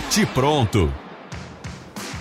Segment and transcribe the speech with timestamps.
[0.00, 0.90] Bate Pronto.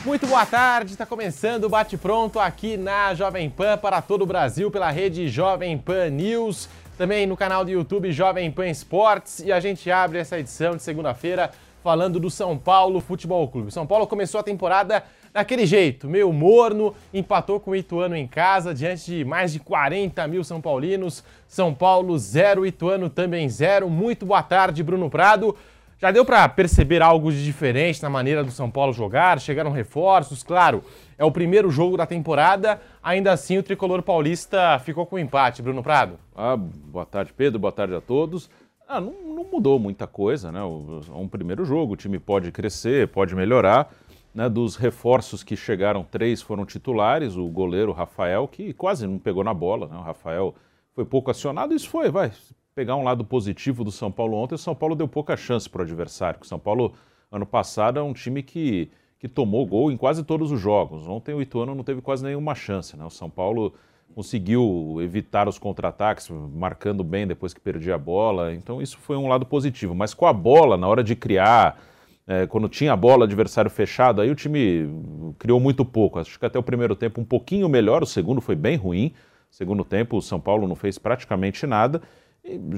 [0.04, 4.26] Muito boa tarde, está começando o Bate Pronto aqui na Jovem Pan para todo o
[4.26, 9.52] Brasil pela rede Jovem Pan News, também no canal do YouTube Jovem Pan Esportes e
[9.52, 11.52] a gente abre essa edição de segunda-feira
[11.82, 13.72] falando do São Paulo Futebol Clube.
[13.72, 15.02] São Paulo começou a temporada
[15.34, 20.28] daquele jeito, meio morno, empatou com o Ituano em casa, diante de mais de 40
[20.28, 21.24] mil São Paulinos.
[21.48, 23.90] São Paulo 0, Ituano também 0.
[23.90, 25.56] Muito boa tarde, Bruno Prado.
[26.02, 29.38] Já deu para perceber algo de diferente na maneira do São Paulo jogar?
[29.38, 30.82] Chegaram reforços, claro.
[31.18, 35.84] É o primeiro jogo da temporada, ainda assim o tricolor paulista ficou com empate, Bruno
[35.84, 36.18] Prado.
[36.34, 38.50] Ah, boa tarde, Pedro, boa tarde a todos.
[38.88, 40.62] Ah, não, não mudou muita coisa, né?
[40.62, 43.94] É um primeiro jogo, o time pode crescer, pode melhorar.
[44.34, 49.44] Né, dos reforços que chegaram, três foram titulares, o goleiro Rafael, que quase não pegou
[49.44, 49.98] na bola, né?
[49.98, 50.56] O Rafael
[50.94, 52.32] foi pouco acionado, isso foi, vai,
[52.80, 55.82] pegar um lado positivo do São Paulo ontem, o São Paulo deu pouca chance para
[55.82, 56.40] o adversário.
[56.42, 56.94] O São Paulo,
[57.30, 61.06] ano passado, é um time que, que tomou gol em quase todos os jogos.
[61.06, 62.96] Ontem o Ituano não teve quase nenhuma chance.
[62.96, 63.04] Né?
[63.04, 63.74] O São Paulo
[64.16, 68.54] conseguiu evitar os contra-ataques, marcando bem depois que perdia a bola.
[68.54, 69.94] Então isso foi um lado positivo.
[69.94, 71.82] Mas com a bola, na hora de criar,
[72.26, 74.90] é, quando tinha a bola, adversário fechado, aí o time
[75.38, 76.18] criou muito pouco.
[76.18, 79.12] Acho que até o primeiro tempo um pouquinho melhor, o segundo foi bem ruim.
[79.52, 82.02] Segundo tempo, o São Paulo não fez praticamente nada.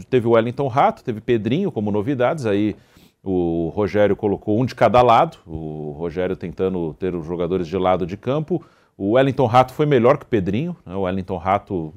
[0.09, 2.75] Teve o Wellington Rato, teve Pedrinho como novidades, aí
[3.23, 8.05] o Rogério colocou um de cada lado, o Rogério tentando ter os jogadores de lado
[8.05, 8.63] de campo.
[8.97, 10.95] O Wellington Rato foi melhor que o Pedrinho, né?
[10.95, 11.93] o Wellington Rato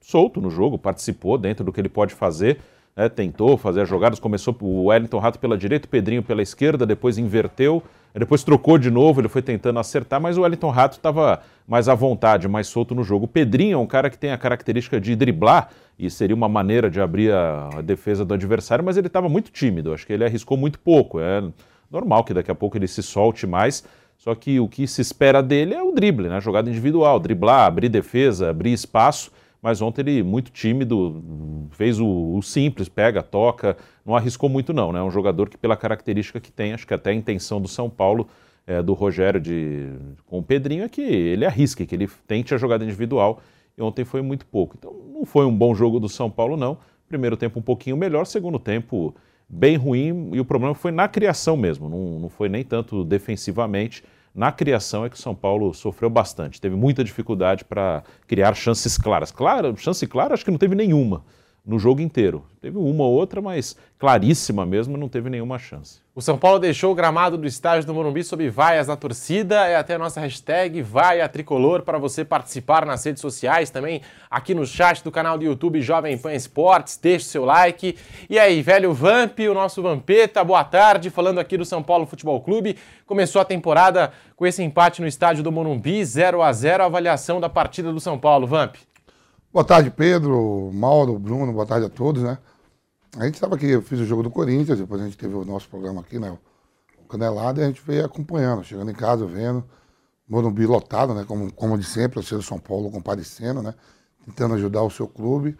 [0.00, 2.58] solto no jogo, participou dentro do que ele pode fazer,
[2.96, 3.08] né?
[3.08, 7.18] tentou fazer as jogadas, começou o Wellington Rato pela direita, o Pedrinho pela esquerda, depois
[7.18, 7.82] inverteu,
[8.18, 11.94] depois trocou de novo, ele foi tentando acertar, mas o Wellington Rato estava mais à
[11.94, 13.26] vontade, mais solto no jogo.
[13.26, 16.90] O Pedrinho é um cara que tem a característica de driblar, e seria uma maneira
[16.90, 20.56] de abrir a, defesa do adversário, mas ele estava muito tímido, acho que ele arriscou
[20.56, 21.20] muito pouco.
[21.20, 21.42] É
[21.90, 23.84] normal que daqui a pouco ele se solte mais,
[24.18, 26.40] só que o que se espera dele é o drible, né?
[26.40, 29.30] jogada individual, driblar, abrir defesa, abrir espaço,
[29.66, 31.20] mas ontem ele muito tímido,
[31.72, 35.00] fez o, o simples, pega, toca, não arriscou muito não, né?
[35.00, 37.90] É um jogador que pela característica que tem, acho que até a intenção do São
[37.90, 38.28] Paulo,
[38.64, 39.88] é, do Rogério de,
[40.24, 43.40] com o Pedrinho é que ele arrisque, que ele tente a jogada individual,
[43.76, 44.76] e ontem foi muito pouco.
[44.78, 46.78] Então não foi um bom jogo do São Paulo não,
[47.08, 49.16] primeiro tempo um pouquinho melhor, segundo tempo
[49.48, 54.04] bem ruim, e o problema foi na criação mesmo, não, não foi nem tanto defensivamente,
[54.36, 56.60] na criação é que São Paulo sofreu bastante.
[56.60, 59.32] Teve muita dificuldade para criar chances claras.
[59.32, 61.24] Claro, chance clara acho que não teve nenhuma
[61.66, 62.44] no jogo inteiro.
[62.60, 66.00] Teve uma ou outra, mas claríssima mesmo, não teve nenhuma chance.
[66.14, 69.66] O São Paulo deixou o gramado do estádio do Morumbi sob vaias da torcida.
[69.66, 74.00] É até a nossa hashtag Vaia Tricolor para você participar nas redes sociais, também
[74.30, 76.96] aqui no chat do canal do YouTube Jovem Pan Esportes.
[76.96, 77.98] Deixe seu like.
[78.30, 82.40] E aí, velho Vamp, o nosso Vampeta, boa tarde, falando aqui do São Paulo Futebol
[82.40, 82.76] Clube.
[83.04, 87.48] Começou a temporada com esse empate no estádio do Morumbi, 0 a 0 avaliação da
[87.48, 88.46] partida do São Paulo.
[88.46, 88.76] Vamp.
[89.56, 92.36] Boa tarde, Pedro, Mauro, Bruno, boa tarde a todos, né?
[93.16, 95.46] A gente estava aqui, eu fiz o jogo do Corinthians, depois a gente teve o
[95.46, 96.36] nosso programa aqui, né?
[97.02, 99.64] O Canelada, e a gente veio acompanhando, chegando em casa, vendo.
[100.28, 101.24] Morumbi lotado, né?
[101.26, 103.72] Como, como de sempre, o São Paulo comparecendo, né?
[104.26, 105.56] Tentando ajudar o seu clube.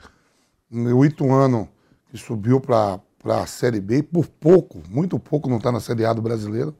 [0.70, 1.66] O Ituano,
[2.10, 6.12] que subiu para a Série B, por pouco, muito pouco, não está na Série A
[6.12, 6.76] do brasileiro.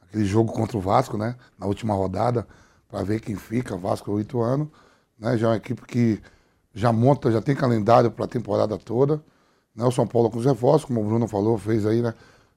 [0.00, 1.36] Aquele jogo contra o Vasco, né?
[1.58, 2.48] Na última rodada,
[2.88, 4.72] para ver quem fica, Vasco ou Ituano.
[5.18, 5.36] Né?
[5.36, 6.22] Já é uma equipe que
[6.74, 9.22] já monta, já tem calendário para a temporada toda.
[9.74, 9.84] Né?
[9.84, 12.12] O São Paulo com os reforços, como o Bruno falou, fez aí, né?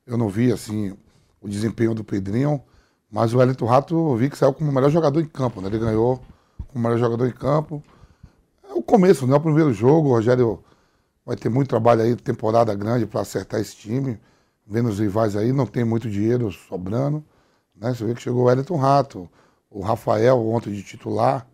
[0.05, 0.97] Eu não vi assim
[1.41, 2.61] o desempenho do Pedrinho,
[3.11, 5.67] mas o Elito Rato eu vi que saiu como o melhor jogador em campo, né?
[5.67, 6.21] Ele ganhou
[6.67, 7.83] como o melhor jogador em campo.
[8.69, 9.35] É o começo, né?
[9.35, 10.63] O primeiro jogo, o Rogério
[11.25, 14.19] vai ter muito trabalho aí, temporada grande para acertar esse time.
[14.65, 17.23] Vendo os rivais aí, não tem muito dinheiro sobrando.
[17.75, 17.93] Né?
[17.93, 19.29] Você vê que chegou o Elton Rato,
[19.69, 21.47] o Rafael ontem de titular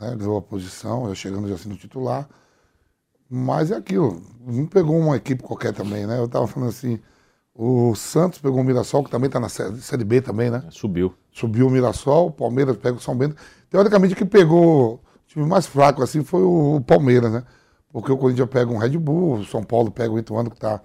[0.00, 0.14] né?
[0.16, 2.28] ganhou a posição, já chegando já sendo titular.
[3.28, 6.18] Mas é aquilo, não pegou uma equipe qualquer também, né?
[6.18, 6.98] Eu estava falando assim,
[7.54, 10.64] o Santos pegou o Mirassol, que também está na série, B também, né?
[10.70, 11.14] Subiu.
[11.30, 13.36] Subiu o Mirassol, o Palmeiras pega o São Bento.
[13.68, 17.44] Teoricamente, que pegou o time mais fraco assim foi o Palmeiras, né?
[17.92, 20.80] Porque o Corinthians pega um Red Bull, o São Paulo pega o Ituano, que está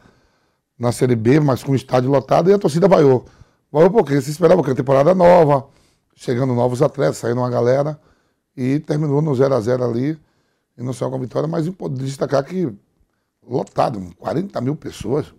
[0.77, 3.25] na Série B, mas com o estádio lotado, e a torcida vaiou.
[3.71, 5.67] Vaiou porque se esperava que a temporada nova,
[6.15, 7.99] chegando novos atletas, saindo uma galera
[8.55, 10.19] e terminou no 0 a 0 ali
[10.77, 12.71] e não saiu com a vitória, mas importante destacar que
[13.47, 15.33] lotado, 40 mil pessoas,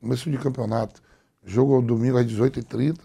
[0.00, 1.02] começo de campeonato.
[1.44, 2.98] Jogo domingo às 18h30.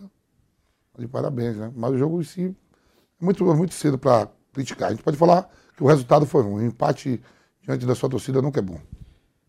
[0.98, 1.72] De parabéns, né?
[1.76, 2.56] Mas o jogo em si
[3.22, 4.90] é muito, é muito cedo para criticar.
[4.90, 7.22] A gente pode falar que o resultado foi um empate
[7.62, 8.80] diante da sua torcida nunca é bom.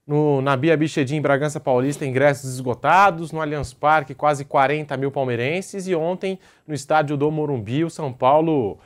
[0.07, 3.33] No, na Bia Bichedin, em Bragança Paulista, ingressos esgotados.
[3.33, 5.87] No Allianz Parque, quase 40 mil palmeirenses.
[5.87, 8.79] E ontem, no estádio do Morumbi, o São Paulo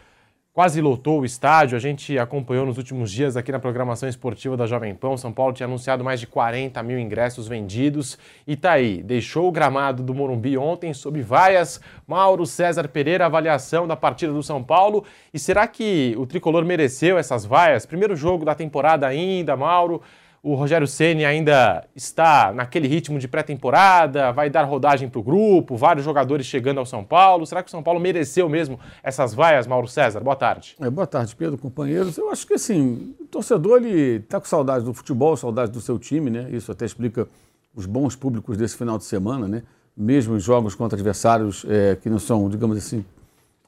[0.56, 1.76] quase lotou o estádio.
[1.76, 5.14] A gente acompanhou nos últimos dias aqui na programação esportiva da Jovem Pão.
[5.14, 8.19] São Paulo tinha anunciado mais de 40 mil ingressos vendidos.
[8.47, 11.79] E tá aí, deixou o gramado do Morumbi ontem sob vaias.
[12.06, 15.05] Mauro César Pereira, avaliação da partida do São Paulo.
[15.31, 17.85] E será que o tricolor mereceu essas vaias?
[17.85, 20.00] Primeiro jogo da temporada ainda, Mauro.
[20.46, 25.76] O Rogério Ceni ainda está naquele ritmo de pré-temporada, vai dar rodagem para o grupo,
[25.76, 27.44] vários jogadores chegando ao São Paulo.
[27.44, 30.20] Será que o São Paulo mereceu mesmo essas vaias, Mauro César?
[30.20, 30.76] Boa tarde.
[30.81, 32.16] É, boa tarde, Pedro, companheiros.
[32.16, 35.98] Eu acho que assim, o torcedor ele está com saudade do futebol, saudade do seu
[35.98, 36.48] time, né?
[36.52, 37.26] Isso até explica
[37.75, 39.64] os bons públicos desse final de semana, né?
[39.96, 43.04] Mesmo em jogos contra adversários é, que não são, digamos assim,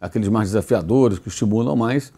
[0.00, 2.12] aqueles mais desafiadores, que estimulam mais.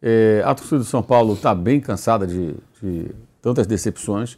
[0.00, 3.10] É, a torcida do São Paulo está bem cansada de, de
[3.46, 4.36] tantas decepções.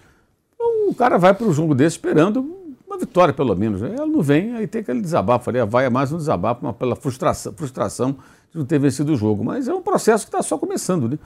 [0.55, 2.41] Então, o cara vai para o jogo desse esperando
[2.87, 3.81] uma vitória, pelo menos.
[3.81, 3.95] Né?
[3.97, 6.95] Ela não vem, aí tem aquele desabafo ali, vai é mais um desabafo uma, pela
[6.95, 8.17] frustração, frustração
[8.53, 9.43] de não ter vencido o jogo.
[9.43, 11.09] Mas é um processo que está só começando.
[11.09, 11.19] Né?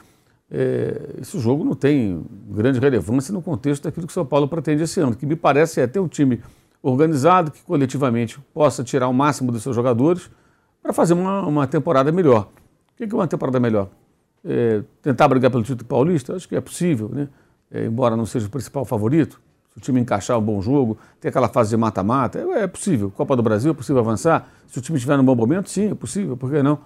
[0.49, 4.85] É, esse jogo não tem grande relevância no contexto daquilo que o São Paulo pretende
[4.85, 6.41] esse ano, que me parece é ter um time
[6.81, 10.31] organizado, que coletivamente possa tirar o máximo dos seus jogadores
[10.81, 12.49] para fazer uma, uma temporada melhor.
[12.93, 13.89] O que é uma temporada melhor?
[14.45, 16.37] É, tentar brigar pelo título paulista?
[16.37, 17.29] Acho que é possível, né?
[17.73, 19.41] É, embora não seja o principal favorito,
[19.73, 23.11] se o time encaixar um bom jogo, ter aquela fase de mata-mata, é, é, possível.
[23.11, 24.47] Copa do Brasil é possível avançar.
[24.67, 26.79] Se o time estiver num bom momento, sim, é possível, por que não?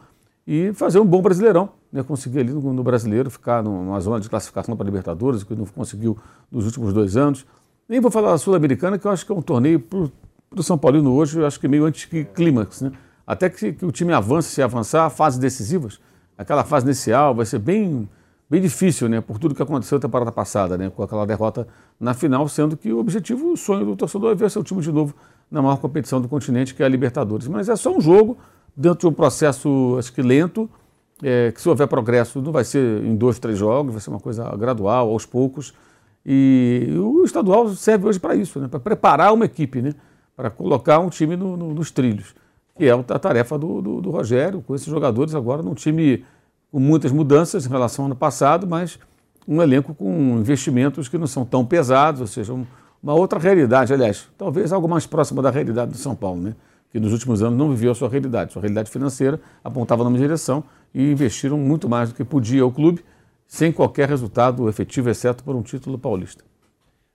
[0.46, 2.04] E fazer um bom brasileirão, né?
[2.04, 6.16] conseguir ali no, no brasileiro ficar numa zona de classificação para Libertadores, que não conseguiu
[6.52, 7.44] nos últimos dois anos.
[7.88, 9.98] Nem vou falar da Sul-Americana, que eu acho que é um torneio para
[10.54, 12.92] o São Paulino hoje, eu acho que meio anticlímax, né?
[13.26, 15.98] Até que, que o time avance, se avançar, fases decisivas,
[16.38, 18.08] aquela fase inicial vai ser bem
[18.48, 21.66] bem difícil, né, por tudo que aconteceu na temporada passada, né, com aquela derrota
[21.98, 24.92] na final, sendo que o objetivo, o sonho do torcedor é ver seu time de
[24.92, 25.14] novo
[25.50, 27.48] na maior competição do continente, que é a Libertadores.
[27.48, 28.38] Mas é só um jogo,
[28.76, 30.70] dentro de um processo, acho que lento,
[31.22, 34.20] é, que se houver progresso não vai ser em dois, três jogos, vai ser uma
[34.20, 35.72] coisa gradual, aos poucos.
[36.24, 39.94] E o estadual serve hoje para isso, né, para preparar uma equipe, né,
[40.36, 42.34] para colocar um time no, no, nos trilhos,
[42.76, 46.24] que é a tarefa do, do, do Rogério, com esses jogadores agora num time
[46.80, 48.98] muitas mudanças em relação ao ano passado, mas
[49.46, 52.52] um elenco com investimentos que não são tão pesados, ou seja,
[53.02, 56.54] uma outra realidade, aliás, talvez algo mais próximo da realidade do São Paulo, né?
[56.90, 58.52] que nos últimos anos não viveu a sua realidade.
[58.52, 60.64] Sua realidade financeira apontava numa direção
[60.94, 63.04] e investiram muito mais do que podia o clube,
[63.46, 66.42] sem qualquer resultado efetivo, exceto por um título paulista.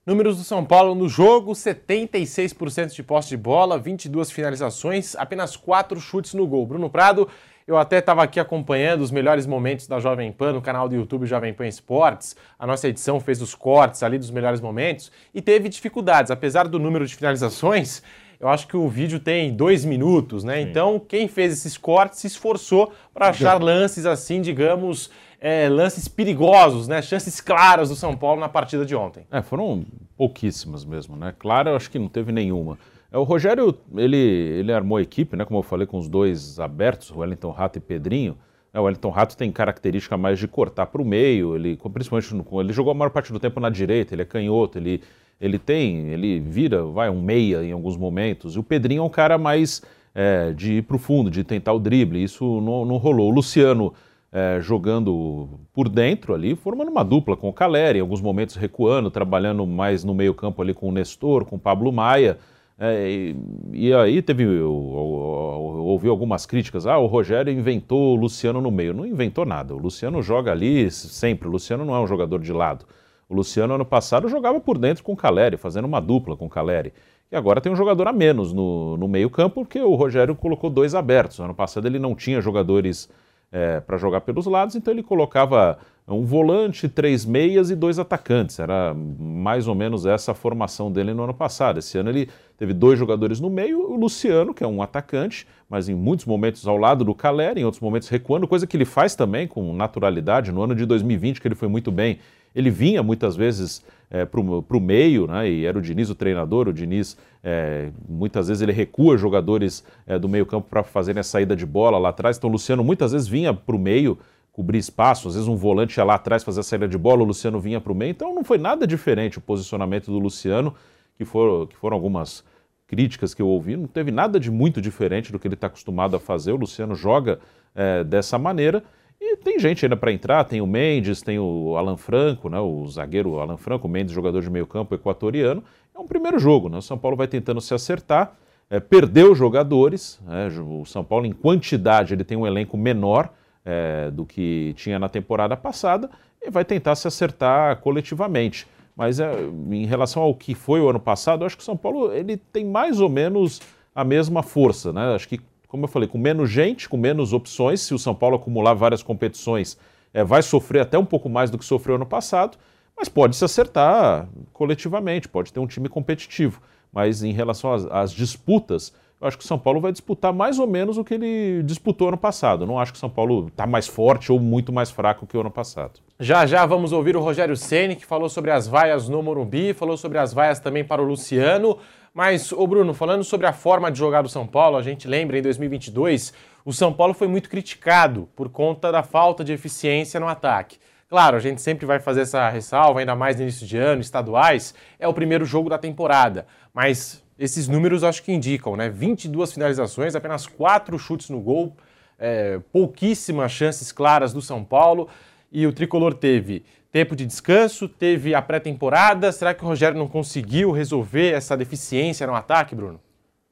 [0.06, 6.00] Números do São Paulo no jogo: 76% de posse de bola, 22 finalizações, apenas 4
[6.00, 6.66] chutes no gol.
[6.66, 7.28] Bruno Prado
[7.72, 11.26] eu até estava aqui acompanhando os melhores momentos da Jovem Pan no canal do YouTube
[11.26, 12.36] Jovem Pan Esportes.
[12.60, 16.32] A nossa edição fez os cortes ali dos melhores momentos e teve dificuldades.
[16.32, 18.04] Apesar do número de finalizações,
[18.42, 20.56] eu acho que o vídeo tem dois minutos, né?
[20.56, 20.70] Sim.
[20.70, 25.10] Então, quem fez esses cortes se esforçou para achar lances assim, digamos,
[25.40, 27.02] é, lances perigosos, né?
[27.02, 29.26] Chances claras do São Paulo na partida de ontem.
[29.32, 29.86] É, foram
[30.18, 31.34] pouquíssimas mesmo, né?
[31.40, 32.78] Claro, eu acho que não teve nenhuma.
[33.12, 36.60] É, o Rogério, ele, ele armou a equipe, né, como eu falei, com os dois
[36.60, 38.38] abertos, Wellington Rato e Pedrinho.
[38.74, 42.62] É, o Wellington Rato tem característica mais de cortar para o meio, ele, principalmente no,
[42.62, 45.02] ele jogou a maior parte do tempo na direita, ele é canhoto, ele,
[45.42, 48.56] ele tem, ele vira, vai um meia em alguns momentos.
[48.56, 49.82] E o Pedrinho é um cara mais
[50.16, 53.30] é, de ir para o fundo, de tentar o drible, isso não, não rolou.
[53.30, 53.94] O Luciano
[54.32, 59.12] é, jogando por dentro ali, formando uma dupla com o Caleri, em alguns momentos recuando,
[59.12, 62.38] trabalhando mais no meio campo ali com o Nestor, com o Pablo Maia.
[62.84, 63.36] É, e,
[63.74, 68.92] e, aí teve, ouvi algumas críticas, ah, o Rogério inventou o Luciano no meio.
[68.92, 72.52] Não inventou nada, o Luciano joga ali sempre, o Luciano não é um jogador de
[72.52, 72.88] lado.
[73.30, 76.50] O Luciano ano passado jogava por dentro com o Caleri, fazendo uma dupla com o
[76.50, 76.92] Caleri.
[77.32, 80.68] E agora tem um jogador a menos no, no meio campo, porque o Rogério colocou
[80.68, 81.40] dois abertos.
[81.40, 83.08] Ano passado ele não tinha jogadores
[83.52, 85.78] é, para jogar pelos lados, então ele colocava
[86.08, 88.60] um volante, três meias e dois atacantes.
[88.60, 91.80] Era mais ou menos essa a formação dele no ano passado.
[91.80, 95.90] Esse ano ele teve dois jogadores no meio, o Luciano, que é um atacante, mas
[95.90, 99.16] em muitos momentos ao lado do Caleri, em outros momentos recuando, coisa que ele faz
[99.16, 100.52] também com naturalidade.
[100.52, 102.20] No ano de 2020, que ele foi muito bem,
[102.54, 106.68] ele vinha muitas vezes é, para o meio, né, e era o Diniz o treinador,
[106.68, 111.24] o Diniz é, muitas vezes ele recua jogadores é, do meio campo para fazerem a
[111.24, 114.20] saída de bola lá atrás, então o Luciano muitas vezes vinha para o meio,
[114.52, 117.26] cobrir espaço, às vezes um volante ia lá atrás fazer a saída de bola, o
[117.26, 120.76] Luciano vinha para o meio, então não foi nada diferente o posicionamento do Luciano,
[121.16, 122.44] que, for, que foram algumas
[122.86, 126.18] críticas que eu ouvi, não teve nada de muito diferente do que ele está acostumado
[126.18, 127.40] a fazer, o Luciano joga
[127.74, 128.84] é, dessa maneira,
[129.24, 132.88] E tem gente ainda para entrar, tem o Mendes, tem o Alan Franco, né, o
[132.88, 135.64] zagueiro Alan Franco, o Mendes, jogador de meio campo equatoriano.
[135.96, 136.80] É um primeiro jogo, né?
[136.80, 138.34] O São Paulo vai tentando se acertar,
[138.68, 140.48] é, perdeu jogadores, né?
[140.48, 143.30] o São Paulo em quantidade ele tem um elenco menor
[143.64, 146.10] é, do que tinha na temporada passada
[146.42, 148.68] e vai tentar se acertar coletivamente.
[148.96, 149.32] Mas é,
[149.70, 152.66] em relação ao que foi o ano passado, acho que o São Paulo ele tem
[152.66, 153.62] mais ou menos
[153.94, 155.14] a mesma força, né?
[155.14, 155.40] Acho que
[155.72, 159.02] como eu falei, com menos gente, com menos opções, se o São Paulo acumular várias
[159.02, 159.78] competições,
[160.14, 162.58] é, vai sofrer até um pouco mais do que sofreu ano passado,
[162.98, 166.62] mas pode se acertar coletivamente, pode ter um time competitivo.
[166.92, 170.60] Mas em relação às, às disputas, eu acho que o São Paulo vai disputar mais
[170.60, 172.66] ou menos o que ele disputou ano passado.
[172.68, 175.40] Não acho que o São Paulo está mais forte ou muito mais fraco que o
[175.40, 176.02] ano passado.
[176.20, 179.96] Já já vamos ouvir o Rogério Ceni que falou sobre as vaias no Morumbi, falou
[179.96, 181.78] sobre as vaias também para o Luciano.
[182.14, 185.38] Mas, ô Bruno, falando sobre a forma de jogar do São Paulo, a gente lembra
[185.38, 186.34] em 2022,
[186.66, 190.78] o São Paulo foi muito criticado por conta da falta de eficiência no ataque.
[191.08, 194.74] Claro, a gente sempre vai fazer essa ressalva, ainda mais no início de ano, estaduais,
[195.00, 196.46] é o primeiro jogo da temporada.
[196.74, 198.90] Mas esses números acho que indicam, né?
[198.90, 201.76] 22 finalizações, apenas 4 chutes no gol,
[202.20, 205.08] é, pouquíssimas chances claras do São Paulo.
[205.52, 209.32] E o tricolor teve tempo de descanso, teve a pré-temporada.
[209.32, 213.00] Será que o Rogério não conseguiu resolver essa deficiência no ataque, Bruno?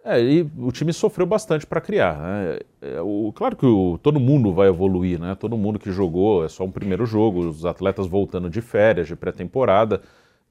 [0.04, 2.18] É, e o time sofreu bastante para criar.
[2.18, 2.60] Né?
[2.82, 5.36] É, o, claro que o, todo mundo vai evoluir, né?
[5.36, 9.16] Todo mundo que jogou, é só um primeiro jogo, os atletas voltando de férias, de
[9.16, 10.02] pré-temporada.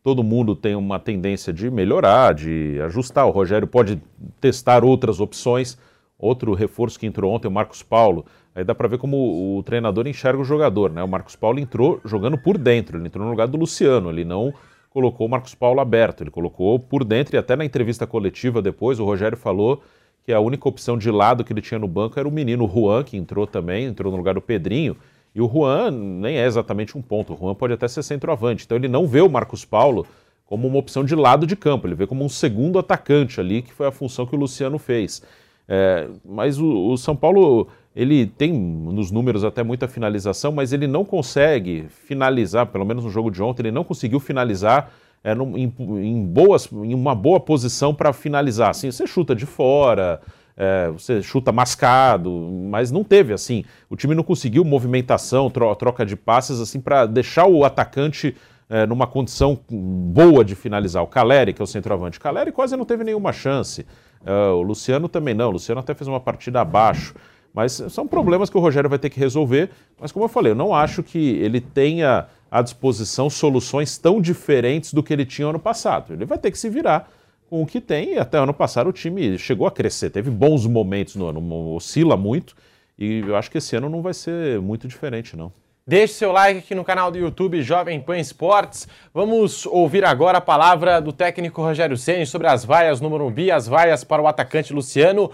[0.03, 3.27] Todo mundo tem uma tendência de melhorar, de ajustar.
[3.27, 4.01] O Rogério pode
[4.41, 5.79] testar outras opções.
[6.19, 8.27] Outro reforço que entrou ontem, o Marcos Paulo,
[8.59, 11.01] Aí dá para ver como o treinador enxerga o jogador, né?
[11.01, 14.53] O Marcos Paulo entrou jogando por dentro, ele entrou no lugar do Luciano, ele não
[14.91, 18.99] colocou o Marcos Paulo aberto, ele colocou por dentro e até na entrevista coletiva depois
[18.99, 19.81] o Rogério falou
[20.25, 23.05] que a única opção de lado que ele tinha no banco era o menino Juan,
[23.05, 24.97] que entrou também, entrou no lugar do Pedrinho.
[25.33, 28.65] E o Juan nem é exatamente um ponto, o Juan pode até ser centroavante.
[28.65, 30.05] Então ele não vê o Marcos Paulo
[30.45, 33.73] como uma opção de lado de campo, ele vê como um segundo atacante ali, que
[33.73, 35.23] foi a função que o Luciano fez.
[35.69, 40.87] É, mas o, o São Paulo ele tem nos números até muita finalização, mas ele
[40.87, 44.93] não consegue finalizar, pelo menos no jogo de ontem, ele não conseguiu finalizar
[45.25, 48.71] é, em, em, boas, em uma boa posição para finalizar.
[48.71, 50.21] Assim, você chuta de fora,
[50.57, 52.31] é, você chuta mascado,
[52.71, 53.65] mas não teve assim.
[53.91, 58.37] O time não conseguiu movimentação, tro troca de passes assim para deixar o atacante
[58.71, 61.03] é, numa condição boa de finalizar.
[61.03, 63.85] O Caleri, que é o centroavante, Caleri quase não teve nenhuma chance.
[64.25, 65.49] É, o Luciano também não.
[65.49, 67.13] O Luciano até fez uma partida abaixo.
[67.59, 69.71] Mas são problemas que o Rogério vai ter que resolver.
[69.99, 74.95] Mas, como eu falei, eu não acho que ele tenha à disposição soluções tão diferentes
[74.95, 76.13] do que ele tinha ano passado.
[76.13, 77.11] Ele vai ter que se virar
[77.51, 78.15] com o que tem.
[78.15, 82.17] E até ano passado o time chegou a crescer, teve bons momentos no ano, oscila
[82.17, 82.55] muito.
[82.97, 85.51] E eu acho que esse ano não vai ser muito diferente, não.
[85.85, 88.87] Deixe seu like aqui no canal do YouTube Jovem Pan Esportes.
[89.13, 93.67] Vamos ouvir agora a palavra do técnico Rogério Ceni sobre as vaias no Morumbi, as
[93.67, 95.29] vaias para o atacante Luciano.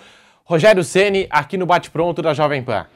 [0.46, 2.86] Rogério Ceni aqui no Bate Pronto da Jovem Pan.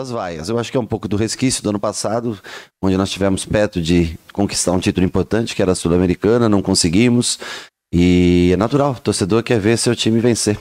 [0.00, 2.38] As vaias, eu acho que é um pouco do resquício do ano passado,
[2.82, 7.38] onde nós tivemos perto de conquistar um título importante, que era a Sul-Americana, não conseguimos.
[7.92, 10.58] E é natural, o torcedor quer ver seu time vencer.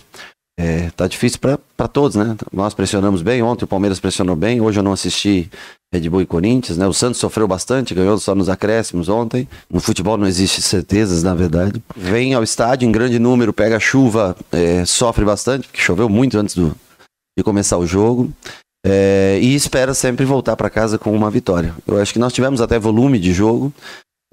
[0.60, 2.36] É, tá difícil para todos, né?
[2.52, 5.52] Nós pressionamos bem, ontem o Palmeiras pressionou bem, hoje eu não assisti
[5.94, 6.88] Red Bull e Corinthians, né?
[6.88, 9.48] O Santos sofreu bastante, ganhou só nos acréscimos ontem.
[9.70, 11.82] No futebol não existe certezas, na verdade.
[11.96, 16.56] Vem ao estádio em grande número, pega chuva, é, sofre bastante, porque choveu muito antes
[16.56, 16.76] do,
[17.38, 18.34] de começar o jogo.
[18.84, 21.76] É, e espera sempre voltar para casa com uma vitória.
[21.86, 23.72] Eu acho que nós tivemos até volume de jogo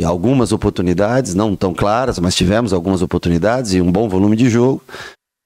[0.00, 4.48] e algumas oportunidades, não tão claras, mas tivemos algumas oportunidades e um bom volume de
[4.48, 4.82] jogo.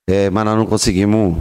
[0.09, 1.37] É, mas nós não conseguimos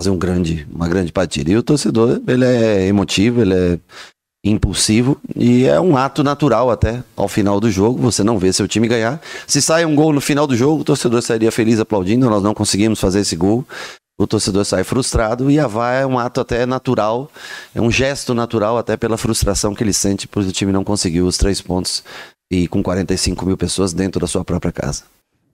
[0.00, 1.50] fazer um grande, uma grande partida.
[1.50, 3.78] E o torcedor, ele é emotivo, ele é
[4.44, 8.68] impulsivo e é um ato natural até ao final do jogo, você não vê seu
[8.68, 9.20] time ganhar.
[9.46, 12.54] Se sai um gol no final do jogo, o torcedor sairia feliz aplaudindo, nós não
[12.54, 13.66] conseguimos fazer esse gol.
[14.16, 17.28] O torcedor sai frustrado e a VAR é um ato até natural,
[17.74, 21.22] é um gesto natural até pela frustração que ele sente por o time não conseguir
[21.22, 22.04] os três pontos
[22.52, 25.02] e com 45 mil pessoas dentro da sua própria casa.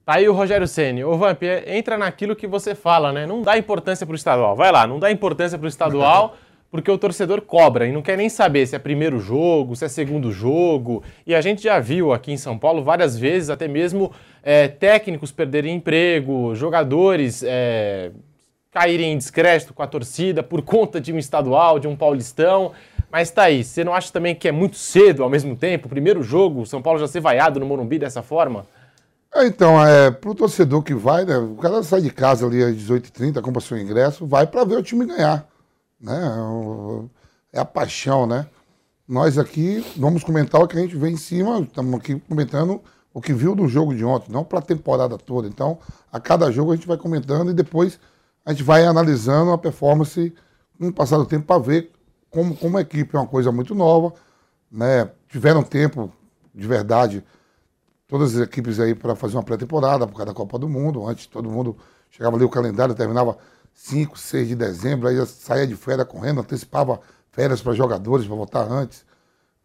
[0.03, 1.03] Tá aí o Rogério Ceni.
[1.03, 3.27] Ô Vamp, entra naquilo que você fala, né?
[3.27, 4.55] Não dá importância pro estadual.
[4.55, 6.35] Vai lá, não dá importância pro estadual,
[6.71, 9.87] porque o torcedor cobra e não quer nem saber se é primeiro jogo, se é
[9.87, 11.03] segundo jogo.
[11.25, 15.31] E a gente já viu aqui em São Paulo várias vezes, até mesmo é, técnicos
[15.31, 18.09] perderem emprego, jogadores é,
[18.71, 22.71] caírem em descrédito com a torcida por conta de um estadual, de um paulistão.
[23.11, 25.87] Mas tá aí, você não acha também que é muito cedo ao mesmo tempo?
[25.87, 28.65] Primeiro jogo, São Paulo já ser vaiado no Morumbi dessa forma?
[29.33, 31.37] É, então, é, pro torcedor que vai, né?
[31.37, 34.83] O cara sai de casa ali às 18h30, compra seu ingresso, vai para ver o
[34.83, 35.47] time ganhar.
[35.99, 36.19] Né?
[37.53, 38.47] é a paixão, né?
[39.07, 42.81] Nós aqui vamos comentar o que a gente vê em cima, estamos aqui comentando
[43.13, 45.47] o que viu do jogo de ontem, não para a temporada toda.
[45.47, 45.77] Então,
[46.11, 47.99] a cada jogo a gente vai comentando e depois
[48.45, 50.33] a gente vai analisando a performance
[50.79, 51.91] no passar do tempo para ver
[52.29, 54.13] como, como a equipe é uma coisa muito nova,
[54.71, 55.09] né?
[55.27, 56.11] Tiveram tempo
[56.55, 57.23] de verdade
[58.11, 61.07] todas as equipes aí para fazer uma pré-temporada por causa da Copa do Mundo.
[61.07, 61.77] Antes todo mundo
[62.09, 63.37] chegava ali o calendário, terminava
[63.73, 66.99] 5, 6 de dezembro, aí saía de férias correndo, antecipava
[67.31, 69.05] férias para jogadores para voltar antes,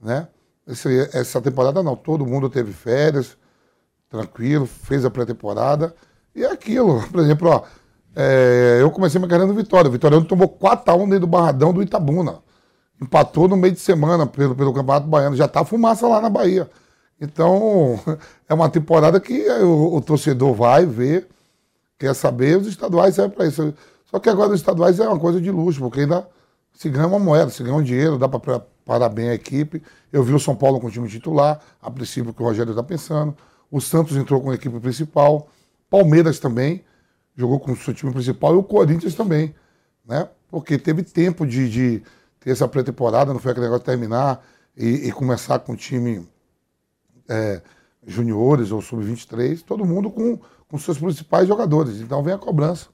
[0.01, 0.29] né?
[0.65, 3.37] Esse, essa temporada não, todo mundo teve férias,
[4.09, 5.93] tranquilo, fez a pré-temporada
[6.33, 7.03] e é aquilo.
[7.11, 7.65] Por exemplo, ó,
[8.15, 9.89] é, eu comecei minha carreira no Vitória.
[9.89, 12.39] O Vitória tomou 4x1 dentro do Barradão do Itabuna.
[13.03, 15.35] Empatou no meio de semana pelo, pelo Campeonato Baiano.
[15.35, 16.71] Já tá fumaça lá na Bahia.
[17.21, 17.99] Então,
[18.49, 21.27] é uma temporada que o, o torcedor vai ver,
[21.99, 23.75] quer saber, os estaduais servem para isso.
[24.05, 26.29] Só que agora os estaduais é uma coisa de luxo, porque ainda
[26.73, 29.83] se ganha uma moeda, se ganha um dinheiro, dá para preparar bem a equipe.
[30.13, 32.83] Eu vi o São Paulo com o time titular, a princípio que o Rogério está
[32.83, 33.35] pensando.
[33.71, 35.49] O Santos entrou com a equipe principal.
[35.91, 36.85] Palmeiras também
[37.35, 39.55] jogou com o seu time principal e o Corinthians também,
[40.07, 40.29] né?
[40.49, 42.03] Porque teve tempo de, de
[42.41, 44.45] ter essa pré-temporada, não foi aquele negócio de terminar
[44.77, 46.27] e, e começar com o time
[47.29, 47.63] é,
[48.07, 52.01] juniores ou sub-23, todo mundo com, com seus principais jogadores.
[52.01, 52.89] Então vem a cobrança.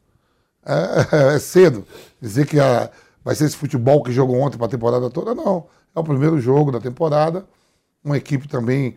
[0.64, 1.84] É, é, cedo
[2.20, 2.90] dizer que a,
[3.24, 5.66] vai ser esse futebol que jogou ontem para a temporada toda, não.
[5.94, 7.46] É o primeiro jogo da temporada.
[8.04, 8.96] Uma equipe também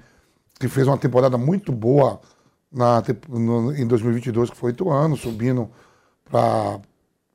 [0.59, 2.19] que fez uma temporada muito boa
[2.71, 5.69] na, no, em 2022, que foi oito anos, subindo
[6.29, 6.79] para.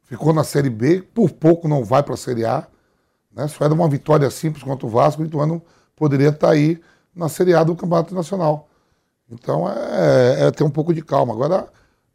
[0.04, 2.66] Ficou na Série B, por pouco não vai para a Série A.
[3.32, 3.46] Né?
[3.46, 5.62] Só era uma vitória simples contra o Vasco, o Ituano
[5.94, 6.80] poderia estar tá aí
[7.20, 8.68] na Série A do Campeonato Nacional.
[9.30, 11.32] Então é, é ter um pouco de calma.
[11.34, 11.68] Agora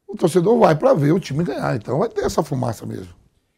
[0.07, 3.13] o torcedor vai para ver o time ganhar, então vai ter essa fumaça mesmo.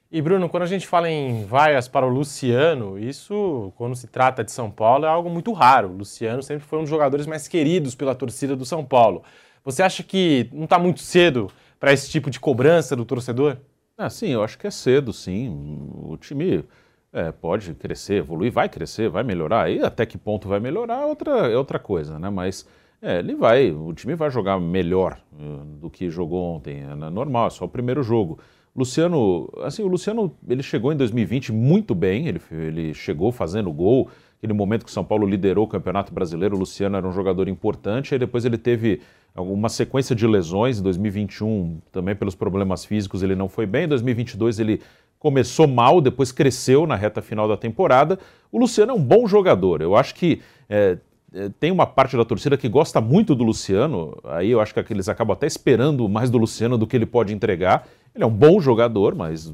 [0.09, 4.43] E Bruno, quando a gente fala em vaias para o Luciano, isso, quando se trata
[4.43, 5.89] de São Paulo, é algo muito raro.
[5.89, 9.23] O Luciano sempre foi um dos jogadores mais queridos pela torcida do São Paulo.
[9.65, 13.57] Você acha que não está muito cedo para esse tipo de cobrança do torcedor?
[13.97, 15.49] Ah, sim, eu acho que é cedo, sim.
[15.93, 16.63] O time
[17.13, 19.71] é, pode crescer, evoluir, vai crescer, vai melhorar.
[19.71, 22.29] E até que ponto vai melhorar é outra, é outra coisa, né?
[22.29, 22.67] Mas
[23.01, 26.83] é, ele vai, o time vai jogar melhor uh, do que jogou ontem.
[26.83, 28.39] É normal, é só o primeiro jogo.
[28.75, 34.07] Luciano, assim, o Luciano, ele chegou em 2020 muito bem, ele, ele chegou fazendo gol,
[34.37, 37.47] aquele momento que o São Paulo liderou o Campeonato Brasileiro, o Luciano era um jogador
[37.47, 39.01] importante, aí depois ele teve
[39.35, 43.87] uma sequência de lesões, em 2021 também pelos problemas físicos ele não foi bem, em
[43.87, 44.81] 2022 ele
[45.19, 48.19] começou mal, depois cresceu na reta final da temporada.
[48.51, 50.97] O Luciano é um bom jogador, eu acho que é,
[51.33, 54.93] é tem uma parte da torcida que gosta muito do Luciano, aí eu acho que
[54.93, 58.31] eles acabam até esperando mais do Luciano do que ele pode entregar, ele é um
[58.31, 59.53] bom jogador, mas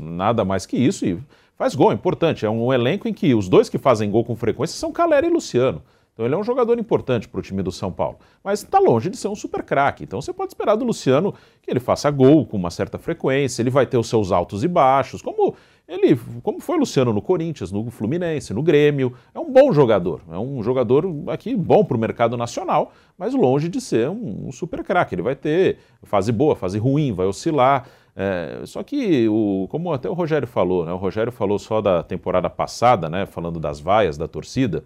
[0.00, 1.04] nada mais que isso.
[1.04, 1.18] E
[1.58, 2.46] faz gol, é importante.
[2.46, 5.30] É um elenco em que os dois que fazem gol com frequência são Calera e
[5.30, 5.82] Luciano.
[6.18, 8.18] Então ele é um jogador importante para o time do São Paulo.
[8.42, 10.02] Mas está longe de ser um super craque.
[10.02, 13.70] Então você pode esperar do Luciano que ele faça gol com uma certa frequência, ele
[13.70, 15.54] vai ter os seus altos e baixos, como
[15.86, 19.14] ele, como foi o Luciano no Corinthians, no Fluminense, no Grêmio.
[19.32, 20.20] É um bom jogador.
[20.28, 24.50] É um jogador aqui bom para o mercado nacional, mas longe de ser um, um
[24.50, 25.14] super craque.
[25.14, 27.86] Ele vai ter fase boa, fase ruim, vai oscilar.
[28.16, 32.02] É, só que, o, como até o Rogério falou, né, o Rogério falou só da
[32.02, 34.82] temporada passada, né, falando das vaias da torcida,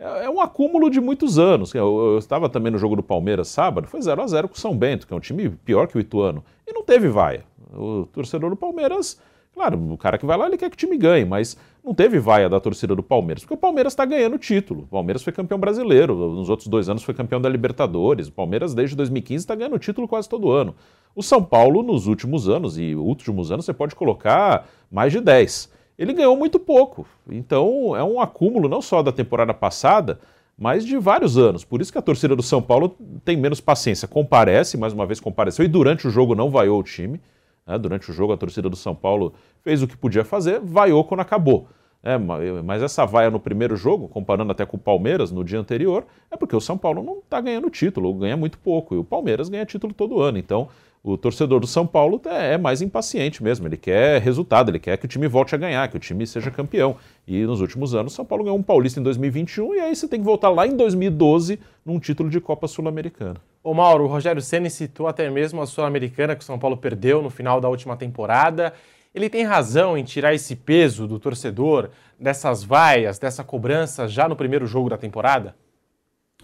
[0.00, 1.72] é, é um acúmulo de muitos anos.
[1.74, 4.58] Eu, eu, estava também no jogo do Palmeiras sábado, foi 0 a 0 com o
[4.58, 7.44] São Bento, que é um time pior que o Ituano, e não teve vaia.
[7.72, 9.20] O torcedor do Palmeiras
[9.52, 12.18] Claro, o cara que vai lá, ele quer que o time ganhe, mas não teve
[12.18, 14.82] vaia da torcida do Palmeiras, porque o Palmeiras está ganhando título.
[14.82, 18.28] O Palmeiras foi campeão brasileiro, nos outros dois anos foi campeão da Libertadores.
[18.28, 20.74] O Palmeiras, desde 2015, está ganhando título quase todo ano.
[21.14, 25.70] O São Paulo, nos últimos anos, e últimos anos, você pode colocar mais de 10.
[26.00, 27.06] Ele ganhou muito pouco.
[27.30, 30.18] Então, é um acúmulo não só da temporada passada,
[30.56, 31.62] mas de vários anos.
[31.62, 34.08] Por isso que a torcida do São Paulo tem menos paciência.
[34.08, 37.20] Comparece, mais uma vez compareceu, e durante o jogo não vaiou o time.
[37.66, 37.76] Né?
[37.76, 41.20] Durante o jogo, a torcida do São Paulo fez o que podia fazer, vaiou quando
[41.20, 41.68] acabou.
[42.02, 46.06] É, mas essa vaia no primeiro jogo, comparando até com o Palmeiras no dia anterior,
[46.30, 49.50] é porque o São Paulo não está ganhando título, ganha muito pouco, e o Palmeiras
[49.50, 50.38] ganha título todo ano.
[50.38, 50.68] Então,
[51.02, 54.98] o torcedor do São Paulo é, é mais impaciente mesmo, ele quer resultado, ele quer
[54.98, 56.96] que o time volte a ganhar, que o time seja campeão.
[57.26, 60.06] E nos últimos anos, o São Paulo ganhou um Paulista em 2021 e aí você
[60.06, 63.36] tem que voltar lá em 2012 num título de Copa Sul-Americana.
[63.62, 67.22] Ô Mauro, o Rogério Ceni citou até mesmo a Sul-Americana que o São Paulo perdeu
[67.22, 68.74] no final da última temporada.
[69.14, 74.36] Ele tem razão em tirar esse peso do torcedor, dessas vaias, dessa cobrança já no
[74.36, 75.56] primeiro jogo da temporada?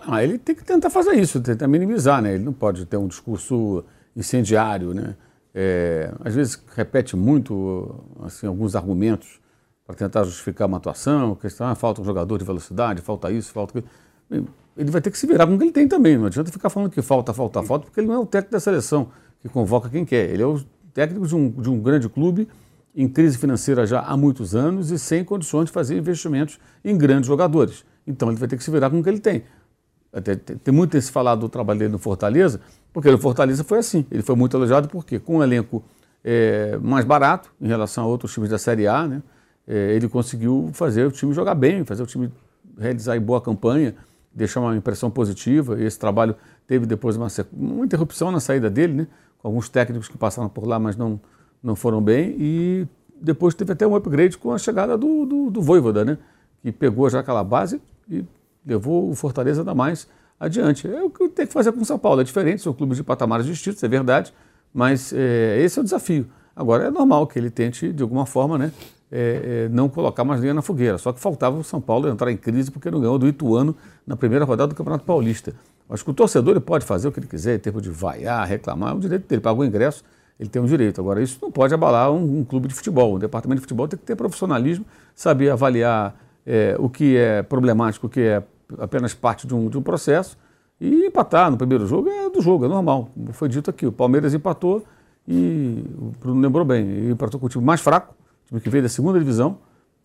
[0.00, 2.34] Ah, ele tem que tentar fazer isso, tentar minimizar, né?
[2.34, 3.84] Ele não pode ter um discurso
[4.16, 5.14] incendiário, né?
[5.54, 9.40] É, às vezes repete muito assim, alguns argumentos
[9.86, 13.78] para tentar justificar uma atuação, questão, ah, falta um jogador de velocidade, falta isso, falta
[13.78, 14.48] aquilo.
[14.76, 16.18] Ele vai ter que se virar com o que ele tem também.
[16.18, 18.60] Não adianta ficar falando que falta, falta, falta, porque ele não é o técnico da
[18.60, 19.08] seleção
[19.40, 20.28] que convoca quem quer.
[20.28, 20.60] Ele é o
[20.92, 22.48] técnico de um, de um grande clube
[22.94, 27.28] em crise financeira já há muitos anos e sem condições de fazer investimentos em grandes
[27.28, 27.84] jogadores.
[28.06, 29.44] Então ele vai ter que se virar com o que ele tem.
[30.12, 32.60] Até, tem muito esse falado do trabalho dele no Fortaleza,
[32.96, 34.06] porque o Fortaleza foi assim.
[34.10, 35.84] Ele foi muito elogiado porque com um elenco
[36.24, 39.22] é, mais barato em relação a outros times da Série A, né,
[39.68, 42.32] é, ele conseguiu fazer o time jogar bem, fazer o time
[42.78, 43.94] realizar boa campanha,
[44.32, 45.78] deixar uma impressão positiva.
[45.78, 46.34] E esse trabalho
[46.66, 49.06] teve depois uma, uma interrupção na saída dele, né,
[49.36, 51.20] com alguns técnicos que passaram por lá, mas não,
[51.62, 52.34] não foram bem.
[52.38, 52.88] E
[53.20, 56.16] depois teve até um upgrade com a chegada do, do, do Voivoda, né,
[56.62, 57.78] que pegou já aquela base
[58.10, 58.24] e
[58.64, 60.88] levou o Fortaleza ainda mais adiante.
[60.88, 62.20] É o que tem que fazer com o São Paulo.
[62.20, 64.32] É diferente, são clubes de patamares distintos, é verdade,
[64.72, 66.26] mas é, esse é o desafio.
[66.54, 68.72] Agora, é normal que ele tente, de alguma forma, né,
[69.10, 70.98] é, é, não colocar mais linha na fogueira.
[70.98, 74.16] Só que faltava o São Paulo entrar em crise porque não ganhou do Ituano na
[74.16, 75.54] primeira rodada do Campeonato Paulista.
[75.88, 78.46] Acho que o torcedor ele pode fazer o que ele quiser, em termos de vaiar,
[78.46, 79.40] reclamar, é um direito dele.
[79.40, 80.02] Pagou o ingresso,
[80.40, 81.00] ele tem um direito.
[81.00, 83.14] Agora, isso não pode abalar um, um clube de futebol.
[83.14, 88.06] Um departamento de futebol tem que ter profissionalismo, saber avaliar é, o que é problemático,
[88.06, 88.42] o que é
[88.78, 90.36] apenas parte de um, de um processo.
[90.80, 93.08] E empatar no primeiro jogo é do jogo, é normal.
[93.32, 94.84] Foi dito aqui, o Palmeiras empatou
[95.26, 98.68] e o Bruno lembrou bem, ele empatou com o time mais fraco, o time que
[98.68, 99.58] veio da segunda divisão,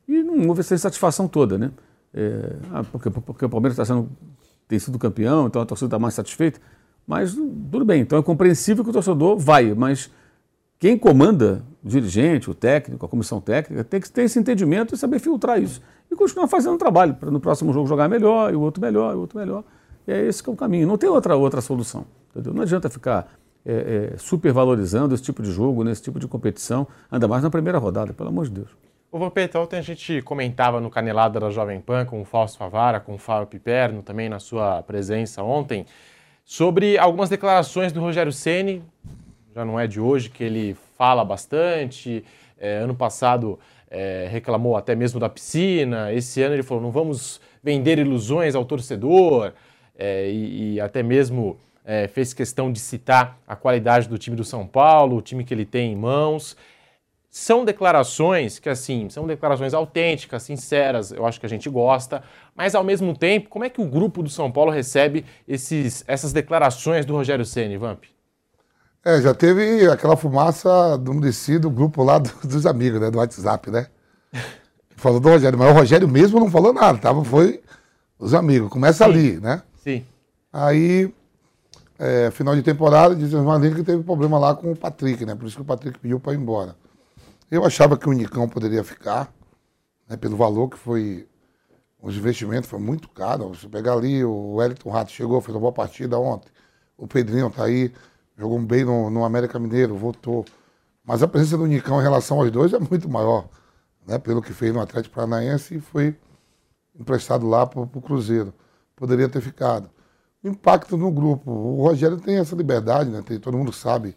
[0.07, 1.71] e não houve essa insatisfação toda, né?
[2.13, 4.09] É, ah, porque, porque o Palmeiras está sendo,
[4.67, 6.59] tem sido campeão, então a torcida está mais satisfeita.
[7.05, 10.09] Mas tudo bem, então é compreensível que o torcedor vai, mas
[10.81, 14.97] quem comanda, o dirigente, o técnico, a comissão técnica, tem que ter esse entendimento e
[14.97, 15.79] saber filtrar isso.
[16.09, 19.15] E continuar fazendo trabalho, para no próximo jogo jogar melhor, e o outro melhor, e
[19.15, 19.63] o outro melhor.
[20.07, 20.87] E é esse que é o caminho.
[20.87, 22.07] Não tem outra, outra solução.
[22.31, 22.51] Entendeu?
[22.51, 23.31] Não adianta ficar
[23.63, 27.77] é, é, supervalorizando esse tipo de jogo, nesse tipo de competição, ainda mais na primeira
[27.77, 28.69] rodada, pelo amor de Deus.
[29.11, 32.99] O Vampeta, ontem a gente comentava no Canelada da Jovem Pan com o Fausto Favara,
[32.99, 35.85] com o Fábio Piperno, também na sua presença ontem,
[36.43, 38.81] sobre algumas declarações do Rogério Ceni.
[39.53, 42.23] Já não é de hoje que ele fala bastante.
[42.57, 43.59] É, ano passado
[43.89, 46.13] é, reclamou até mesmo da piscina.
[46.13, 49.51] Esse ano ele falou: não vamos vender ilusões ao torcedor
[49.97, 54.45] é, e, e, até mesmo é, fez questão de citar a qualidade do time do
[54.45, 56.55] São Paulo, o time que ele tem em mãos.
[57.29, 62.75] São declarações que, assim, são declarações autênticas, sinceras, eu acho que a gente gosta, mas
[62.75, 67.05] ao mesmo tempo, como é que o grupo do São Paulo recebe esses, essas declarações
[67.05, 68.03] do Rogério Ceni, Vamp?
[69.03, 73.17] É, já teve aquela fumaça do descido do grupo lá do, dos amigos, né, do
[73.17, 73.87] WhatsApp, né?
[74.95, 77.59] Falou do Rogério, mas o Rogério mesmo não falou nada, tava, foi
[78.19, 79.09] os amigos, começa Sim.
[79.09, 79.63] ali, né?
[79.83, 80.05] Sim.
[80.53, 81.11] Aí,
[81.97, 85.33] é, final de temporada, diz o Marlene que teve problema lá com o Patrick, né?
[85.33, 86.75] Por isso que o Patrick pediu para ir embora.
[87.49, 89.33] Eu achava que o Nicão poderia ficar,
[90.07, 91.27] né, pelo valor que foi.
[92.01, 93.49] Os investimentos foi muito caro.
[93.49, 96.51] Você pegar ali, o Wellington Rato chegou, fez uma boa partida ontem.
[96.97, 97.91] O Pedrinho tá aí,
[98.41, 100.43] jogou bem no, no América Mineiro, voltou.
[101.05, 103.47] Mas a presença do Nicão em relação aos dois é muito maior,
[104.05, 104.17] né?
[104.17, 106.17] Pelo que fez no Atlético Paranaense e foi
[106.99, 108.53] emprestado lá para o Cruzeiro
[109.01, 109.89] poderia ter ficado.
[110.43, 111.49] Impacto no grupo.
[111.51, 113.23] O Rogério tem essa liberdade, né?
[113.23, 114.15] Tem, todo mundo sabe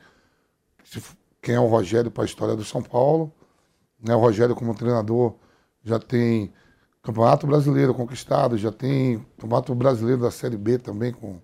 [1.41, 3.33] quem é o Rogério para a história do São Paulo.
[3.99, 4.15] Né?
[4.15, 5.37] O Rogério, como treinador,
[5.83, 6.53] já tem
[7.03, 11.41] Campeonato Brasileiro conquistado, já tem Campeonato Brasileiro da Série B também com,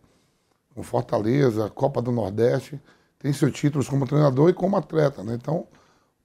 [0.80, 2.80] com Fortaleza, Copa do Nordeste.
[3.18, 5.34] Tem seus títulos como treinador e como atleta, né?
[5.34, 5.66] Então,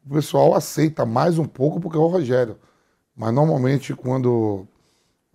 [0.06, 2.58] o pessoal aceita mais um pouco porque é o Rogério.
[3.16, 4.66] Mas normalmente quando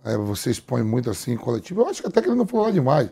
[0.03, 1.81] é, você expõe muito assim coletivo.
[1.81, 3.09] Eu acho que até que ele não falou demais.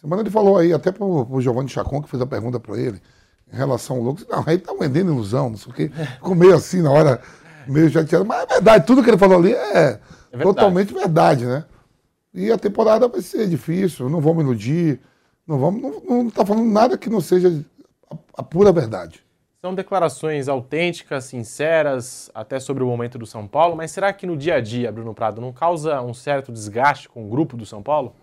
[0.00, 3.02] Semana ele falou aí, até pro, pro Giovanni Chacon, que fez a pergunta para ele,
[3.52, 4.26] em relação ao Lucas.
[4.26, 5.90] Não, aí tá vendendo ilusão, não sei o quê.
[6.14, 7.20] Ficou meio assim na hora,
[7.66, 8.24] meio chateado.
[8.24, 10.42] Mas é verdade, tudo que ele falou ali é, é verdade.
[10.42, 11.64] totalmente verdade, né?
[12.32, 15.00] E a temporada vai ser difícil, não vamos iludir,
[15.46, 15.82] não vamos.
[15.82, 17.64] Não, não tá falando nada que não seja
[18.10, 19.24] a, a pura verdade.
[19.60, 24.34] São declarações autênticas, sinceras, até sobre o momento do São Paulo, mas será que no
[24.34, 27.82] dia a dia, Bruno Prado, não causa um certo desgaste com o grupo do São
[27.82, 28.14] Paulo?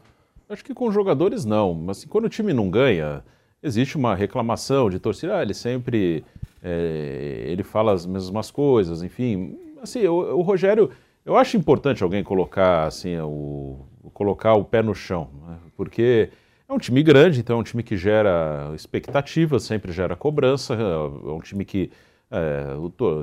[0.50, 3.24] Acho que com jogadores não, mas assim, quando o time não ganha,
[3.62, 6.24] existe uma reclamação de torcida, ah, ele sempre
[6.64, 9.58] é, ele fala as mesmas coisas, enfim.
[9.82, 10.90] Assim, o, o, Rogério,
[11.26, 15.58] eu acho importante alguém colocar assim o colocar o pé no chão, né?
[15.76, 16.30] porque
[16.70, 21.32] é um time grande, então é um time que gera expectativa, sempre gera cobrança, é
[21.32, 21.92] um time que
[22.30, 22.66] é,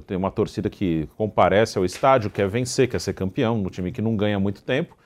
[0.07, 4.01] tem uma torcida que comparece ao estádio, quer vencer, quer ser campeão, um time que
[4.01, 4.97] não ganha muito tempo,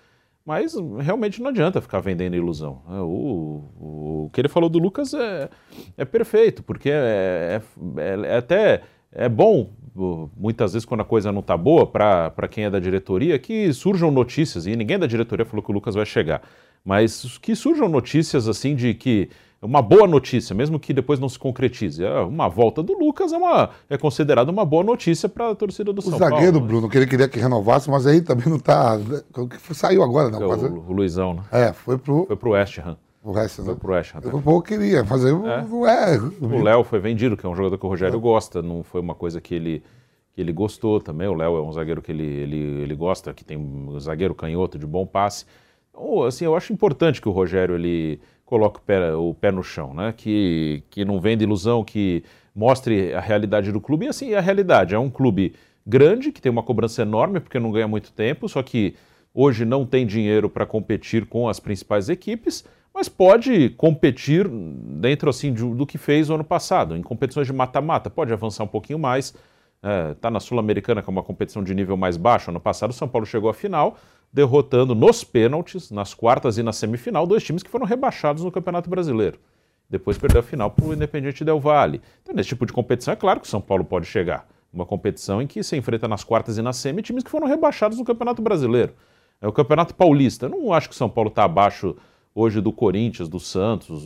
[0.47, 2.83] mas realmente não adianta ficar vendendo ilusão.
[2.89, 5.51] É, o, o, o que ele falou do Lucas é,
[5.97, 7.61] é perfeito, porque é,
[7.97, 8.83] é, é, é até
[9.19, 9.71] é bom,
[10.37, 14.11] muitas vezes, quando a coisa não está boa, para quem é da diretoria, que surjam
[14.11, 16.43] notícias, e ninguém da diretoria falou que o Lucas vai chegar,
[16.85, 19.29] mas que surjam notícias assim de que
[19.61, 22.05] uma boa notícia, mesmo que depois não se concretize.
[22.05, 25.93] É, uma volta do Lucas é, uma, é considerada uma boa notícia para a torcida
[25.93, 26.27] do o São Paulo.
[26.27, 28.97] O zagueiro, Bruno, que ele queria que renovasse, mas aí também não está.
[29.73, 30.41] Saiu agora, não.
[30.41, 31.43] É o, o Luizão, né?
[31.51, 32.25] É, foi pro.
[32.27, 32.97] Foi pro West Ham.
[33.29, 34.21] O resto, foi pro West Ham.
[34.25, 35.47] Eu pouco queria fazer o.
[35.47, 35.59] É.
[35.61, 38.19] É, o Léo foi vendido, que é um jogador que o Rogério é.
[38.19, 39.83] gosta, não foi uma coisa que ele
[40.33, 41.29] que ele gostou também.
[41.29, 44.79] O Léo é um zagueiro que ele, ele, ele gosta, que tem um zagueiro canhoto
[44.79, 45.45] de bom passe.
[45.91, 49.63] Então, assim, eu acho importante que o Rogério ele coloque o pé, o pé no
[49.63, 50.15] chão, né?
[50.17, 54.07] Que, que não venda ilusão, que mostre a realidade do clube.
[54.07, 55.55] E assim, a realidade é um clube
[55.87, 58.95] grande, que tem uma cobrança enorme, porque não ganha muito tempo, só que
[59.35, 62.65] hoje não tem dinheiro para competir com as principais equipes,
[62.95, 68.11] mas pode competir dentro assim do que fez o ano passado, em competições de mata-mata,
[68.11, 69.35] pode avançar um pouquinho mais.
[69.81, 72.51] Está é, tá na Sul-Americana, que é uma competição de nível mais baixo.
[72.51, 73.97] Ano passado, o São Paulo chegou à final,
[74.33, 78.91] derrotando nos pênaltis, nas quartas e na semifinal, dois times que foram rebaixados no Campeonato
[78.91, 79.39] Brasileiro.
[79.89, 82.03] Depois perdeu a final para o Independiente Del Valle.
[82.23, 84.47] Então, nesse tipo de competição, é claro que o São Paulo pode chegar.
[84.73, 87.99] Uma competição em que se enfrenta nas quartas e na semi times que foram rebaixados
[87.99, 88.93] no Campeonato Brasileiro.
[89.41, 90.47] É o Campeonato Paulista.
[90.47, 91.97] Eu não acho que o São Paulo está abaixo
[92.39, 94.05] hoje do Corinthians, do Santos,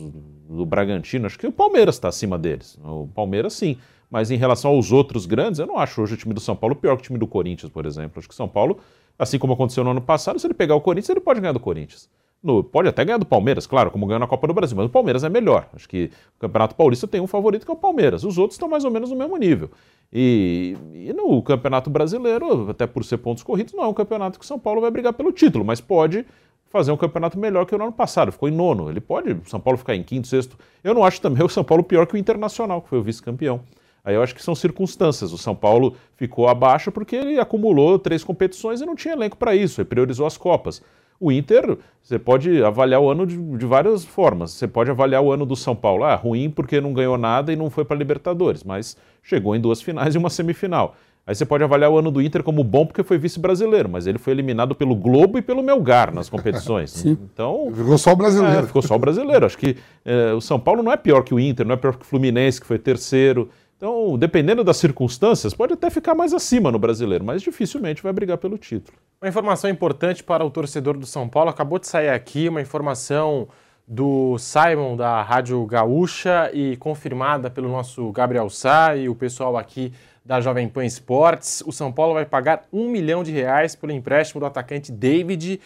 [0.49, 1.25] do Bragantino.
[1.25, 2.79] Acho que o Palmeiras está acima deles.
[2.83, 3.77] O Palmeiras, sim.
[4.09, 6.75] Mas em relação aos outros grandes, eu não acho hoje o time do São Paulo
[6.75, 8.19] pior que o time do Corinthians, por exemplo.
[8.19, 8.79] Acho que o São Paulo
[9.17, 11.59] Assim como aconteceu no ano passado, se ele pegar o Corinthians, ele pode ganhar do
[11.59, 12.09] Corinthians.
[12.41, 14.89] No, pode até ganhar do Palmeiras, claro, como ganhou na Copa do Brasil, mas o
[14.89, 15.69] Palmeiras é melhor.
[15.73, 18.25] Acho que o Campeonato Paulista tem um favorito que é o Palmeiras.
[18.25, 19.71] Os outros estão mais ou menos no mesmo nível.
[20.11, 24.43] E, e, no Campeonato Brasileiro, até por ser pontos corridos, não é um campeonato que
[24.43, 26.25] o São Paulo vai brigar pelo título, mas pode
[26.73, 28.31] fazer um campeonato melhor que o ano passado.
[28.31, 28.89] Ficou em nono.
[28.89, 30.57] Ele pode, São Paulo ficar em quinto, sexto.
[30.83, 33.61] Eu não acho também o São Paulo pior que o Internacional, que foi o vice-campeão.
[34.03, 35.31] Aí eu acho que são circunstâncias.
[35.31, 39.55] O São Paulo ficou abaixo porque ele acumulou três competições e não tinha elenco para
[39.55, 40.81] isso, ele priorizou as Copas.
[41.19, 44.51] O Inter, você pode avaliar o ano de, de, várias formas.
[44.51, 46.03] Você pode avaliar o ano do São Paulo.
[46.03, 49.81] Ah, ruim porque não ganhou nada e não foi para Libertadores, mas chegou em duas
[49.81, 50.95] finais e uma semifinal.
[51.25, 54.17] Aí você pode avaliar o ano do Inter como bom porque foi vice-brasileiro, mas ele
[54.17, 56.91] foi eliminado pelo Globo e pelo Melgar nas competições.
[56.93, 57.17] Sim.
[57.33, 58.59] Então ficou só o brasileiro.
[58.59, 59.45] É, ficou só o brasileiro.
[59.45, 61.95] Acho que é, o São Paulo não é pior que o Inter, não é pior
[61.95, 63.49] que o Fluminense que foi terceiro.
[63.77, 68.37] Então, dependendo das circunstâncias, pode até ficar mais acima no brasileiro, mas dificilmente vai brigar
[68.37, 68.97] pelo título.
[69.21, 73.47] Uma informação importante para o torcedor do São Paulo, acabou de sair aqui uma informação
[73.85, 79.91] do Simon da Rádio Gaúcha e confirmada pelo nosso Gabriel Sá e o pessoal aqui
[80.25, 81.61] da Jovem Pan Esportes.
[81.65, 85.59] O São Paulo vai pagar um milhão de reais pelo empréstimo do atacante David.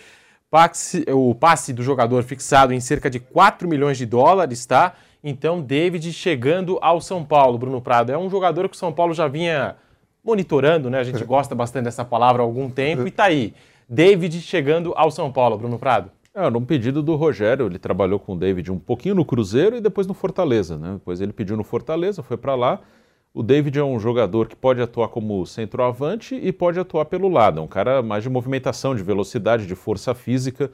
[1.14, 4.94] O passe do jogador fixado em cerca de 4 milhões de dólares, tá?
[5.24, 8.12] Então, David chegando ao São Paulo, Bruno Prado.
[8.12, 9.76] É um jogador que o São Paulo já vinha
[10.24, 11.00] monitorando, né?
[11.00, 13.54] A gente gosta bastante dessa palavra há algum tempo e tá aí.
[13.90, 16.12] David chegando ao São Paulo, Bruno Prado.
[16.34, 19.82] É, num pedido do Rogério, ele trabalhou com o David um pouquinho no Cruzeiro e
[19.82, 20.94] depois no Fortaleza, né?
[20.94, 22.80] Depois ele pediu no Fortaleza, foi para lá.
[23.34, 27.60] O David é um jogador que pode atuar como centroavante e pode atuar pelo lado.
[27.60, 30.72] É um cara mais de movimentação, de velocidade, de força física.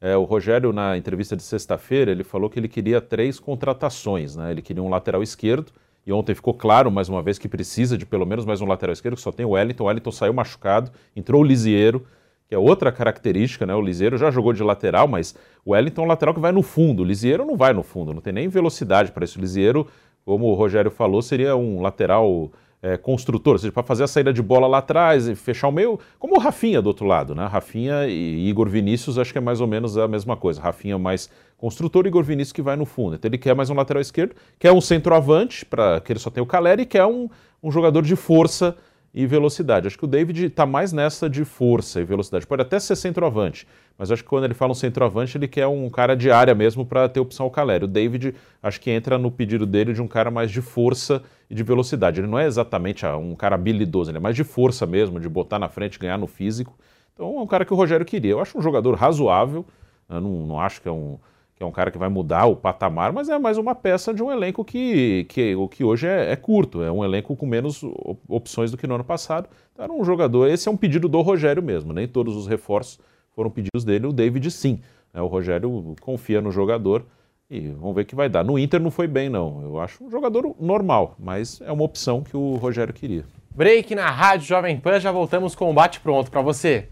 [0.00, 4.36] É, o Rogério, na entrevista de sexta-feira, ele falou que ele queria três contratações.
[4.36, 4.50] Né?
[4.50, 5.72] Ele queria um lateral esquerdo,
[6.04, 8.92] e ontem ficou claro, mais uma vez, que precisa de pelo menos mais um lateral
[8.92, 9.84] esquerdo, que só tem o Wellington.
[9.84, 12.04] O Wellington saiu machucado, entrou o Lisieiro,
[12.48, 13.74] que é outra característica, né?
[13.74, 15.34] O Lisieiro já jogou de lateral, mas
[15.64, 17.02] o Wellington é um lateral que vai no fundo.
[17.02, 19.38] O Lisieiro não vai no fundo, não tem nem velocidade para isso.
[19.38, 19.86] O Lisieiro,
[20.24, 22.50] como o Rogério falou, seria um lateral
[22.82, 25.72] é, construtor, ou seja, para fazer a saída de bola lá atrás e fechar o
[25.72, 27.46] meio, como o Rafinha do outro lado, né?
[27.46, 30.60] Rafinha e Igor Vinícius acho que é mais ou menos a mesma coisa.
[30.60, 33.14] Rafinha mais construtor, Igor Vinícius que vai no fundo.
[33.14, 36.42] Então ele quer mais um lateral esquerdo, quer um centroavante, para que ele só tenha
[36.42, 37.28] o Caleri, e quer um,
[37.62, 38.76] um jogador de força
[39.14, 39.86] e velocidade.
[39.86, 42.46] Acho que o David está mais nessa de força e velocidade.
[42.46, 43.66] Pode até ser centroavante,
[43.98, 46.84] mas acho que quando ele fala um centroavante, ele quer um cara de área mesmo
[46.84, 47.84] para ter opção ao Caleri.
[47.84, 51.54] O David, acho que entra no pedido dele de um cara mais de força e
[51.54, 52.20] de velocidade.
[52.20, 55.28] Ele não é exatamente ah, um cara habilidoso, ele é mais de força mesmo, de
[55.28, 56.76] botar na frente, ganhar no físico.
[57.14, 58.32] Então é um cara que o Rogério queria.
[58.32, 59.64] Eu acho um jogador razoável,
[60.08, 61.18] eu não, não acho que é um
[61.54, 64.20] que é um cara que vai mudar o patamar, mas é mais uma peça de
[64.20, 67.82] um elenco que, que, que hoje é, é curto, é um elenco com menos
[68.26, 69.48] opções do que no ano passado.
[69.72, 72.98] Então, era um jogador, esse é um pedido do Rogério mesmo, nem todos os reforços
[73.34, 74.80] foram pedidos dele, o David sim.
[75.14, 77.04] É, o Rogério confia no jogador
[77.50, 78.44] e vamos ver o que vai dar.
[78.44, 79.60] No Inter não foi bem, não.
[79.62, 83.24] Eu acho um jogador normal, mas é uma opção que o Rogério queria.
[83.54, 86.88] Break na Rádio Jovem Pan, já voltamos com o bate pronto para você.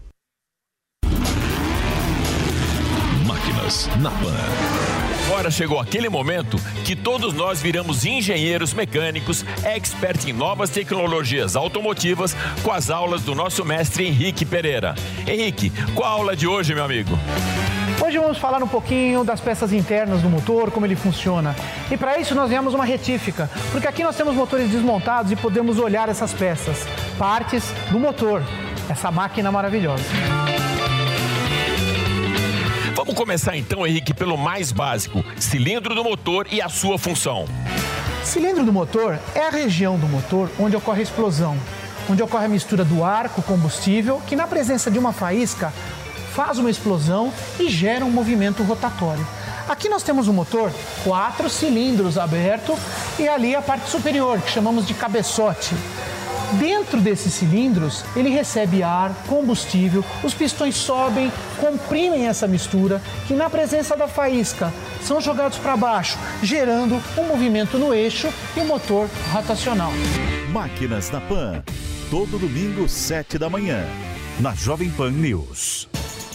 [4.01, 4.80] na Pan.
[5.41, 12.35] Agora chegou aquele momento que todos nós viramos engenheiros mecânicos, expert em novas tecnologias automotivas,
[12.61, 14.93] com as aulas do nosso mestre Henrique Pereira.
[15.25, 17.17] Henrique, qual a aula de hoje, meu amigo?
[18.05, 21.55] Hoje vamos falar um pouquinho das peças internas do motor, como ele funciona.
[21.89, 25.79] E para isso nós viemos uma retífica, porque aqui nós temos motores desmontados e podemos
[25.79, 26.85] olhar essas peças,
[27.17, 28.43] partes do motor,
[28.87, 30.03] essa máquina maravilhosa.
[33.03, 37.45] Vamos começar então, Henrique, pelo mais básico: cilindro do motor e a sua função.
[38.23, 41.57] Cilindro do motor é a região do motor onde ocorre a explosão,
[42.07, 45.73] onde ocorre a mistura do ar com combustível, que na presença de uma faísca
[46.35, 49.27] faz uma explosão e gera um movimento rotatório.
[49.67, 50.71] Aqui nós temos um motor,
[51.03, 52.77] quatro cilindros aberto
[53.17, 55.73] e ali a parte superior, que chamamos de cabeçote.
[56.59, 63.49] Dentro desses cilindros, ele recebe ar, combustível, os pistões sobem, comprimem essa mistura, que na
[63.49, 68.67] presença da faísca são jogados para baixo, gerando um movimento no eixo e o um
[68.67, 69.91] motor rotacional.
[70.51, 71.63] Máquinas na Pan,
[72.09, 73.85] todo domingo, 7 da manhã,
[74.39, 75.87] na Jovem Pan News.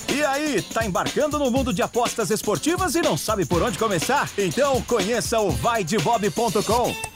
[0.08, 4.30] E aí, tá embarcando no mundo de apostas esportivas e não sabe por onde começar?
[4.38, 7.15] Então conheça o vaidebob.com.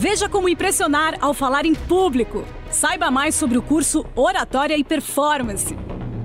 [0.00, 2.42] Veja como impressionar ao falar em público.
[2.70, 5.76] Saiba mais sobre o curso Oratória e Performance.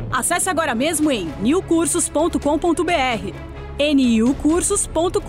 [0.10, 3.34] Acesse agora mesmo em newcursos.com.br.
[3.78, 5.20] niucursos.com.br.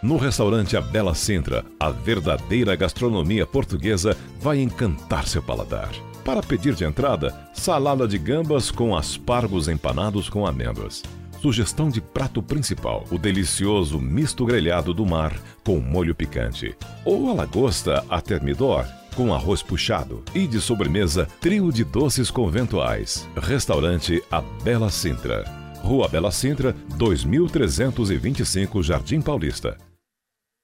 [0.00, 5.90] No restaurante A Bela Sintra, a verdadeira gastronomia portuguesa vai encantar seu paladar.
[6.24, 11.02] Para pedir de entrada, salada de gambas com aspargos empanados com amêndoas.
[11.44, 16.74] Sugestão de prato principal: o delicioso misto grelhado do mar com molho picante.
[17.04, 20.24] Ou a lagosta a termidor com arroz puxado.
[20.34, 23.28] E de sobremesa, trio de doces conventuais.
[23.36, 25.44] Restaurante A Bela Sintra.
[25.82, 29.76] Rua Bela Sintra, 2325 Jardim Paulista.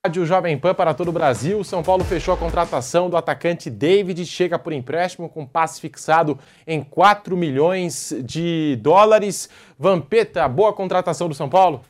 [0.03, 1.63] Rádio Jovem Pan para todo o Brasil.
[1.63, 6.83] São Paulo fechou a contratação do atacante David, chega por empréstimo com passe fixado em
[6.83, 9.51] 4 milhões de dólares.
[9.79, 11.83] Vampeta, boa contratação do São Paulo?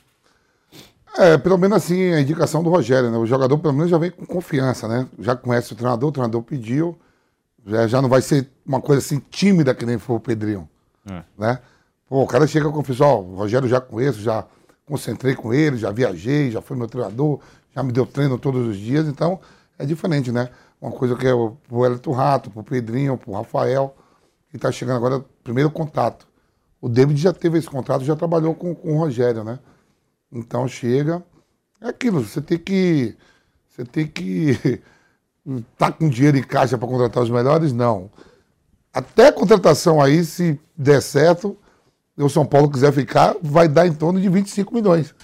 [1.18, 3.16] É, pelo menos assim, a indicação do Rogério, né?
[3.16, 5.07] O jogador pelo menos já vem com confiança, né?
[5.20, 6.99] Já conhece o treinador, o treinador pediu,
[7.64, 10.68] já, já não vai ser uma coisa assim tímida que nem foi o Pedrinho,
[11.09, 11.23] é.
[11.38, 11.61] né?
[12.09, 14.44] Pô, o cara chega com o Rogério já conheço, já
[14.85, 17.38] concentrei com ele, já viajei, já foi meu treinador,
[17.75, 19.41] já me deu treino todos os dias, então
[19.79, 20.51] é diferente, né?
[20.81, 23.95] Uma coisa que é o, o Elito Rato, pro Pedrinho, pro Rafael,
[24.51, 26.27] que está chegando agora, primeiro contato.
[26.81, 29.59] O David já teve esse contrato, já trabalhou com, com o Rogério, né?
[30.33, 31.23] Então chega.
[31.81, 33.17] É aquilo, você tem que.
[33.69, 34.81] Você tem que.
[35.77, 37.73] tá com dinheiro em caixa para contratar os melhores?
[37.73, 38.11] Não.
[38.93, 41.57] Até a contratação aí, se der certo,
[42.17, 45.15] o São Paulo quiser ficar, vai dar em torno de 25 milhões.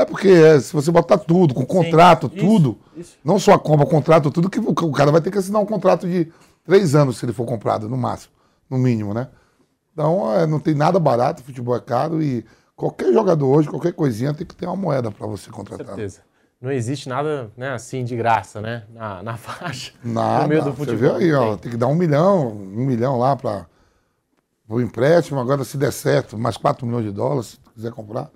[0.00, 3.18] É porque é, se você botar tudo, com contrato, Sim, tudo, isso.
[3.22, 6.08] não só a compra, contrato, tudo, que o cara vai ter que assinar um contrato
[6.08, 6.32] de
[6.64, 8.32] três anos se ele for comprado, no máximo,
[8.70, 9.28] no mínimo, né?
[9.92, 14.32] Então é, não tem nada barato, futebol é caro e qualquer jogador hoje, qualquer coisinha,
[14.32, 15.86] tem que ter uma moeda para você contratar.
[15.86, 16.22] Com certeza.
[16.58, 18.84] Não existe nada né, assim de graça, né?
[18.94, 19.92] Na, na faixa.
[20.02, 20.44] Nada.
[20.44, 21.10] No meio do futebol.
[21.10, 23.66] Você vê aí, ó, tem que dar um milhão, um milhão lá para
[24.66, 25.38] o empréstimo.
[25.38, 28.30] Agora, se der certo, mais 4 milhões de dólares, se quiser comprar.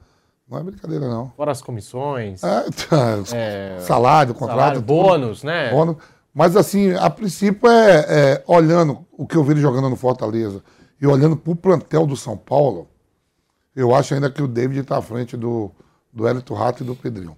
[0.49, 1.31] Não é brincadeira, não.
[1.31, 2.43] Fora as comissões.
[2.45, 4.59] É, tá, é, salário, contrato.
[4.59, 5.71] Salário, bônus, né?
[5.71, 5.97] Bônus.
[6.35, 10.63] Mas, assim, a princípio é, é, olhando o que eu vi ele jogando no Fortaleza
[11.01, 12.89] e olhando para o plantel do São Paulo,
[13.75, 15.71] eu acho ainda que o David está à frente do,
[16.13, 17.37] do Hélito Rato e do Pedrinho.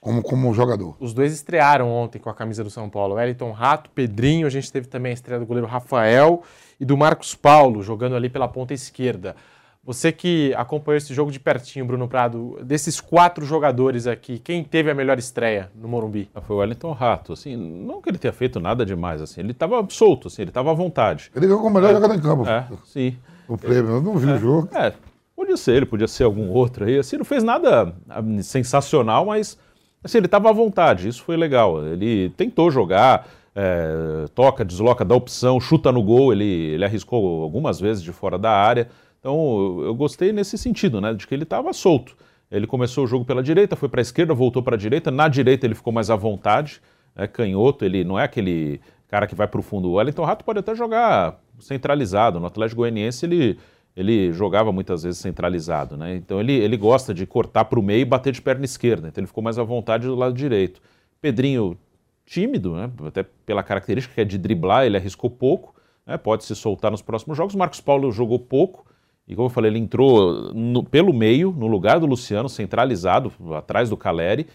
[0.00, 0.96] Como, como jogador.
[0.98, 3.14] Os dois estrearam ontem com a camisa do São Paulo.
[3.14, 4.48] Wellington Rato, Pedrinho.
[4.48, 6.42] A gente teve também a estreia do goleiro Rafael
[6.80, 9.36] e do Marcos Paulo, jogando ali pela ponta esquerda.
[9.84, 14.88] Você que acompanhou esse jogo de pertinho, Bruno Prado, desses quatro jogadores aqui, quem teve
[14.88, 16.30] a melhor estreia no Morumbi?
[16.32, 19.50] Ah, foi o Wellington Rato, assim, não que ele tenha feito nada demais, assim, ele
[19.50, 21.32] estava solto, assim, ele estava à vontade.
[21.34, 22.48] Ele ganhou como melhor é, jogador em campo.
[22.48, 23.16] É, sim.
[23.48, 24.68] O prêmio, eu não vi é, o jogo.
[24.72, 24.92] É,
[25.34, 29.58] podia ser ele, podia ser algum outro aí, assim, não fez nada ah, sensacional, mas
[30.04, 31.84] assim, ele estava à vontade, isso foi legal.
[31.84, 37.80] Ele tentou jogar, é, toca, desloca, dá opção, chuta no gol, ele, ele arriscou algumas
[37.80, 38.88] vezes de fora da área.
[39.22, 42.16] Então eu gostei nesse sentido, né, de que ele estava solto.
[42.50, 45.12] Ele começou o jogo pela direita, foi para a esquerda, voltou para a direita.
[45.12, 46.82] Na direita ele ficou mais à vontade,
[47.14, 47.84] é canhoto.
[47.84, 49.88] Ele não é aquele cara que vai para o fundo.
[49.88, 52.40] O Wellington Rato pode até jogar centralizado.
[52.40, 53.58] No Atlético Goianiense ele,
[53.96, 56.16] ele jogava muitas vezes centralizado, né?
[56.16, 59.08] Então ele, ele gosta de cortar para o meio e bater de perna esquerda.
[59.08, 60.82] Então ele ficou mais à vontade do lado direito.
[61.20, 61.78] Pedrinho
[62.26, 62.90] tímido, né?
[63.06, 65.74] até pela característica que é de driblar, ele arriscou pouco.
[66.06, 66.18] Né?
[66.18, 67.54] Pode se soltar nos próximos jogos.
[67.54, 68.84] Marcos Paulo jogou pouco.
[69.26, 73.88] E como eu falei, ele entrou no, pelo meio, no lugar do Luciano, centralizado, atrás
[73.88, 74.46] do Caleri,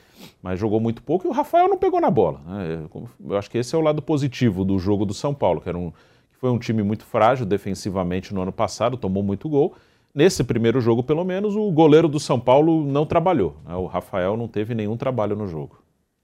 [0.42, 2.42] mas jogou muito pouco e o Rafael não pegou na bola.
[2.46, 2.88] Né?
[3.28, 5.78] Eu acho que esse é o lado positivo do jogo do São Paulo, que era
[5.78, 5.94] um,
[6.34, 9.74] foi um time muito frágil defensivamente no ano passado, tomou muito gol.
[10.14, 13.56] Nesse primeiro jogo, pelo menos, o goleiro do São Paulo não trabalhou.
[13.66, 13.76] Né?
[13.76, 15.78] O Rafael não teve nenhum trabalho no jogo.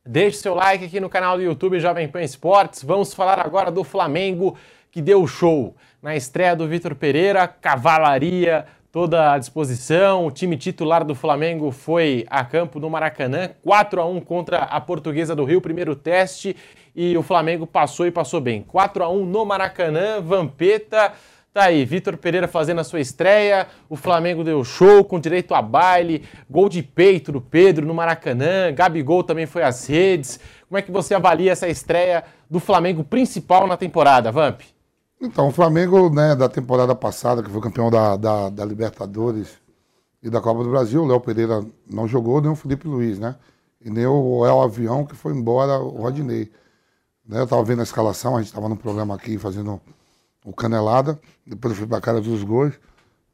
[0.05, 2.83] Deixe seu like aqui no canal do YouTube Jovem Pan Esportes.
[2.83, 4.57] Vamos falar agora do Flamengo
[4.93, 10.27] que deu show na estreia do Vitor Pereira, cavalaria toda à disposição.
[10.27, 14.79] O time titular do Flamengo foi a campo no Maracanã, 4 a 1 contra a
[14.79, 16.55] Portuguesa do Rio, primeiro teste,
[16.95, 18.61] e o Flamengo passou e passou bem.
[18.61, 21.11] 4 a 1 no Maracanã, Vampeta.
[21.51, 25.61] Tá aí, Vitor Pereira fazendo a sua estreia, o Flamengo deu show com direito a
[25.61, 30.39] baile, gol de peito do Pedro no Maracanã, Gabigol também foi às redes.
[30.67, 34.61] Como é que você avalia essa estreia do Flamengo principal na temporada, Vamp?
[35.23, 39.57] Então, o Flamengo, né, da temporada passada, que foi campeão da, da, da Libertadores
[40.21, 43.37] e da Copa do Brasil, o Léo Pereira não jogou, nem o Felipe Luiz, né?
[43.79, 46.51] E nem o El Avião, que foi embora, o Rodinei.
[47.25, 49.79] Né, eu estava vendo a escalação, a gente estava no programa aqui fazendo
[50.43, 51.17] o Canelada,
[51.47, 52.73] depois eu fui para a cara dos gols.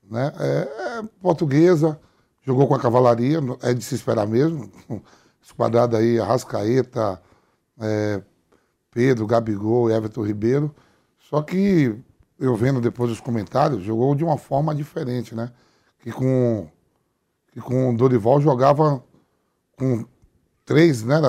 [0.07, 0.31] Né?
[0.39, 1.99] É, é, portuguesa,
[2.43, 4.71] jogou com a cavalaria, é de se esperar mesmo.
[5.41, 7.19] Esquadrado aí, Arrascaeta,
[7.81, 8.21] é,
[8.91, 10.75] Pedro, Gabigol, Everton Ribeiro.
[11.29, 11.95] Só que
[12.39, 15.51] eu vendo depois os comentários, jogou de uma forma diferente, né?
[15.99, 16.67] Que com,
[17.51, 19.03] que com o Dorival jogava
[19.77, 20.05] com
[20.65, 21.19] três, né?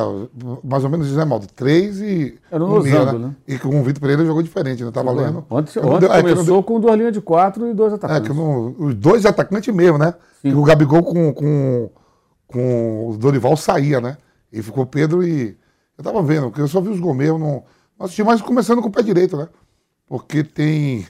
[0.65, 1.47] Mais ou menos isso, né, Maldo?
[1.49, 2.39] Três e.
[2.51, 3.27] Era um usando, né?
[3.27, 3.37] né?
[3.47, 4.91] E com o Vitor Pereira jogou diferente, né?
[4.91, 5.45] Tava lendo.
[5.51, 6.63] Ontem, ontem é, começou não...
[6.63, 8.31] com duas linhas de quatro e dois atacantes.
[8.31, 10.15] É, que não, os dois atacantes mesmo, né?
[10.43, 11.91] E o Gabigol com, com,
[12.47, 14.17] com o Dorival saía, né?
[14.51, 15.59] E ficou Pedro e.
[15.99, 17.39] Eu tava vendo, porque eu só vi os gols mesmo.
[17.39, 17.65] Não...
[17.99, 19.49] Mas tinha mais começando com o pé direito, né?
[20.11, 21.07] Porque tem,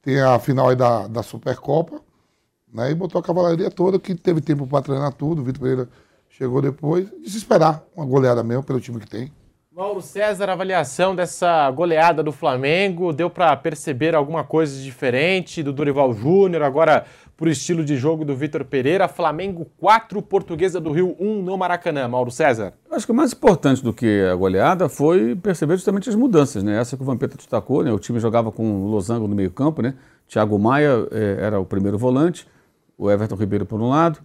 [0.00, 2.00] tem a final aí da, da Supercopa,
[2.72, 2.92] né?
[2.92, 5.42] E botou a cavalaria toda, que teve tempo para treinar tudo.
[5.42, 5.88] O Vitor Pereira
[6.28, 7.12] chegou depois.
[7.20, 9.32] E se esperar uma goleada mesmo pelo time que tem.
[9.72, 16.12] Mauro César, avaliação dessa goleada do Flamengo, deu para perceber alguma coisa diferente do Dorival
[16.12, 19.08] Júnior, agora por estilo de jogo do Vitor Pereira.
[19.08, 22.06] Flamengo 4, Portuguesa do Rio 1 no Maracanã.
[22.06, 22.74] Mauro César.
[22.94, 26.78] Acho que o mais importante do que a goleada foi perceber justamente as mudanças, né?
[26.78, 27.92] Essa que o Vampeta destacou, né?
[27.92, 29.94] O time jogava com o Losango no meio-campo, né?
[30.28, 32.46] Thiago Maia eh, era o primeiro volante,
[32.96, 34.20] o Everton Ribeiro por um lado,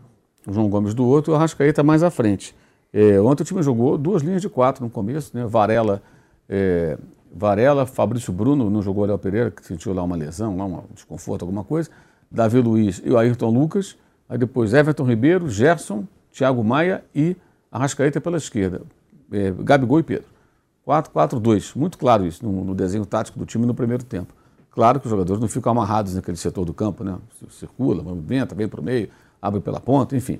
[0.48, 2.56] o João Gomes do outro o Arrascaeta mais à frente.
[2.94, 5.46] Eh, ontem o time jogou duas linhas de quatro no começo, né?
[5.48, 6.02] Varela.
[6.48, 6.96] Eh,
[7.34, 10.84] Varela, Fabrício Bruno, não jogou o Léo Pereira, que sentiu lá uma lesão, lá um
[10.94, 11.90] desconforto, alguma coisa.
[12.30, 13.98] Davi Luiz e o Ayrton Lucas.
[14.28, 17.36] Aí depois Everton Ribeiro, Gerson, Thiago Maia e
[17.72, 18.82] Arrascaeta pela esquerda.
[19.32, 20.28] É, Gabigol e Pedro.
[20.88, 21.76] 4-4-2.
[21.76, 24.34] Muito claro isso no, no, desenho tático do time no primeiro tempo.
[24.72, 27.16] Claro que os jogadores não ficam amarrados naquele setor do campo, né?
[27.50, 29.10] Circula, movimenta, vem para o meio,
[29.42, 30.40] abre pela ponta, enfim.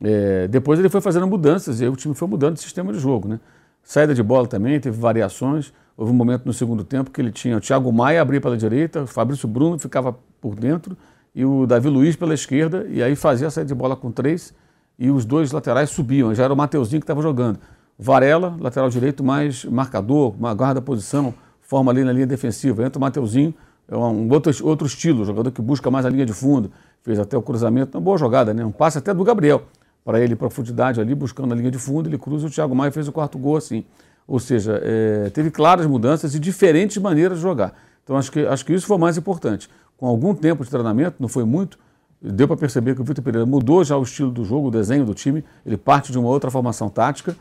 [0.00, 2.98] É, depois ele foi fazendo mudanças e aí o time foi mudando o sistema de
[2.98, 3.40] jogo, né?
[3.82, 5.72] Saída de bola também, teve variações.
[5.96, 9.02] Houve um momento no segundo tempo que ele tinha o Thiago Maia abrir pela direita,
[9.02, 10.96] o Fabrício Bruno ficava por dentro
[11.34, 14.52] e o Davi Luiz pela esquerda, e aí fazia a saída de bola com três,
[14.98, 16.34] e os dois laterais subiam.
[16.34, 17.58] Já era o Mateuzinho que estava jogando.
[17.98, 22.84] Varela, lateral direito, mais marcador, uma guarda posição, forma ali na linha defensiva.
[22.84, 23.54] Entra o Mateuzinho,
[23.88, 26.70] é um outro, outro estilo, jogador que busca mais a linha de fundo.
[27.02, 28.64] Fez até o cruzamento, uma boa jogada, né?
[28.64, 29.62] Um passe até do Gabriel,
[30.04, 33.08] para ele profundidade ali, buscando a linha de fundo, ele cruza o Thiago Maia fez
[33.08, 33.84] o quarto gol assim.
[34.26, 37.74] Ou seja, é, teve claras mudanças e diferentes maneiras de jogar.
[38.04, 39.68] Então acho que, acho que isso foi o mais importante
[39.98, 41.78] com algum tempo de treinamento, não foi muito,
[42.20, 45.04] deu para perceber que o Vitor Pereira mudou já o estilo do jogo, o desenho
[45.04, 47.36] do time, ele parte de uma outra formação tática,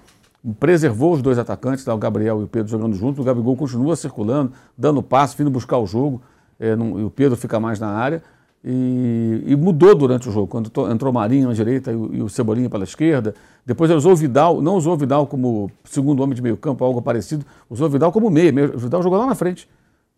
[0.59, 4.53] preservou os dois atacantes, o Gabriel e o Pedro jogando juntos, o Gabigol continua circulando,
[4.77, 6.21] dando passo, vindo buscar o jogo,
[6.59, 8.21] é, não, e o Pedro fica mais na área,
[8.63, 12.15] e, e mudou durante o jogo, quando to, entrou o Marinho na direita e o,
[12.15, 13.33] e o, Cebolinha pela esquerda.
[13.65, 16.83] Depois ele usou o Vidal, não usou o Vidal como segundo homem de meio campo,
[16.83, 18.51] algo parecido, usou o Vidal como meia.
[18.73, 19.69] O Vidal jogou lá na frente.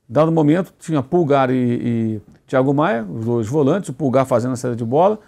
[0.10, 4.56] Dado momento, tinha Pulgar e, e Thiago Maia, os dois volantes, o Pulgar fazendo a
[4.56, 5.20] saída de bola.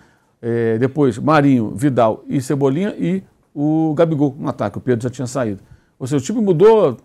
[0.41, 3.23] É, depois Marinho, Vidal e Cebolinha e
[3.53, 4.79] o Gabigol no ataque.
[4.79, 5.61] O Pedro já tinha saído.
[5.99, 6.97] Ou seja, o time mudou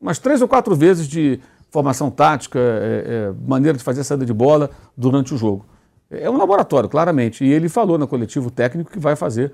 [0.00, 1.38] umas três ou quatro vezes de
[1.70, 5.64] formação tática, é, é, maneira de fazer a saída de bola durante o jogo.
[6.10, 7.44] É um laboratório, claramente.
[7.44, 9.52] E ele falou no coletivo técnico que vai fazer,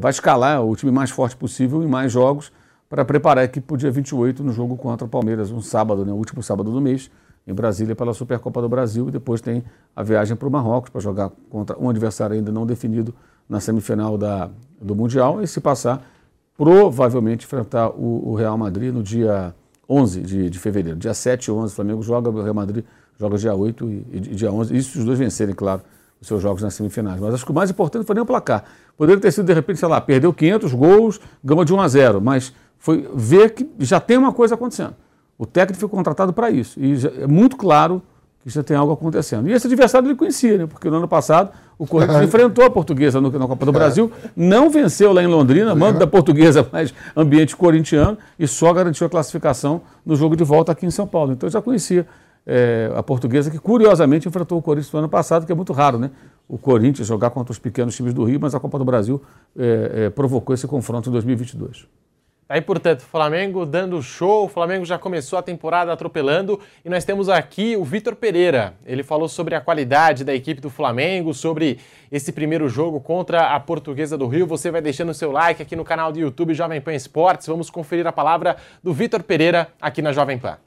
[0.00, 2.50] vai escalar o time mais forte possível em mais jogos
[2.90, 6.04] para preparar a equipe para o dia 28 no jogo contra o Palmeiras, um sábado,
[6.04, 7.08] né, o último sábado do mês,
[7.46, 9.08] em Brasília pela Supercopa do Brasil.
[9.08, 9.62] E depois tem
[9.94, 13.14] a viagem para o Marrocos para jogar contra um adversário ainda não definido
[13.48, 15.40] na semifinal da, do Mundial.
[15.40, 16.04] E se passar,
[16.58, 19.54] provavelmente enfrentar o, o Real Madrid no dia
[19.88, 20.98] 11 de, de fevereiro.
[20.98, 22.84] Dia 7 e 11, o Flamengo joga, o Real Madrid
[23.16, 24.76] joga dia 8 e, e dia 11.
[24.76, 25.82] Isso se os dois vencerem, claro,
[26.20, 27.20] os seus jogos nas semifinais.
[27.20, 28.64] Mas acho que o mais importante foi nem o placar.
[28.96, 32.20] Poderia ter sido, de repente, sei lá, perdeu 500 gols, ganhou de 1 a 0,
[32.20, 34.96] mas foi ver que já tem uma coisa acontecendo.
[35.38, 36.80] O técnico foi contratado para isso.
[36.80, 38.02] E já, é muito claro
[38.42, 39.48] que já tem algo acontecendo.
[39.48, 40.66] E esse adversário ele conhecia, né?
[40.66, 44.70] porque no ano passado o Corinthians enfrentou a portuguesa no, na Copa do Brasil, não
[44.70, 49.82] venceu lá em Londrina, mando da portuguesa, mas ambiente corintiano, e só garantiu a classificação
[50.04, 51.32] no jogo de volta aqui em São Paulo.
[51.32, 52.06] Então eu já conhecia
[52.46, 55.98] é, a portuguesa, que curiosamente enfrentou o Corinthians no ano passado, que é muito raro,
[55.98, 56.10] né?
[56.48, 59.22] O Corinthians jogar contra os pequenos times do Rio, mas a Copa do Brasil
[59.56, 61.86] é, é, provocou esse confronto em 2022.
[62.50, 67.28] Aí, portanto, Flamengo dando show, o Flamengo já começou a temporada atropelando e nós temos
[67.28, 68.74] aqui o Vitor Pereira.
[68.84, 71.78] Ele falou sobre a qualidade da equipe do Flamengo, sobre
[72.10, 74.48] esse primeiro jogo contra a Portuguesa do Rio.
[74.48, 77.46] Você vai deixando o seu like aqui no canal do YouTube Jovem Pan Esportes.
[77.46, 80.58] Vamos conferir a palavra do Vitor Pereira aqui na Jovem Pan.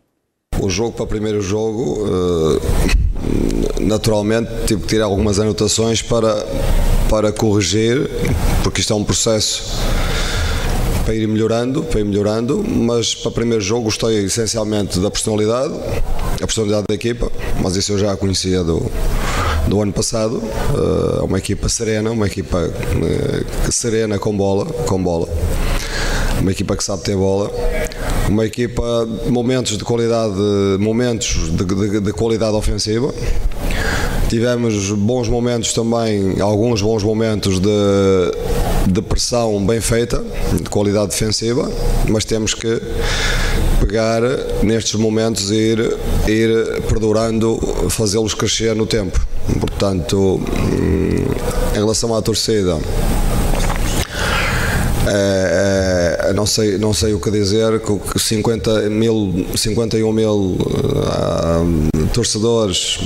[0.62, 6.34] O jogo para o primeiro jogo, eh, naturalmente, tive que tirar algumas anotações para,
[7.10, 8.10] para corrigir,
[8.64, 10.13] porque isto é um processo
[11.04, 15.74] para ir melhorando, para ir melhorando, mas para o primeiro jogo gostei essencialmente da personalidade,
[16.42, 17.32] a personalidade da equipa,
[17.62, 18.90] mas isso eu já conhecia do,
[19.68, 20.38] do ano passado.
[20.38, 25.28] Uh, uma equipa serena, uma equipa uh, serena com bola, com bola.
[26.40, 27.52] Uma equipa que sabe ter bola,
[28.28, 30.36] uma equipa momentos de qualidade,
[30.80, 33.14] momentos de, de, de qualidade ofensiva.
[34.30, 37.70] Tivemos bons momentos também, alguns bons momentos de
[38.88, 40.24] de pressão bem feita,
[40.54, 41.70] de qualidade defensiva,
[42.08, 42.82] mas temos que
[43.80, 44.22] pegar
[44.62, 47.60] nestes momentos e ir, ir perdurando,
[47.90, 49.20] fazê-los crescer no tempo.
[49.60, 51.26] Portanto, hum,
[51.74, 52.78] em relação à torcida,
[55.06, 62.08] é, é, não, sei, não sei o que dizer, que 50 mil, 51 mil uh,
[62.14, 63.00] torcedores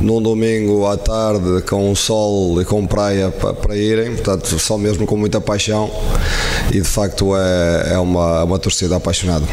[0.00, 5.06] num domingo à tarde com sol e com praia para, para irem, portanto, só mesmo
[5.06, 5.90] com muita paixão
[6.70, 9.46] e de facto é, é uma, uma torcida apaixonada.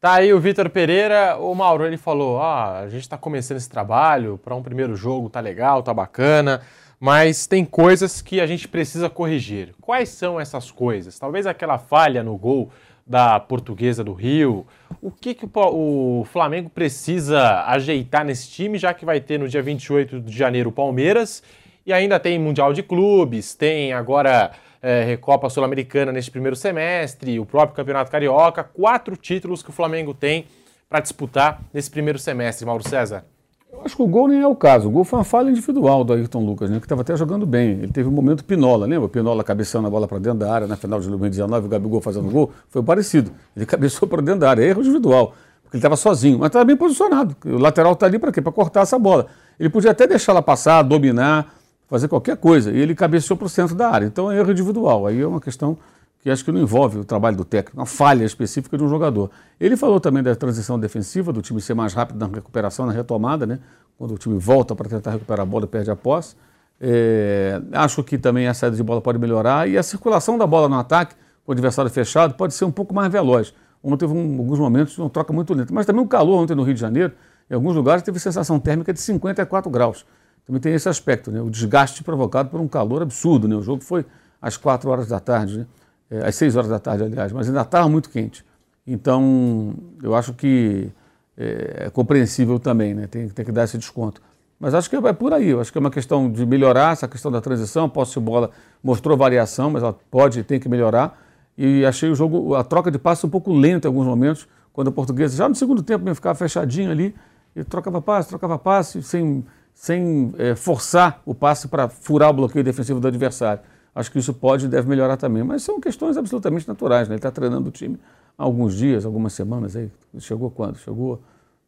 [0.00, 3.70] Tá aí o Vitor Pereira, o Mauro, ele falou: ah, a gente está começando esse
[3.70, 6.60] trabalho, para um primeiro jogo tá legal, tá bacana,
[6.98, 9.74] mas tem coisas que a gente precisa corrigir.
[9.80, 11.18] Quais são essas coisas?
[11.18, 12.70] Talvez aquela falha no gol
[13.06, 14.66] da Portuguesa do Rio.
[15.00, 19.62] O que, que o Flamengo precisa ajeitar nesse time, já que vai ter no dia
[19.62, 21.42] 28 de janeiro o Palmeiras
[21.84, 27.46] e ainda tem Mundial de Clubes, tem agora é, Recopa Sul-Americana neste primeiro semestre, o
[27.46, 30.46] próprio Campeonato Carioca, quatro títulos que o Flamengo tem
[30.88, 33.24] para disputar nesse primeiro semestre, Mauro César.
[33.72, 34.88] Eu acho que o gol nem é o caso.
[34.88, 37.70] O gol foi uma falha individual do Ayrton Lucas, né, que estava até jogando bem.
[37.70, 39.08] Ele teve um momento Pinola, lembra?
[39.08, 42.30] Pinola cabeçando a bola para dentro da área na final de 2019, o Gabigol fazendo
[42.30, 42.52] gol.
[42.68, 43.32] Foi parecido.
[43.56, 44.62] Ele cabeçou para dentro da área.
[44.62, 47.34] Erro individual, porque ele estava sozinho, mas estava bem posicionado.
[47.46, 48.42] O lateral está ali para quê?
[48.42, 49.26] Para cortar essa bola.
[49.58, 51.54] Ele podia até deixar ela passar, dominar,
[51.88, 52.70] fazer qualquer coisa.
[52.70, 54.04] E ele cabeceou para o centro da área.
[54.04, 55.06] Então é erro individual.
[55.06, 55.78] Aí é uma questão
[56.22, 59.28] que acho que não envolve o trabalho do técnico, uma falha específica de um jogador.
[59.58, 63.44] Ele falou também da transição defensiva, do time ser mais rápido na recuperação, na retomada,
[63.44, 63.58] né?
[63.98, 66.36] quando o time volta para tentar recuperar a bola perde a posse.
[66.80, 70.68] É, acho que também a saída de bola pode melhorar e a circulação da bola
[70.68, 71.14] no ataque,
[71.44, 73.52] com o adversário fechado, pode ser um pouco mais veloz.
[73.82, 76.62] Ontem teve um, alguns momentos uma troca muito lenta, mas também o calor ontem no
[76.62, 77.12] Rio de Janeiro,
[77.50, 80.06] em alguns lugares teve sensação térmica de 54 graus.
[80.46, 81.40] Também tem esse aspecto, né?
[81.40, 83.48] o desgaste provocado por um calor absurdo.
[83.48, 83.56] Né?
[83.56, 84.04] O jogo foi
[84.40, 85.58] às 4 horas da tarde.
[85.58, 85.66] Né?
[86.12, 88.44] É, às 6 horas da tarde, aliás, mas ainda estava muito quente.
[88.86, 90.90] Então, eu acho que
[91.36, 93.06] é, é compreensível também, né?
[93.06, 94.20] tem, tem que dar esse desconto.
[94.60, 97.32] Mas acho que é por aí, acho que é uma questão de melhorar essa questão
[97.32, 98.50] da transição, posse de bola
[98.82, 101.20] mostrou variação, mas ela pode e tem que melhorar.
[101.56, 104.88] E achei o jogo, a troca de passes um pouco lenta em alguns momentos, quando
[104.88, 107.14] a portuguesa, já no segundo tempo, ficava fechadinho ali,
[107.56, 109.44] e trocava passe, trocava passe, sem
[109.74, 113.62] sem é, forçar o passe para furar o bloqueio defensivo do adversário.
[113.94, 115.42] Acho que isso pode e deve melhorar também.
[115.42, 117.08] Mas são questões absolutamente naturais.
[117.08, 117.14] Né?
[117.14, 117.98] Ele está treinando o time
[118.38, 119.76] há alguns dias, algumas semanas.
[119.76, 119.90] Aí.
[120.18, 120.78] Chegou quando?
[120.78, 121.22] Chegou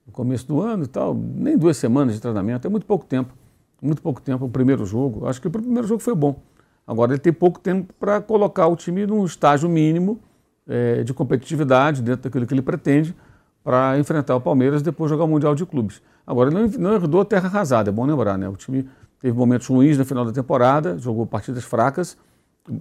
[0.07, 1.15] no começo do ano e tal.
[1.15, 2.67] Nem duas semanas de treinamento.
[2.67, 3.35] É muito pouco tempo.
[3.83, 5.27] Muito pouco tempo o primeiro jogo.
[5.27, 6.41] Acho que o primeiro jogo foi bom.
[6.87, 10.19] Agora ele tem pouco tempo para colocar o time num estágio mínimo
[10.67, 13.15] é, de competitividade dentro daquilo que ele pretende
[13.63, 16.03] para enfrentar o Palmeiras e depois jogar o Mundial de Clubes.
[16.27, 18.49] Agora, ele não, não herdou terra arrasada, é bom lembrar, né?
[18.49, 18.89] O time
[19.25, 22.15] teve momentos ruins no final da temporada, jogou partidas fracas,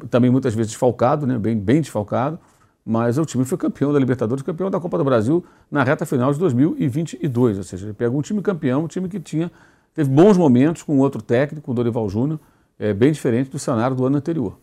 [0.10, 1.40] também muitas vezes desfalcado, né?
[1.40, 2.38] bem, bem desfalcado,
[2.86, 6.34] mas o time foi campeão da Libertadores, campeão da Copa do Brasil na reta final
[6.34, 7.60] de 2022.
[7.60, 9.50] Ou seja, ele pegou um time campeão, um time que tinha,
[9.96, 12.38] teve bons momentos com outro técnico, o Dorival Júnior,
[12.78, 14.58] é, bem diferente do cenário do ano anterior.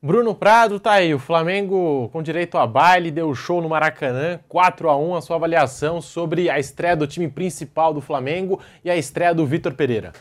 [0.00, 4.88] Bruno Prado tá aí, o Flamengo com direito a baile, deu show no Maracanã, 4
[4.88, 8.96] a 1 a sua avaliação sobre a estreia do time principal do Flamengo e a
[8.96, 10.12] estreia do Vitor Pereira.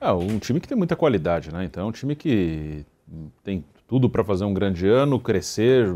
[0.00, 1.64] É, um time que tem muita qualidade, né?
[1.64, 2.86] Então é um time que
[3.44, 5.86] tem tudo para fazer um grande ano, crescer.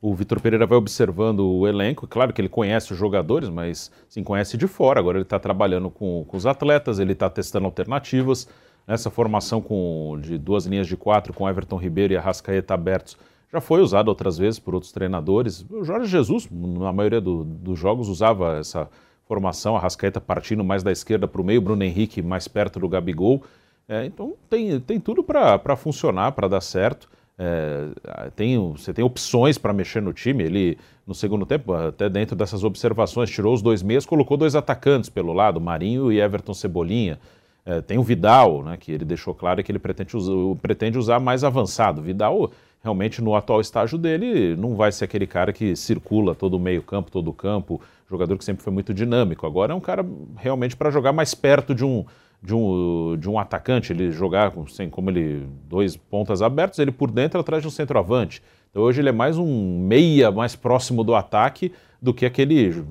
[0.00, 4.22] O Vitor Pereira vai observando o elenco, claro que ele conhece os jogadores, mas sim
[4.22, 5.00] conhece de fora.
[5.00, 8.48] Agora ele está trabalhando com, com os atletas, ele está testando alternativas.
[8.86, 13.18] Essa formação com, de duas linhas de quatro com Everton Ribeiro e Arrascaeta abertos
[13.52, 15.64] já foi usada outras vezes por outros treinadores.
[15.70, 18.88] O Jorge Jesus, na maioria do, dos jogos, usava essa
[19.26, 23.42] formação, Arrascaeta partindo mais da esquerda para o meio, Bruno Henrique mais perto do Gabigol.
[23.88, 27.08] É, então tem, tem tudo para funcionar, para dar certo.
[27.38, 27.88] É,
[28.34, 30.42] tem, você tem opções para mexer no time.
[30.44, 35.10] Ele, no segundo tempo, até dentro dessas observações, tirou os dois meias, colocou dois atacantes
[35.10, 37.18] pelo lado, Marinho e Everton Cebolinha.
[37.64, 41.18] É, tem o Vidal, né, que ele deixou claro que ele pretende, usar, pretende usar
[41.18, 42.00] mais avançado.
[42.00, 42.50] Vidal,
[42.82, 47.10] realmente, no atual estágio dele, não vai ser aquele cara que circula todo o meio-campo,
[47.10, 49.46] todo o campo, jogador que sempre foi muito dinâmico.
[49.46, 50.04] Agora é um cara
[50.36, 52.04] realmente para jogar mais perto de um,
[52.42, 57.10] de um, de um atacante, ele jogar sem como ele dois pontas abertos, ele por
[57.10, 58.42] dentro atrás de um centroavante.
[58.70, 62.84] Então hoje ele é mais um meia mais próximo do ataque do que aquele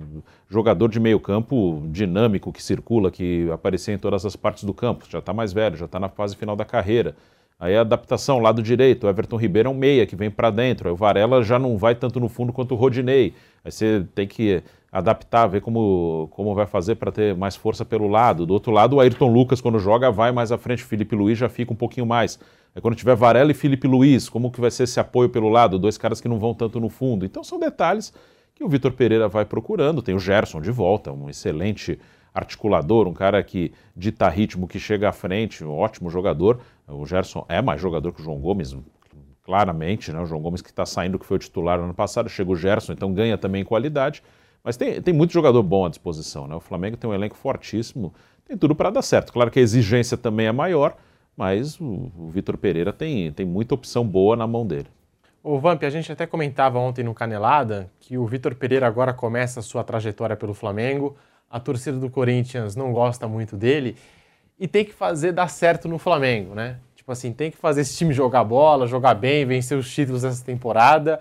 [0.50, 5.06] jogador de meio campo dinâmico que circula, que aparecia em todas as partes do campo.
[5.10, 7.16] Já está mais velho, já está na fase final da carreira.
[7.58, 10.90] Aí a adaptação, lado direito, o Everton Ribeiro é um meia que vem para dentro,
[10.90, 13.34] aí o Varela já não vai tanto no fundo quanto o Rodinei.
[13.64, 14.62] Aí você tem que
[14.98, 18.46] adaptar, ver como, como vai fazer para ter mais força pelo lado.
[18.46, 21.38] Do outro lado, o Ayrton Lucas, quando joga, vai mais à frente, o Felipe Luiz
[21.38, 22.40] já fica um pouquinho mais.
[22.82, 25.78] Quando tiver Varela e Felipe Luiz, como que vai ser esse apoio pelo lado?
[25.78, 27.26] Dois caras que não vão tanto no fundo.
[27.26, 28.14] Então são detalhes
[28.54, 30.02] que o Vitor Pereira vai procurando.
[30.02, 32.00] Tem o Gerson de volta, um excelente
[32.34, 36.62] articulador, um cara que dita ritmo, que chega à frente, um ótimo jogador.
[36.88, 38.74] O Gerson é mais jogador que o João Gomes,
[39.44, 40.22] claramente, né?
[40.22, 42.56] O João Gomes que está saindo, que foi o titular no ano passado, chega o
[42.56, 44.24] Gerson, então ganha também qualidade.
[44.66, 46.56] Mas tem, tem muito jogador bom à disposição, né?
[46.56, 48.12] O Flamengo tem um elenco fortíssimo,
[48.48, 49.32] tem tudo para dar certo.
[49.32, 50.98] Claro que a exigência também é maior,
[51.38, 54.88] mas o, o Vitor Pereira tem, tem muita opção boa na mão dele.
[55.44, 59.60] O Vamp, a gente até comentava ontem no Canelada que o Vitor Pereira agora começa
[59.60, 61.16] a sua trajetória pelo Flamengo,
[61.48, 63.96] a torcida do Corinthians não gosta muito dele
[64.60, 66.78] e tem que fazer dar certo no Flamengo, né?
[66.96, 70.44] Tipo assim, tem que fazer esse time jogar bola, jogar bem, vencer os títulos dessa
[70.44, 71.20] temporada,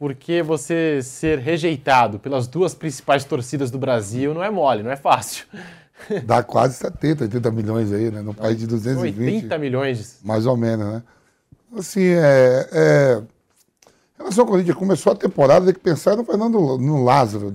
[0.00, 4.96] porque você ser rejeitado pelas duas principais torcidas do Brasil não é mole, não é
[4.96, 5.44] fácil.
[6.24, 8.22] Dá quase 70, 80 milhões aí, né?
[8.22, 9.20] No país de 220.
[9.20, 10.18] 80 milhões.
[10.24, 11.02] Mais ou menos, né?
[11.76, 13.22] Assim, é, é
[14.18, 17.54] em relação ao Corinthians, começou a temporada, tem que pensar no Fernando no Lázaro.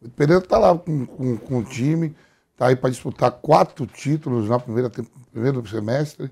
[0.00, 2.16] O Pereira está lá com, com, com, o time,
[2.52, 4.58] está aí para disputar quatro títulos no
[5.30, 6.30] primeiro semestre.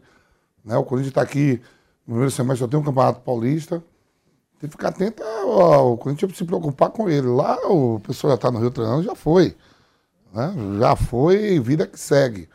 [0.64, 0.74] Né?
[0.78, 1.61] O Corinthians está aqui
[2.06, 3.84] no primeiro semestre, só tem um campeonato paulista.
[4.61, 7.26] Tem que ficar atento ao Corinthians se preocupar com ele.
[7.26, 9.56] Lá o pessoal já está no Rio treinando, já foi.
[10.34, 10.54] Né?
[10.78, 12.46] Já foi vida que segue.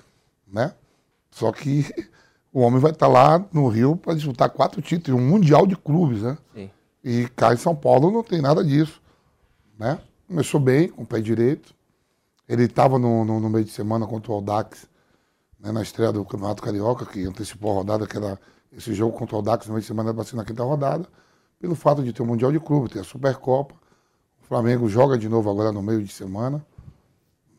[0.47, 0.71] Né?
[1.31, 1.83] Só que
[2.53, 5.75] o homem vai estar tá lá no Rio para disputar quatro títulos, um mundial de
[5.75, 6.37] clubes, né?
[6.53, 6.69] Sim.
[7.03, 9.01] E cá em São Paulo não tem nada disso.
[9.77, 9.99] Né?
[10.27, 11.73] Começou bem, com o pé direito.
[12.47, 14.87] Ele estava no, no, no, meio de semana contra o Aldax,
[15.59, 18.39] né, na estreia do Campeonato Carioca, que antecipou a rodada, que era
[18.71, 21.07] esse jogo contra o Aldax no meio de semana era para ser na quinta rodada,
[21.65, 23.73] pelo fato de ter o Mundial de Clube, ter a Supercopa.
[24.43, 26.63] O Flamengo joga de novo agora no meio de semana,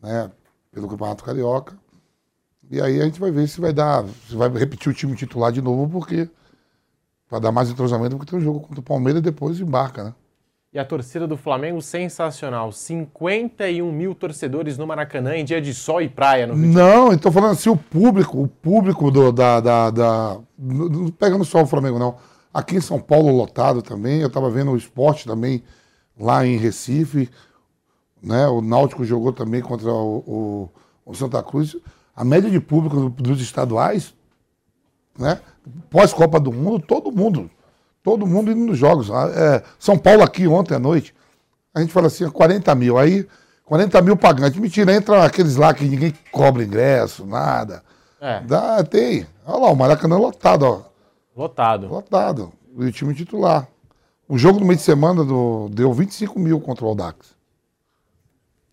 [0.01, 0.31] né,
[0.71, 1.77] pelo Campeonato Carioca.
[2.71, 5.51] E aí a gente vai ver se vai dar, se vai repetir o time titular
[5.51, 6.29] de novo, porque
[7.27, 10.13] para dar mais entrosamento, porque tem um jogo contra o Palmeiras e depois embarca, né?
[10.71, 12.71] E a torcida do Flamengo sensacional.
[12.71, 17.31] 51 mil torcedores no Maracanã em dia de sol e praia no Rio Não, estou
[17.31, 20.37] falando assim, o público, o público do, da, da, da.
[20.57, 22.15] Não pegando só o Flamengo, não.
[22.53, 24.19] Aqui em São Paulo, lotado também.
[24.21, 25.63] Eu estava vendo o esporte também
[26.19, 27.29] lá em Recife.
[28.21, 28.47] Né?
[28.47, 30.69] O Náutico jogou também contra o, o,
[31.05, 31.75] o Santa Cruz.
[32.15, 34.13] A média de público dos estaduais,
[35.17, 35.39] né?
[35.89, 37.49] Pós-Copa do Mundo, todo mundo.
[38.03, 39.11] Todo mundo indo nos jogos.
[39.11, 41.13] Ah, é, São Paulo aqui ontem à noite,
[41.75, 42.97] a gente fala assim, 40 mil.
[42.97, 43.27] Aí,
[43.65, 44.59] 40 mil pagantes.
[44.59, 47.83] Mentira, entra aqueles lá que ninguém cobra ingresso, nada.
[48.19, 48.39] É.
[48.41, 49.27] Dá, tem.
[49.45, 50.81] Olha lá, o Maracanã lotado, ó.
[51.37, 51.87] Lotado.
[51.87, 52.51] Lotado.
[52.75, 53.67] E o time titular.
[54.27, 57.37] O jogo no meio de semana do, deu 25 mil contra o Aldax.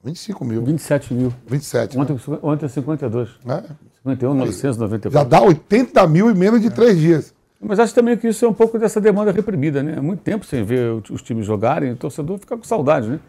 [0.02, 0.64] 25 mil.
[0.64, 1.32] 27 mil.
[1.46, 1.98] 27.
[1.98, 3.28] Ontem, ontem é 52.
[3.46, 3.62] É.
[4.02, 5.10] 51, 994.
[5.10, 7.34] Já dá 80 mil em menos de três dias.
[7.60, 9.94] Mas acho também que isso é um pouco dessa demanda reprimida, né?
[9.96, 13.20] Há muito tempo sem ver os times jogarem, o torcedor fica com saudade, né?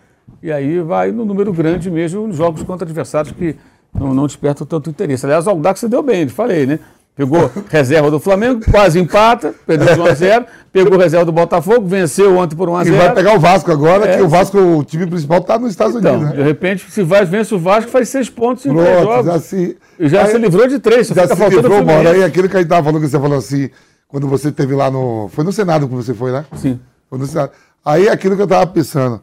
[0.42, 3.56] E aí vai no número grande mesmo nos jogos contra adversários que
[3.94, 5.26] não, não despertam tanto interesse.
[5.26, 6.80] Aliás, o Aldax se deu bem, falei, né?
[7.16, 11.88] Pegou reserva do Flamengo, quase empata, perdeu de 1 a 0 pegou reserva do Botafogo,
[11.88, 14.28] venceu ontem por 1 a E 0 vai pegar o Vasco agora, É, que o
[14.28, 16.44] Vasco, o time principal, tá nos Estados Então, Unidos, de né?
[16.44, 19.26] repente, se vai, vence o Vasco, faz seis pontos em três Pronto, jogos.
[19.28, 19.78] já se.
[19.98, 21.86] E já Aí- se livrou de três, Já se livrou.
[21.86, 22.10] Mauro.
[22.10, 23.70] Aí aquilo que a gente tava falando, que você falou assim,
[24.10, 25.30] quando você esteve lá no.
[25.30, 26.44] Foi no Senado que você foi, né?
[26.58, 26.78] Sim.
[27.10, 27.52] Foi no Senado.
[27.86, 29.22] Aí aquilo que eu tava pensando.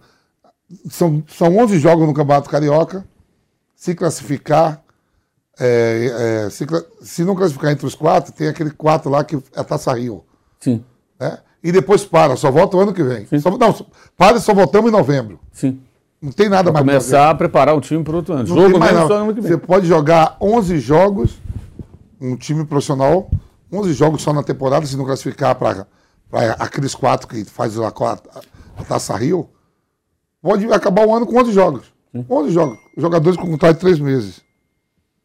[0.88, 3.04] São, são 11 jogos no Campeonato Carioca.
[3.76, 4.80] Se classificar.
[5.58, 6.66] É, é, se,
[7.02, 10.24] se não classificar entre os quatro, tem aquele quatro lá que é a Taça Rio.
[10.58, 10.84] Sim.
[11.18, 11.38] Né?
[11.62, 13.26] E depois para, só volta o ano que vem.
[13.40, 13.86] Só, não,
[14.16, 15.38] para e só voltamos em novembro.
[15.52, 15.80] Sim.
[16.20, 18.48] Não tem nada Pra mais começar a preparar o time para outro ano.
[18.48, 19.08] Não Jogo mais, não.
[19.08, 19.50] só no ano que vem.
[19.50, 21.40] Você pode jogar 11 jogos,
[22.20, 23.28] um time profissional,
[23.72, 25.86] 11 jogos só na temporada, se não classificar para
[26.58, 28.18] aqueles quatro que faz a, a,
[28.78, 29.48] a Taça Rio,
[30.40, 31.92] pode acabar o ano com 11 jogos.
[32.28, 32.78] 11 jogos.
[32.96, 34.42] Jogadores com contrato de três meses.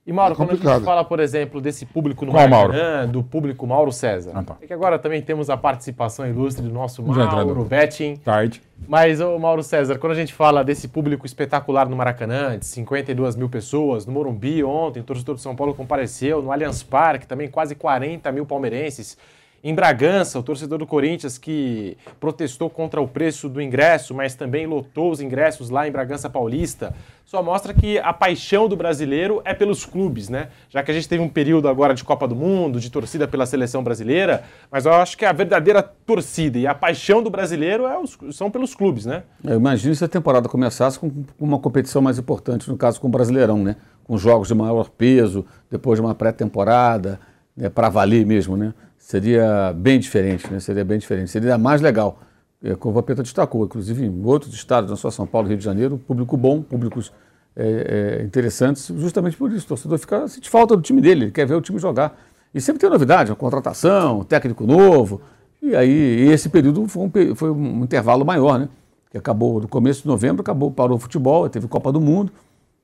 [0.07, 3.21] E Mauro, É quando a gente fala, por exemplo, desse público no Qual Maracanã, do
[3.21, 4.55] público Mauro César, Ah, tá.
[4.61, 7.03] é que agora também temos a participação ilustre do nosso.
[7.03, 8.15] Mauro Betting.
[8.15, 8.61] Tarde.
[8.87, 13.35] Mas, ô Mauro César, quando a gente fala desse público espetacular no Maracanã, de 52
[13.35, 17.49] mil pessoas, no Morumbi ontem, o torcedor de São Paulo compareceu, no Allianz Parque também
[17.49, 19.17] quase 40 mil palmeirenses.
[19.63, 24.65] Em Bragança, o torcedor do Corinthians que protestou contra o preço do ingresso, mas também
[24.67, 26.93] lotou os ingressos lá em Bragança Paulista,
[27.25, 30.47] só mostra que a paixão do brasileiro é pelos clubes, né?
[30.69, 33.45] Já que a gente teve um período agora de Copa do Mundo, de torcida pela
[33.45, 37.97] seleção brasileira, mas eu acho que a verdadeira torcida e a paixão do brasileiro é
[37.99, 39.23] os- são pelos clubes, né?
[39.43, 43.11] Eu imagino se a temporada começasse com uma competição mais importante, no caso com o
[43.11, 43.75] Brasileirão, né?
[44.05, 47.19] Com jogos de maior peso, depois de uma pré-temporada,
[47.55, 47.67] né?
[47.69, 48.73] para valer mesmo, né?
[49.07, 50.59] Seria bem diferente, né?
[50.59, 51.31] Seria bem diferente.
[51.31, 52.19] Seria mais legal.
[52.61, 55.63] É, como o Vampeta destacou, inclusive em outros estados, não só São Paulo Rio de
[55.63, 57.13] Janeiro, público bom, públicos
[57.55, 59.63] é, é, interessantes, justamente por isso.
[59.63, 62.19] O torcedor fica, sente falta do time dele, ele quer ver o time jogar.
[62.53, 65.21] E sempre tem novidade, uma contratação, técnico novo.
[65.61, 68.67] E aí, e esse período foi um, foi um intervalo maior, né?
[69.09, 72.29] Que acabou no começo de novembro, acabou, parou o futebol, teve Copa do Mundo.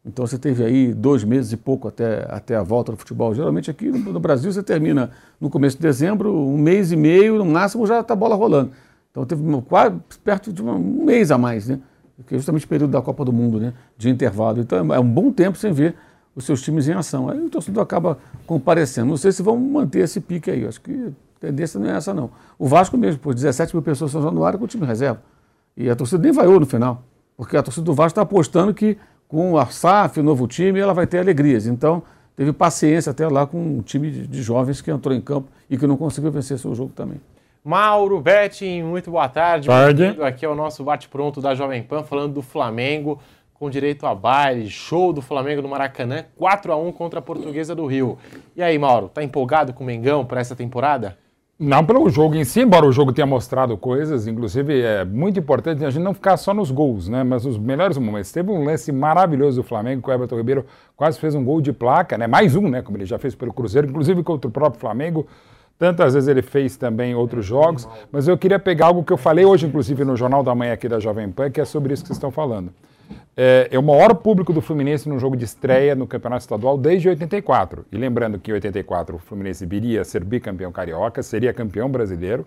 [0.06, 3.34] Então você teve aí dois meses e pouco até, até a volta do futebol.
[3.34, 7.38] Geralmente aqui no, no Brasil você termina no começo de dezembro, um mês e meio,
[7.38, 8.72] no máximo já está a bola rolando.
[9.12, 11.80] Então teve quase perto de um mês a mais, né?
[12.28, 13.74] Que é justamente o período da Copa do Mundo, né?
[13.98, 14.60] De intervalo.
[14.60, 15.96] Então é um bom tempo sem ver
[16.36, 17.30] os seus times em ação.
[17.30, 19.08] Aí o torcedor acaba comparecendo.
[19.08, 20.66] Não sei se vão manter esse pique aí.
[20.66, 22.30] Acho que a tendência não é essa, não.
[22.58, 25.22] O Vasco mesmo, por 17 mil pessoas em São Januário com o time reserva.
[25.78, 27.04] E a torcida nem vaiou no final.
[27.38, 28.98] Porque a torcida do Vasco está apostando que
[29.34, 31.66] com a SAF, o novo time, ela vai ter alegrias.
[31.66, 32.04] Então,
[32.36, 35.76] teve paciência até lá com um time de, de jovens que entrou em campo e
[35.76, 37.20] que não conseguiu vencer seu jogo também.
[37.66, 39.68] Mauro Betting, muito boa tarde.
[39.68, 40.04] Tarde.
[40.04, 43.20] Bem-vindo Aqui é o nosso bate-pronto da Jovem Pan, falando do Flamengo,
[43.56, 47.74] com direito a baile, show do Flamengo no Maracanã, 4 a 1 contra a Portuguesa
[47.74, 48.20] do Rio.
[48.56, 51.18] E aí, Mauro, tá empolgado com o Mengão para essa temporada?
[51.60, 55.86] Não pelo jogo em si, embora o jogo tenha mostrado coisas, inclusive é muito importante
[55.86, 57.24] a gente não ficar só nos gols, né?
[57.24, 58.32] Mas os melhores momentos.
[58.32, 60.66] Teve um lance maravilhoso do Flamengo, que o Everton Ribeiro
[60.98, 62.26] quase fez um gol de placa, né?
[62.26, 62.82] Mais um, né?
[62.82, 65.28] Como ele já fez pelo Cruzeiro, inclusive contra o próprio Flamengo.
[65.78, 67.88] Tantas vezes ele fez também outros jogos.
[68.12, 70.90] Mas eu queria pegar algo que eu falei hoje, inclusive, no Jornal da Manhã aqui
[70.90, 72.74] da Jovem Pan, que é sobre isso que vocês estão falando.
[73.36, 77.10] É, é o maior público do Fluminense no jogo de estreia no Campeonato Estadual desde
[77.10, 77.86] 84.
[77.92, 82.46] E lembrando que em 84 o Fluminense viria a ser bicampeão carioca, seria campeão brasileiro.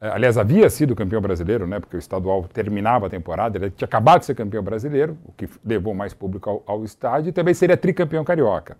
[0.00, 1.80] É, aliás, havia sido campeão brasileiro, né?
[1.80, 5.48] Porque o estadual terminava a temporada, ele tinha acabado de ser campeão brasileiro, o que
[5.64, 8.76] levou mais público ao, ao estádio, e também seria tricampeão carioca.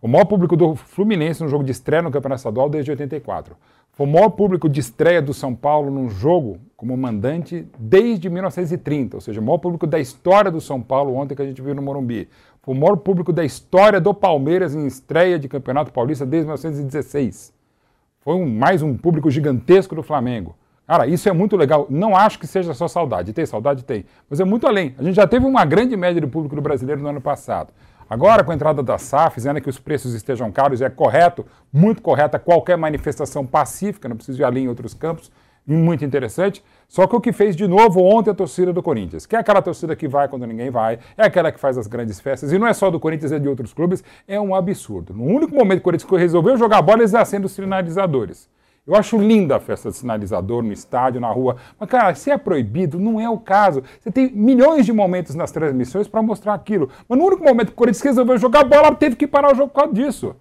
[0.00, 3.56] O maior público do Fluminense no jogo de estreia no Campeonato Estadual desde 84.
[3.92, 9.16] Foi o maior público de estreia do São Paulo num jogo como mandante desde 1930,
[9.16, 11.74] ou seja, o maior público da história do São Paulo ontem que a gente viu
[11.74, 12.28] no Morumbi.
[12.62, 17.52] Foi o maior público da história do Palmeiras em estreia de Campeonato Paulista desde 1916.
[18.20, 20.54] Foi um- mais um público gigantesco do Flamengo.
[20.86, 21.86] Cara, isso é muito legal.
[21.90, 23.32] Não acho que seja só saudade.
[23.32, 23.84] Tem saudade?
[23.84, 24.04] Tem.
[24.30, 24.94] Mas é muito além.
[24.96, 27.72] A gente já teve uma grande média de público do brasileiro no ano passado.
[28.10, 32.00] Agora, com a entrada da SAF, dizendo que os preços estejam caros, é correto, muito
[32.00, 35.30] correta qualquer manifestação pacífica, não preciso ir ali em outros campos,
[35.66, 36.64] muito interessante.
[36.88, 39.60] Só que o que fez de novo ontem a torcida do Corinthians, que é aquela
[39.60, 42.66] torcida que vai quando ninguém vai, é aquela que faz as grandes festas, e não
[42.66, 45.12] é só do Corinthians, é de outros clubes, é um absurdo.
[45.12, 48.48] No único momento que o Corinthians resolveu jogar bola, eles acendem os sinalizadores.
[48.88, 51.56] Eu acho linda a festa de sinalizador no estádio, na rua.
[51.78, 53.82] Mas, cara, se é proibido, não é o caso.
[54.00, 56.88] Você tem milhões de momentos nas transmissões para mostrar aquilo.
[57.06, 59.68] Mas no único momento que o Corinthians resolveu jogar bola, teve que parar o jogo
[59.68, 60.34] por causa disso.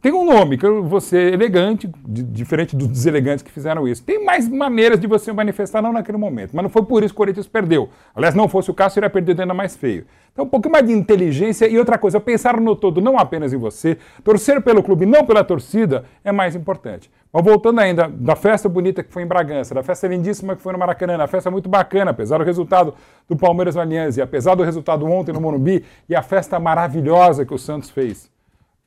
[0.00, 0.66] Tem um nome, que
[1.00, 4.02] ser elegante, diferente dos deselegantes que fizeram isso.
[4.02, 6.50] Tem mais maneiras de você manifestar, não naquele momento.
[6.52, 7.88] Mas não foi por isso que o Corinthians perdeu.
[8.14, 10.06] Aliás, não fosse o caso, seria perdido ainda mais feio.
[10.32, 13.56] Então, um pouquinho mais de inteligência e outra coisa, pensar no todo, não apenas em
[13.56, 17.10] você, torcer pelo clube, não pela torcida, é mais importante.
[17.42, 20.78] Voltando ainda da festa bonita que foi em Bragança, da festa lindíssima que foi no
[20.78, 22.94] Maracanã, da festa muito bacana, apesar do resultado
[23.28, 23.82] do Palmeiras no
[24.16, 28.30] e apesar do resultado ontem no Morumbi, e a festa maravilhosa que o Santos fez.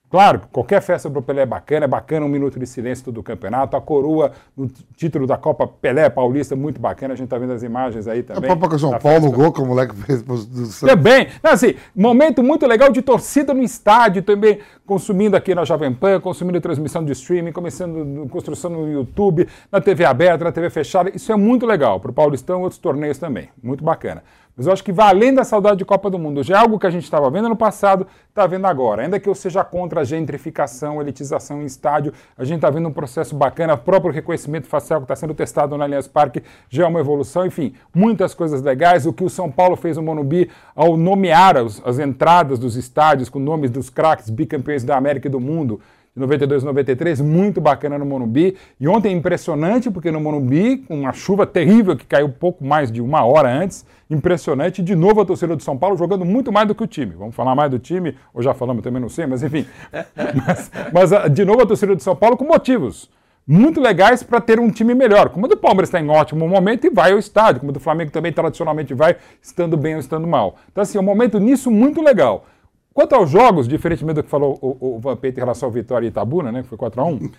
[0.09, 3.77] Claro, qualquer festa pro Pelé é bacana, é bacana um minuto de silêncio do campeonato,
[3.77, 7.61] a coroa no título da Copa Pelé Paulista, muito bacana, a gente tá vendo as
[7.61, 8.49] imagens aí também.
[8.49, 10.79] A própria São Paulo, o gol que o moleque fez do Santos.
[10.79, 16.19] Também, assim, momento muito legal de torcida no estádio também, consumindo aqui na Jovem Pan,
[16.19, 21.31] consumindo transmissão de streaming, começando construção no YouTube, na TV aberta, na TV fechada, isso
[21.31, 24.23] é muito legal, pro Paulistão e outros torneios também, muito bacana.
[24.59, 26.43] Mas eu acho que vai além da saudade de Copa do Mundo.
[26.43, 29.03] Já é algo que a gente estava vendo no passado, está vendo agora.
[29.03, 32.91] Ainda que eu seja contra a gentrificação, elitização em estádio, a gente está vendo um
[32.91, 36.87] processo bacana, o próprio reconhecimento facial que está sendo testado no Allianz Parque já é
[36.87, 37.45] uma evolução.
[37.45, 39.05] Enfim, muitas coisas legais.
[39.05, 43.29] O que o São Paulo fez no Monumbi ao nomear as, as entradas dos estádios
[43.29, 45.79] com nomes dos craques bicampeões da América e do mundo.
[46.15, 48.57] 92, 93, muito bacana no Monumbi.
[48.77, 53.01] E ontem impressionante, porque no Monumbi, com uma chuva terrível que caiu pouco mais de
[53.01, 54.81] uma hora antes, impressionante.
[54.81, 57.13] De novo a torcida do São Paulo jogando muito mais do que o time.
[57.13, 59.65] Vamos falar mais do time, ou já falamos também, não sei, mas enfim.
[60.45, 63.09] mas, mas ah, de novo a torcida do São Paulo com motivos
[63.45, 65.29] muito legais para ter um time melhor.
[65.29, 67.79] Como o do Palmeiras está em ótimo momento e vai ao estádio, como o do
[67.79, 70.55] Flamengo também tradicionalmente vai, estando bem ou estando mal.
[70.71, 72.45] Então, assim, é um momento nisso muito legal.
[72.93, 76.09] Quanto aos jogos, diferentemente do que falou o, o Vampeta em relação ao Vitória e
[76.09, 77.31] Itabuna, né, que foi 4x1,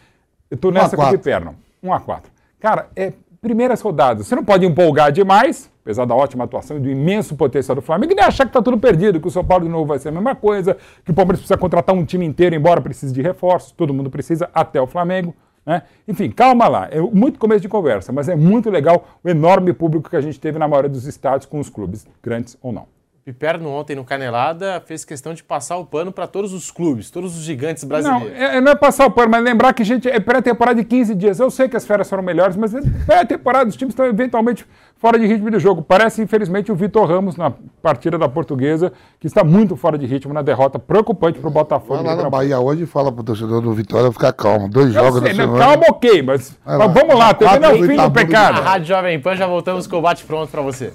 [0.50, 1.54] eu estou nessa com o Piperno.
[1.84, 2.22] 1x4.
[2.58, 4.26] Cara, é primeiras rodadas.
[4.26, 8.12] Você não pode empolgar demais, apesar da ótima atuação e do imenso potencial do Flamengo,
[8.12, 10.08] e nem achar que está tudo perdido, que o São Paulo de novo vai ser
[10.08, 13.72] a mesma coisa, que o Palmeiras precisa contratar um time inteiro, embora precise de reforços,
[13.72, 15.34] todo mundo precisa, até o Flamengo.
[15.64, 15.82] Né?
[16.08, 16.88] Enfim, calma lá.
[16.90, 20.40] É muito começo de conversa, mas é muito legal o enorme público que a gente
[20.40, 22.99] teve na maioria dos estádios com os clubes, grandes ou não.
[23.30, 27.36] Piperno ontem no Canelada fez questão de passar o pano para todos os clubes, todos
[27.36, 28.28] os gigantes brasileiros.
[28.28, 31.14] Não, é, não é passar o pano, mas lembrar que gente é pré-temporada de 15
[31.14, 31.38] dias.
[31.38, 34.66] Eu sei que as férias foram melhores, mas é pré-temporada, os times estão eventualmente
[34.96, 35.80] fora de ritmo de jogo.
[35.80, 40.34] Parece, infelizmente, o Vitor Ramos na partida da Portuguesa, que está muito fora de ritmo
[40.34, 42.02] na derrota, preocupante para o Botafogo.
[42.02, 44.68] Vai lá na Bahia hoje e fala pro torcedor do Vitória ficar calmo.
[44.68, 45.64] Dois Eu jogos sei, na semana.
[45.64, 48.58] Calma, ok, mas, mas vamos lá, é o fim do pecado.
[48.58, 50.92] A Rádio Jovem Pan já voltamos com o bate pronto para você.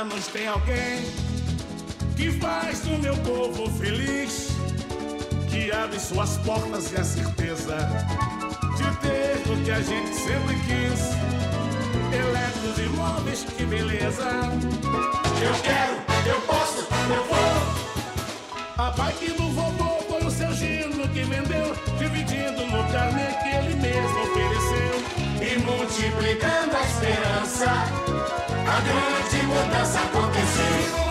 [0.00, 1.04] Anos tem alguém
[2.16, 4.48] que faz o meu povo feliz,
[5.50, 7.76] que abre suas portas e a certeza
[8.78, 11.00] de ter o que a gente sempre quis.
[12.14, 14.30] Eletros imóveis, que beleza!
[15.42, 15.94] Eu quero,
[16.26, 18.86] eu posso, eu vou.
[18.86, 23.74] A bike do vovô foi o seu gino que vendeu, dividindo no carnê que ele
[23.74, 24.96] mesmo ofereceu
[25.42, 28.30] e multiplicando a esperança
[28.70, 31.10] a grande mudança aconteceu.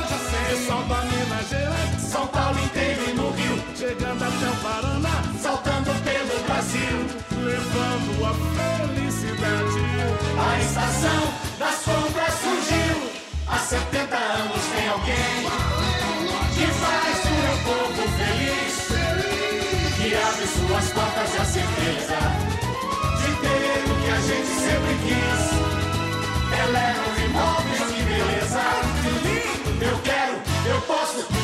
[0.50, 5.92] Pessoal da Minas Gerais, São Paulo inteiro e no Rio, chegando até o Paraná, saltando
[6.04, 7.06] pelo Brasil,
[7.44, 9.84] levando a felicidade.
[10.40, 11.22] A estação
[11.60, 12.98] das compras surgiu.
[13.48, 15.46] Há 70 anos tem alguém
[16.56, 18.74] que faz o meu povo feliz,
[19.98, 22.20] que abre suas portas e a certeza
[23.20, 25.44] de ter o que a gente sempre quis.
[26.52, 27.19] Eleva os imóveis,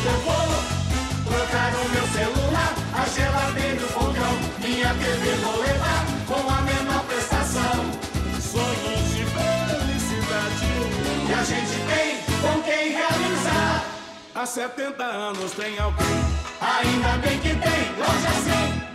[0.05, 0.45] eu vou.
[1.25, 4.33] Trocar o meu celular, a geladeira e o fogão.
[4.59, 7.75] Minha TV vou levar com a menor prestação.
[8.39, 10.65] Sonhos de felicidade.
[11.27, 13.85] E a gente tem com quem realizar.
[14.35, 16.05] Há 70 anos tem alguém.
[16.61, 18.94] Ainda bem que tem, loja 100.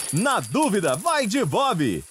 [0.13, 2.03] na dúvida, vai de Bob.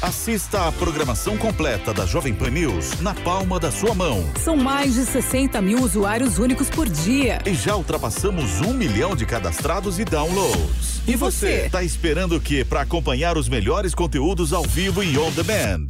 [0.00, 4.24] Assista a programação completa da Jovem Pan News na palma da sua mão.
[4.42, 7.38] São mais de 60 mil usuários únicos por dia.
[7.44, 11.02] E já ultrapassamos um milhão de cadastrados e downloads.
[11.06, 11.68] E você?
[11.70, 15.86] Tá esperando o que para acompanhar os melhores conteúdos ao vivo e on demand?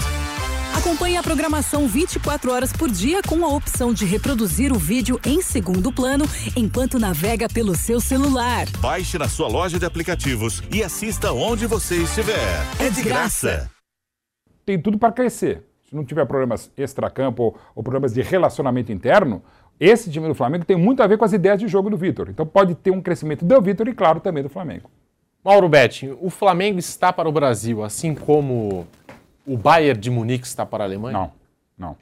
[0.77, 5.41] Acompanhe a programação 24 horas por dia com a opção de reproduzir o vídeo em
[5.41, 8.67] segundo plano enquanto navega pelo seu celular.
[8.79, 12.37] Baixe na sua loja de aplicativos e assista onde você estiver.
[12.79, 13.71] É de graça.
[14.67, 15.63] Tem tudo para crescer.
[15.89, 19.43] Se não tiver problemas extracampo ou, ou problemas de relacionamento interno,
[19.81, 22.29] esse time do Flamengo tem muito a ver com as ideias de jogo do Vitor.
[22.29, 24.91] Então pode ter um crescimento do Vitor e, claro, também do Flamengo.
[25.43, 28.87] Mauro Betti, o Flamengo está para o Brasil, assim como
[29.47, 31.13] o Bayern de Munique está para a Alemanha?
[31.13, 31.33] Não,
[31.79, 31.97] não.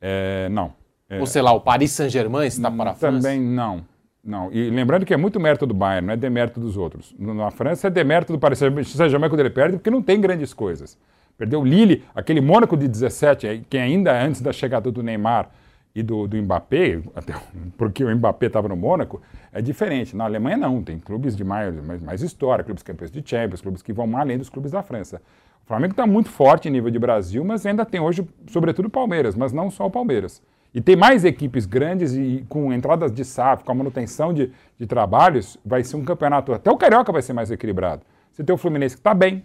[0.00, 0.72] É, não.
[1.08, 3.28] É, Ou sei lá, o Paris Saint-Germain está para a França?
[3.28, 3.84] Também não.
[4.22, 4.50] Não.
[4.52, 7.14] E lembrando que é muito mérito do Bayern, não é demérito dos outros.
[7.18, 10.96] Na França é demérito do Paris Saint-Germain quando ele perde, porque não tem grandes coisas.
[11.36, 15.50] Perdeu o Lille, aquele Mônaco de 17, que ainda antes da chegada do Neymar
[15.94, 17.34] e do, do Mbappé, até
[17.76, 19.20] porque o Mbappé estava no Mônaco,
[19.52, 20.16] é diferente.
[20.16, 23.82] Na Alemanha não, tem clubes de mais, mais, mais história, clubes campeões de Champions, clubes
[23.82, 25.20] que vão além dos clubes da França.
[25.64, 28.90] O Flamengo está muito forte em nível de Brasil, mas ainda tem hoje, sobretudo, o
[28.90, 30.42] Palmeiras, mas não só o Palmeiras.
[30.74, 34.86] E tem mais equipes grandes e com entradas de SAF, com a manutenção de, de
[34.86, 36.52] trabalhos, vai ser um campeonato.
[36.52, 38.02] Até o Carioca vai ser mais equilibrado.
[38.30, 39.42] Você tem o Fluminense que está bem,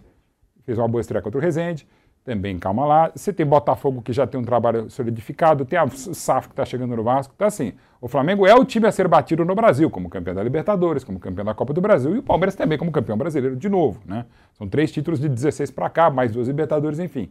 [0.66, 1.88] fez uma boa estreia contra o Rezende,
[2.30, 3.10] também calma lá.
[3.12, 6.94] Você tem Botafogo que já tem um trabalho solidificado, tem a SAF que está chegando
[6.94, 7.32] no Vasco.
[7.34, 10.42] Então, assim, o Flamengo é o time a ser batido no Brasil, como campeão da
[10.42, 13.68] Libertadores, como campeão da Copa do Brasil, e o Palmeiras também como campeão brasileiro de
[13.68, 14.26] novo, né?
[14.52, 17.28] São três títulos de 16 para cá, mais duas Libertadores, enfim.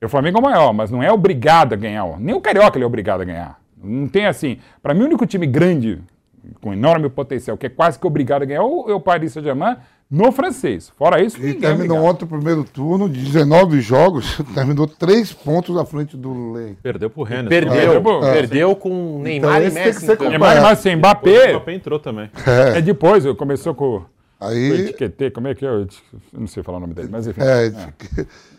[0.00, 2.18] E o Flamengo é o maior, mas não é obrigado a ganhar.
[2.18, 3.60] Nem o Carioca ele é obrigado a ganhar.
[3.76, 4.58] Não tem assim.
[4.82, 6.00] Para mim, o único time grande,
[6.60, 9.76] com enorme potencial, que é quase que obrigado a ganhar, é o Paris Saint-Germain
[10.10, 10.90] no francês.
[10.96, 15.84] Fora isso, E terminou ontem o primeiro turno, de 19 jogos, terminou três pontos à
[15.84, 16.76] frente do Lei.
[16.82, 17.48] Perdeu pro Rennes.
[17.48, 18.32] Perdeu, É.
[18.32, 20.00] perdeu com Neymar Então, e esse tem Messi.
[20.00, 20.28] que ser então.
[20.30, 21.30] Neymar, mas assim, Mbappé.
[21.30, 22.30] Depois o Mbappé entrou também.
[22.74, 24.02] É, depois, eu começou com.
[24.40, 25.68] Aí- O etiquetê, como é que é?
[25.68, 25.86] Eu
[26.32, 27.40] não sei falar o nome dele, mas enfim.
[27.42, 27.72] É,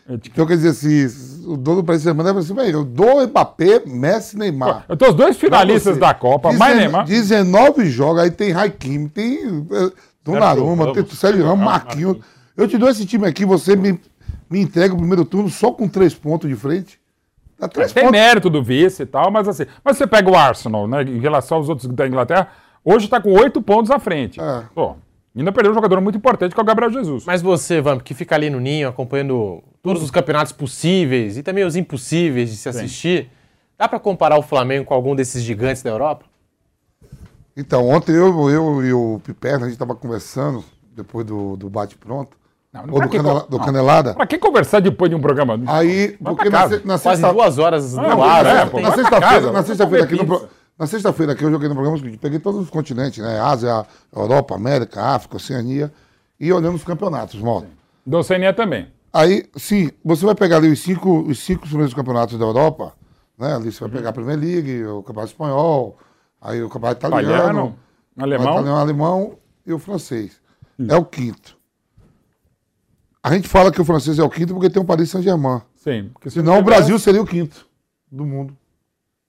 [0.10, 1.06] Então, quer dizer assim,
[1.46, 4.86] o dono do Paris Saint-Germain é assim, "Bem, eu dou Mbappé, Messi e Neymar.
[4.90, 7.06] Eu tô os dois finalistas da Copa, mais Dezen- Neymar.
[7.06, 9.92] 19 jogos, aí tem Hakim, tem eh,
[10.24, 11.06] Donnarumma, tem.
[11.06, 12.18] Sérgio Ramos, Marquinhos.
[12.58, 14.00] Eu te dou esse time aqui, você me,
[14.50, 17.00] me entrega o primeiro turno só com três pontos de frente.
[17.60, 18.20] Dá três Tem pontos.
[18.20, 19.66] mérito do vice e tal, mas assim.
[19.84, 21.04] Mas você pega o Arsenal, né?
[21.04, 22.48] Em relação aos outros da Inglaterra,
[22.84, 24.40] hoje tá com oito pontos à frente.
[24.42, 24.64] É.
[24.74, 24.96] Pô,
[25.38, 27.26] ainda perdeu um jogador muito importante que é o Gabriel Jesus.
[27.26, 31.64] Mas você, Vamp, que fica ali no ninho acompanhando todos os campeonatos possíveis e também
[31.64, 33.30] os impossíveis de se assistir,
[33.78, 36.26] dá pra comparar o Flamengo com algum desses gigantes da Europa?
[37.56, 40.64] Então, ontem eu, eu e o Piperno, a gente estava conversando,
[40.96, 42.38] depois do, do bate-pronto,
[42.72, 43.66] Não, ou do, que canela- do não.
[43.66, 44.14] Canelada.
[44.14, 45.60] Pra que conversar depois de um programa?
[45.68, 48.46] Aí, Vai porque na, na Quase sexta- duas horas Ah, no mas ar.
[48.46, 48.66] é, né?
[48.68, 52.40] pô, Na sexta-feira, na sexta-feira aqui no na sexta-feira aqui eu joguei no programa, peguei
[52.40, 53.38] todos os continentes, né?
[53.38, 55.92] Ásia, Europa, América, África, Oceania,
[56.40, 57.68] e olhando os campeonatos, modo.
[58.06, 58.88] Do Oceania também.
[59.12, 62.94] Aí, sim, você vai pegar ali os cinco, os cinco primeiros campeonatos da Europa,
[63.38, 63.56] né?
[63.56, 63.72] Ali Uhum.
[63.72, 65.98] você vai pegar a Premier League, o Campeonato Espanhol,
[66.40, 67.80] aí o Campeonato Italiano, Italiano,
[68.18, 68.52] o alemão.
[68.54, 70.40] italiano, alemão e o francês.
[70.88, 71.58] É o quinto.
[73.22, 75.62] A gente fala que o francês é o quinto porque tem o Paris Saint-Germain.
[75.76, 76.10] Sim.
[76.14, 77.68] Porque se Senão não o Brasil seria o quinto
[78.10, 78.56] do mundo.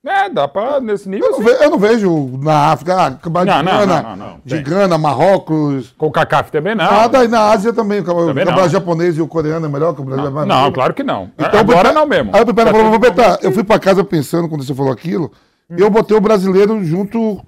[0.06, 1.26] É, dá pra, nesse nível.
[1.26, 1.44] Eu não, sim.
[1.44, 4.62] ve- eu não vejo na África, ah, Campeonato Não, de não, Gana, não, não, de.
[4.62, 5.94] Gana, Marrocos.
[5.98, 6.84] Com o CACAF também não.
[6.90, 8.00] Nada, e na Ásia também.
[8.00, 10.30] O campeonato japonês e o coreano é melhor que o Brasil.
[10.30, 11.30] Não, não, claro que não.
[11.38, 12.30] Então, Agora Pepe- não mesmo.
[12.34, 15.30] Aí o Pepe falou, momentos Eu fui pra casa pensando quando você falou aquilo,
[15.68, 17.44] e eu botei o brasileiro junto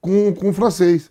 [0.00, 1.10] com, com o francês.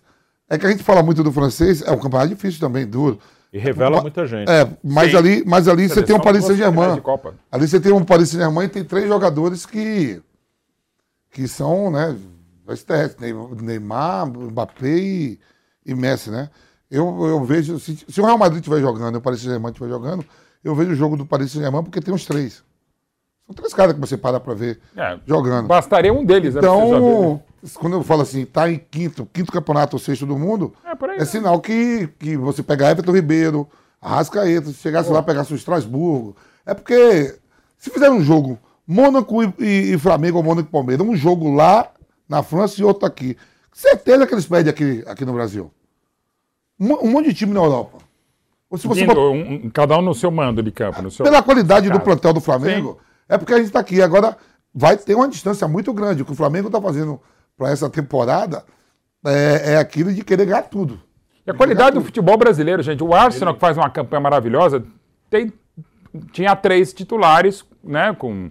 [0.50, 3.18] É que a gente fala muito do francês, é um campeonato difícil também, duro.
[3.52, 4.50] E revela muita gente.
[4.50, 5.16] É, mas Sim.
[5.18, 7.00] ali, mas ali você tem um Paris finais Saint-Germain.
[7.50, 10.20] Ali você tem um Paris Saint-Germain e tem três jogadores que,
[11.32, 12.16] que são, né,
[12.86, 15.40] terras, Neymar, Mbappé e,
[15.84, 16.48] e Messi, né?
[16.90, 19.88] Eu, eu vejo, se, se o Real Madrid estiver jogando e o Paris Saint-Germain estiver
[19.88, 20.24] jogando,
[20.62, 22.62] eu vejo o jogo do Paris Saint-Germain porque tem os três.
[23.46, 25.66] São três caras que você para pra ver É, jogando.
[25.66, 26.74] Bastaria um deles, né, ver, né?
[26.86, 27.42] Então,
[27.74, 31.16] quando eu falo assim, tá em quinto, quinto campeonato ou sexto do mundo, É, aí,
[31.16, 31.24] é né?
[31.24, 33.66] sinal que, que você pegar Everton Ribeiro,
[34.00, 36.36] Arrascaeta, se chegasse lá, pegasse o Estrasburgo.
[36.66, 37.38] É porque,
[37.78, 41.54] se fizer um jogo, Mônaco e, e- e Flamengo ou Mônaco e Palmeiras, um jogo
[41.54, 41.88] lá
[42.28, 43.36] na França e outro aqui,
[43.72, 45.70] certeza que eles perdem aqui, aqui no Brasil.
[46.80, 47.98] Um, um monte de time na Europa.
[48.70, 51.02] Ou se você um- cada um no seu mando de campo.
[51.02, 54.00] No seu, pela qualidade do plantel do Flamengo, é porque a gente está aqui.
[54.00, 54.36] Agora,
[54.74, 56.22] vai ter uma distância muito grande.
[56.22, 57.20] O que o Flamengo está fazendo
[57.56, 58.64] para essa temporada
[59.24, 60.98] é, é aquilo de querer ganhar tudo.
[61.46, 63.02] E a qualidade do futebol brasileiro, gente.
[63.04, 64.82] O Arsenal, que faz uma campanha maravilhosa,
[65.28, 65.52] tem,
[66.32, 68.14] tinha três titulares, né?
[68.18, 68.50] Com,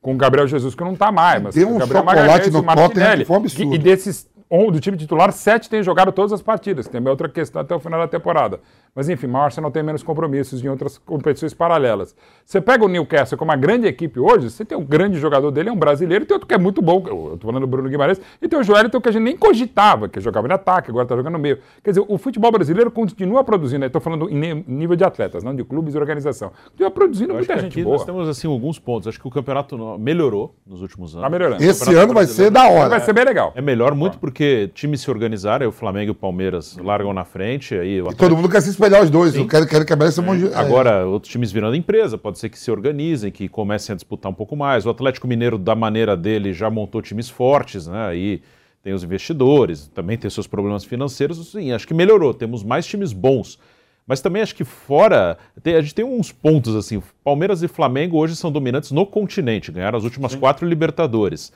[0.00, 1.42] com o Gabriel Jesus, que não está mais.
[1.42, 2.90] Mas Tem o um Gabriel chocolate Magalhães e no o Martinelli.
[2.94, 3.74] Tottenham que foi um absurdo.
[3.74, 6.88] E desses um, do time titular, sete têm jogado todas as partidas.
[6.88, 8.60] Tem outra questão até o final da temporada.
[8.94, 12.14] Mas enfim, o Arsenal tem menos compromissos em outras competições paralelas.
[12.44, 15.68] Você pega o Newcastle como uma grande equipe hoje, você tem um grande jogador dele,
[15.68, 17.88] é um brasileiro, e tem outro que é muito bom, eu tô falando do Bruno
[17.88, 21.06] Guimarães, e tem o Joelito que a gente nem cogitava, que jogava no ataque, agora
[21.06, 21.58] tá jogando no meio.
[21.84, 25.62] Quer dizer, o futebol brasileiro continua produzindo, tô falando em nível de atletas, não de
[25.62, 26.50] clubes e organização.
[26.70, 27.96] Continua produzindo Eu muita gente aqui boa.
[27.96, 29.06] nós temos assim alguns pontos.
[29.06, 31.24] Acho que o campeonato melhorou nos últimos anos.
[31.24, 31.62] Tá melhorando.
[31.62, 32.88] Esse ano vai ser da hora.
[32.88, 33.52] Vai ser bem legal.
[33.54, 34.39] É melhor muito porque
[34.74, 38.14] times se organizaram, aí o Flamengo e o Palmeiras largam na frente, aí o E
[38.14, 39.34] todo mundo quer se espelhar os dois.
[39.34, 40.54] Eu quero, quero quebrar esse monte de- é.
[40.56, 44.34] Agora, outros times virando empresa, pode ser que se organizem, que comecem a disputar um
[44.34, 44.86] pouco mais.
[44.86, 48.06] O Atlético Mineiro, da maneira dele, já montou times fortes, né?
[48.06, 48.42] Aí
[48.82, 51.50] tem os investidores, também tem seus problemas financeiros.
[51.52, 52.32] Sim, acho que melhorou.
[52.32, 53.58] Temos mais times bons.
[54.06, 55.36] Mas também acho que fora.
[55.62, 57.00] tem- a gente tem uns pontos assim.
[57.22, 61.52] Palmeiras e Flamengo hoje são dominantes no continente, ganharam as últimas quatro Libertadores.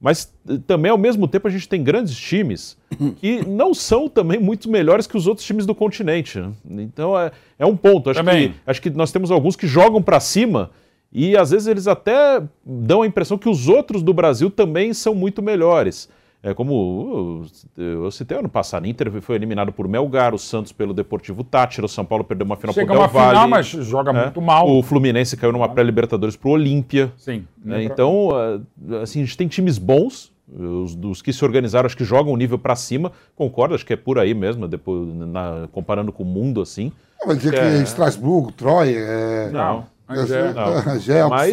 [0.00, 2.76] Mas eh, também, ao mesmo tempo, a gente tem grandes times
[3.16, 6.38] que não são também muito melhores que os outros times do continente.
[6.38, 6.52] né?
[6.64, 8.10] Então é, é um ponto.
[8.10, 8.50] Acho Também.
[8.50, 10.70] que, acho que nós temos alguns que jogam para cima
[11.12, 15.14] e às vezes eles até dão a impressão que os outros do Brasil também são
[15.14, 16.08] muito melhores.
[16.40, 17.42] É como
[17.76, 21.88] eu citei ano passado, Inter foi eliminado por Melgar, o Santos pelo Deportivo Tátira, o
[21.88, 24.22] São Paulo perdeu uma final Chega pro Del uma final, mas joga né?
[24.24, 24.70] muito mal.
[24.70, 27.12] O Fluminense caiu numa pré-Libertadores pro Olímpia.
[27.16, 27.44] Sim.
[27.64, 27.82] né?
[27.82, 32.04] Então, uh, assim, a gente tem times bons, os dos que se organizaram, acho que
[32.04, 33.10] jogam um nível para cima.
[33.34, 36.92] Concordo, acho que é por aí mesmo, depois, na- comparando com o mundo, assim.
[37.26, 37.82] Vai dizer que É.
[37.82, 39.50] Estrasburgo, Troia, é...
[39.50, 40.98] Não, é, não.
[41.00, 41.52] Gé, Mas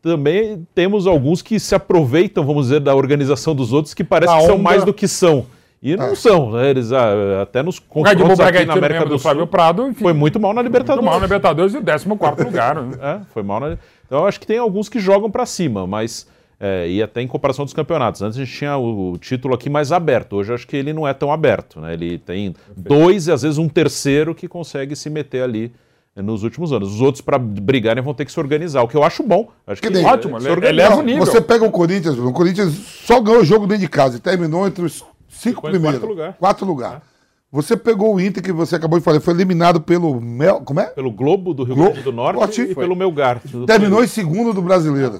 [0.00, 4.40] também temos alguns que se aproveitam, vamos dizer, da organização dos outros que parece Da
[4.40, 4.62] que são onda.
[4.62, 5.46] mais do que são.
[5.82, 6.70] E não são, né?
[6.70, 10.12] Eles ah, até nos O confrontos aqui na América do do Sul Prado, enfim, foi
[10.12, 11.02] muito mal na Libertadores.
[11.02, 12.76] muito mal na Libertadores e o 14 lugar.
[12.76, 12.96] né?
[13.02, 13.76] É, foi mal na...
[14.06, 16.28] Então acho que tem alguns que jogam para cima, mas
[16.60, 18.22] é, e até em comparação dos campeonatos.
[18.22, 20.36] Antes a gente tinha o título aqui mais aberto.
[20.36, 21.94] Hoje eu acho que ele não é tão aberto, né?
[21.94, 25.72] Ele tem dois e às vezes um terceiro que consegue se meter ali
[26.16, 26.92] nos últimos anos.
[26.94, 29.48] Os outros para brigarem vão ter que se organizar, o que eu acho bom.
[29.66, 30.82] Acho que, Que nem- Ótimo, se ele- organiza.
[30.86, 31.24] eleva o nível.
[31.24, 34.66] Você pega o Corinthians, o Corinthians só ganhou o jogo dentro de casa e terminou
[34.66, 35.98] entre os cinco primeiros.
[36.00, 36.36] quarto lugar.
[36.38, 37.02] Quatro lugares.
[37.50, 40.62] Você pegou o Inter, que você acabou de falar, foi eliminado pelo Mel.
[40.64, 40.86] Como é?
[40.86, 43.40] Pelo Globo do Rio Globo- Grande do Norte e pelo Melgar.
[43.66, 45.16] Terminou em segundo do brasileiro.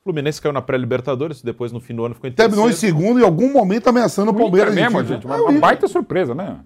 [0.00, 2.96] O Fluminense caiu na pré-Libertadores, depois no fim do ano ficou em Terminou em terceiro.
[2.96, 4.74] segundo e em algum momento ameaçando o O Inter Palmeiras.
[4.74, 5.60] de mesmo, gente, É uma, o uma Inter.
[5.60, 6.58] baita surpresa, né?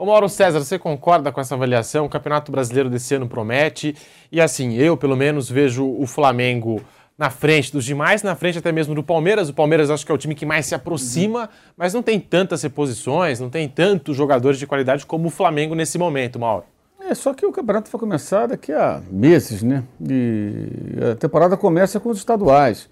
[0.00, 2.06] Ô Mauro César, você concorda com essa avaliação?
[2.06, 3.94] O Campeonato Brasileiro desse ano promete.
[4.32, 6.80] E assim, eu pelo menos vejo o Flamengo
[7.18, 9.50] na frente dos demais, na frente até mesmo do Palmeiras.
[9.50, 12.62] O Palmeiras acho que é o time que mais se aproxima, mas não tem tantas
[12.62, 16.64] reposições, não tem tantos jogadores de qualidade como o Flamengo nesse momento, Mauro.
[16.98, 19.84] É, só que o campeonato vai começar daqui a meses, né?
[20.08, 20.64] E
[21.12, 22.88] a temporada começa com os estaduais.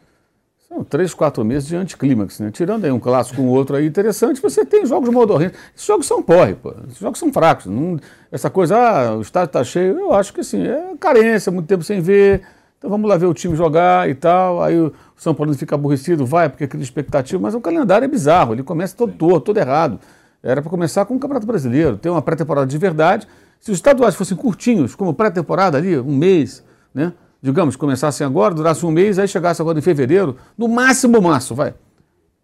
[0.68, 2.50] São três, quatro meses de anticlímax, né?
[2.50, 5.58] Tirando aí um clássico com o outro aí interessante, você tem jogos modorrentos.
[5.74, 6.74] Esses jogos são porre, pô.
[6.86, 7.66] Esses jogos são fracos.
[7.66, 7.98] Não-
[8.30, 11.82] essa coisa, ah, o estádio tá cheio, eu acho que assim, é carência, muito tempo
[11.82, 12.42] sem ver.
[12.76, 14.62] Então vamos lá ver o time jogar e tal.
[14.62, 18.52] Aí o São Paulo fica aborrecido, vai, porque cria expectativa, mas o calendário é bizarro,
[18.52, 19.98] ele começa todo torto, todo errado.
[20.42, 23.26] Era para começar com o Campeonato Brasileiro, ter uma pré-temporada de verdade.
[23.58, 26.62] Se os estaduais fossem curtinhos, como pré-temporada ali, um mês,
[26.94, 27.12] né?
[27.40, 31.74] Digamos, começassem agora, durasse um mês, aí chegasse agora em fevereiro, no máximo março, vai.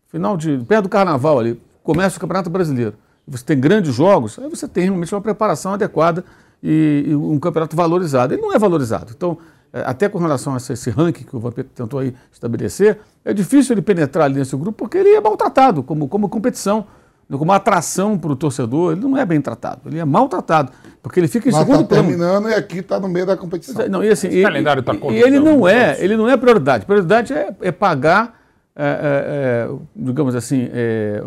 [0.09, 0.59] Final de.
[0.59, 2.95] perto do carnaval ali, começa o Campeonato Brasileiro.
[3.27, 6.25] Você tem grandes jogos, aí você tem realmente uma preparação adequada
[6.63, 8.35] e, e um campeonato valorizado.
[8.35, 9.13] Ele não é valorizado.
[9.17, 9.39] Então,
[9.73, 13.75] é, até com relação a esse, ranking que o Vampeta tentou aí estabelecer, é difícil
[13.75, 16.87] ele penetrar ali nesse grupo porque ele é maltratado como, como competição.
[17.31, 20.71] Como uma atração para o torcedor, ele não é bem tratado, ele é maltratado,
[21.03, 22.05] porque ele fica em Mas segundo tá plano.
[22.09, 23.89] terminando e aqui está no meio da competição.
[23.89, 26.37] Não, e assim, Esse e- calendário tá e- e ele não é, ele não é
[26.37, 26.85] prioridade.
[26.87, 28.39] Prioridade é, é pagar,
[28.77, 31.23] é, é, é, digamos assim, é,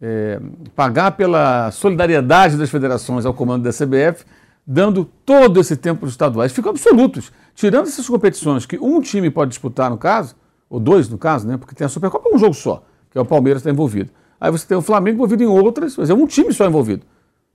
[0.00, 0.40] é,
[0.74, 4.24] pagar pela solidariedade das federações ao comando da CBF,
[4.66, 6.52] dando todo esse tempo para os estaduais.
[6.52, 7.32] Ficam absolutos.
[7.54, 10.36] Tirando essas competições que um time pode disputar, no caso,
[10.68, 11.56] ou dois, no caso, né?
[11.56, 14.10] Porque tem a Supercopa é um jogo só, que é o Palmeiras que está envolvido.
[14.40, 17.04] Aí você tem o Flamengo envolvido em outras, mas é um time só envolvido.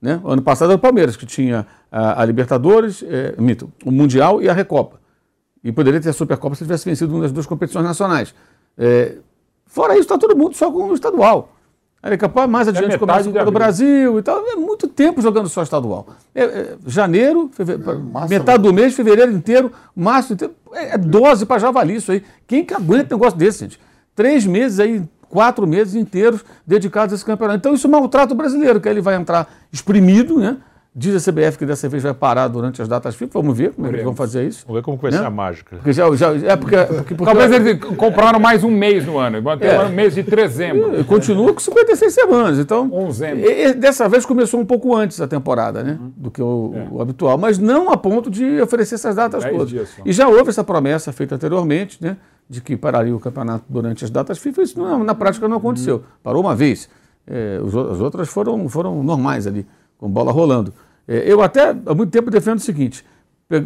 [0.00, 0.20] Né?
[0.22, 4.42] O ano passado era o Palmeiras, que tinha a, a Libertadores, é, mito, o Mundial
[4.42, 5.00] e a Recopa.
[5.62, 8.34] E poderia ter a Supercopa se tivesse vencido uma das duas competições nacionais.
[8.76, 9.16] É,
[9.66, 11.52] fora isso, está todo mundo só com o estadual.
[12.02, 13.58] Aí daqui a pouco, mais adiante, metade começa o Copa do abril.
[13.58, 14.46] Brasil e tal.
[14.46, 16.06] É muito tempo jogando só estadual.
[16.34, 20.54] É, é, janeiro, feve- massa, metade do mês, fevereiro inteiro, março inteiro.
[20.74, 22.22] É, é dose para javali isso aí.
[22.46, 23.80] Quem que aguenta um negócio desse, gente?
[24.14, 25.02] Três meses aí,
[25.34, 27.58] quatro meses inteiros dedicados a esse campeonato.
[27.58, 30.58] Então isso maltrata o brasileiro, que aí ele vai entrar exprimido, né?
[30.96, 33.40] Diz a CBF que dessa vez vai parar durante as datas FIFA.
[33.40, 34.64] Vamos ver como é que eles vão fazer isso.
[34.64, 35.18] Vamos ver como vai Né?
[35.18, 35.74] ser a mágica.
[35.74, 39.42] Porque já, já, é porque, porque, porque Talvez eles compraram mais um mês no ano.
[39.58, 39.80] Ter É.
[39.80, 41.00] um mês de dezembro.
[41.00, 42.60] E continua com 56 semanas.
[42.60, 43.40] Então, Onzembro.
[43.44, 45.98] e- e dessa vez começou um pouco antes a temporada, né?
[46.16, 49.88] Do que o, o habitual, mas não a ponto de oferecer essas datas Dez todas.
[50.04, 52.16] E já houve essa promessa feita anteriormente, né?
[52.48, 54.62] De que pararia o campeonato durante as datas FIFA.
[54.62, 56.04] Isso não- na prática não aconteceu.
[56.22, 56.88] Parou uma vez.
[57.26, 59.66] É, os as outras foram, foram normais ali,
[59.96, 60.72] com bola rolando.
[61.08, 63.04] É, eu até há muito tempo defendo o seguinte: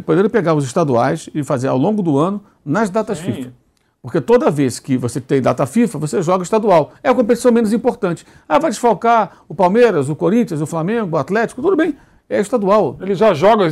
[0.05, 3.33] podendo pegar os estaduais e fazer ao longo do ano nas datas Sim.
[3.33, 3.53] FIFA.
[4.01, 6.93] Porque toda vez que você tem data FIFA, você joga estadual.
[7.03, 8.25] É a competição menos importante.
[8.47, 11.97] Ah, vai desfalcar o Palmeiras, o Corinthians, o Flamengo, o Atlético, tudo bem.
[12.29, 12.95] É estadual.
[13.01, 13.67] Ele já joga,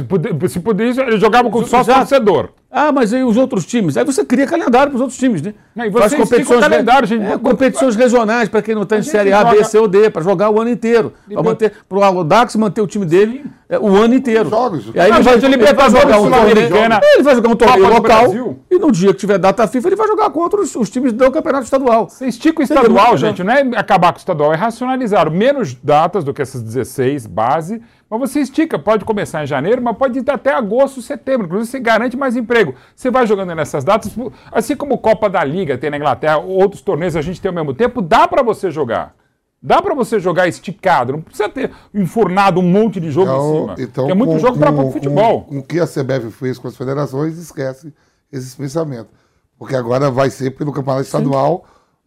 [0.48, 2.50] se pudesse, ele jogava com só torcedor.
[2.70, 3.96] Ah, mas e os outros times?
[3.96, 5.54] Aí você cria calendário para os outros times, né?
[5.76, 7.24] E você estica o calendário, gente.
[7.24, 10.10] É, competições regionais para quem não está em Série A, B, joga- C ou D,
[10.10, 11.14] para jogar o ano inteiro.
[11.32, 14.50] Para manter, para o Audax manter o time dele é, o ano inteiro.
[14.50, 14.92] Jogos.
[14.94, 17.56] E aí Não, ele vai, ele vai Libertadores, jogar um torneio, ele vai jogar um
[17.56, 18.60] torneio local Brasil.
[18.70, 21.32] e no dia que tiver data FIFA ele vai jogar contra os, os times do
[21.32, 22.10] campeonato estadual.
[22.10, 25.32] Você estica o estadual, gente, não é acabar com o estadual, é racionalizar.
[25.32, 29.98] Menos datas do que essas 16 base, mas você estica, pode começar em janeiro, mas
[29.98, 31.46] pode ir até agosto, setembro.
[31.48, 32.74] Inclusive, você garante mais emprego.
[32.96, 34.16] Você vai jogando nessas datas,
[34.52, 37.74] assim como Copa da Liga tem na Inglaterra, outros torneios a gente tem ao mesmo
[37.74, 39.14] tempo, dá pra você jogar.
[39.62, 43.76] Dá pra você jogar esticado, não precisa ter enfurnado um monte de jogo em cima.
[44.06, 45.42] que é muito com- jogo para com- futebol.
[45.46, 47.92] Com, o que a CBF fez com as federações, esquece
[48.32, 49.12] esses pensamentos.
[49.58, 51.66] Porque agora vai ser pelo campeonato estadual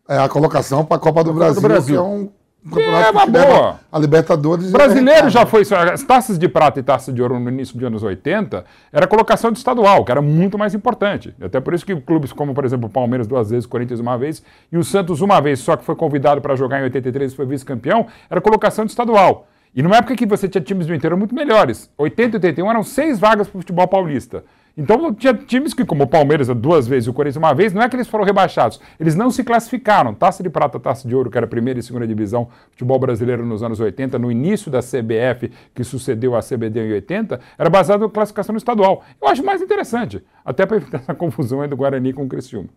[0.08, 1.94] é, a colocação para a Copa do Brasil, Brasil.
[1.94, 2.30] que é um,
[2.62, 3.80] É uma que leva boa.
[3.90, 4.68] a Libertadores.
[4.68, 5.62] O brasileiro já foi.
[5.62, 9.50] As taças de prata e taça de ouro no início dos anos 80 era colocação
[9.50, 11.34] de estadual, que era muito mais importante.
[11.40, 14.18] Até por isso que clubes como, por exemplo, o Palmeiras duas vezes, o Corinthians uma
[14.18, 17.36] vez e o Santos uma vez, só que foi convidado para jogar em 83 e
[17.36, 19.46] foi vice-campeão, era colocação de estadual.
[19.74, 21.88] E numa época que você tinha times do interior muito melhores.
[21.96, 24.44] 80 e 81 eram seis vagas para o futebol paulista.
[24.76, 27.82] Então tinha times que, como o Palmeiras duas vezes e o Corinthians uma vez, não
[27.82, 30.14] é que eles foram rebaixados, eles não se classificaram.
[30.14, 32.98] Taça de prata, taça de ouro, que era a primeira e segunda divisão do futebol
[32.98, 37.70] brasileiro nos anos 80, no início da CBF, que sucedeu a CBD em 80, era
[37.70, 39.04] baseado na classificação estadual.
[39.20, 42.68] Eu acho mais interessante, até para evitar essa confusão aí do Guarani com o Criciúma.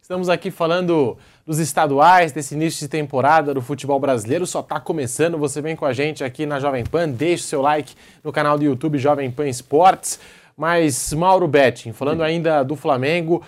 [0.00, 1.16] Estamos aqui falando
[1.46, 4.46] dos estaduais, desse início de temporada do futebol brasileiro.
[4.46, 5.38] Só está começando.
[5.38, 7.08] Você vem com a gente aqui na Jovem Pan.
[7.08, 7.94] Deixe seu like
[8.24, 10.18] no canal do YouTube Jovem Pan Esportes.
[10.56, 13.42] Mas, Mauro Betting, falando ainda do Flamengo,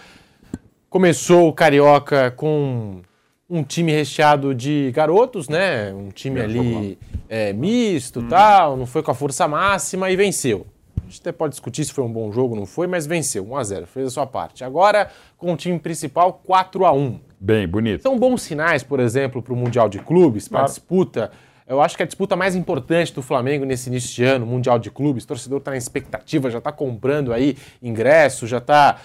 [0.89, 3.01] começou o Carioca com
[3.49, 5.93] um time recheado de garotos, né?
[5.93, 6.99] Um time ali
[7.29, 8.29] é, misto Uhum.
[8.29, 10.67] tal, não foi com a força máxima e venceu.
[11.03, 13.45] A gente até pode discutir se foi um bom jogo ou não foi, mas venceu,
[13.45, 14.65] 1x0, fez a sua parte.
[14.65, 17.21] Agora, com o time principal, 4x1.
[17.39, 18.03] Bem, bonito.
[18.03, 21.31] São bons sinais, por exemplo, para o Mundial de Clubes, para a disputa.
[21.67, 24.91] Eu acho que a disputa mais importante do Flamengo nesse início de ano, Mundial de
[24.91, 28.97] Clubes, o torcedor está na expectativa, já está comprando aí ingresso, já está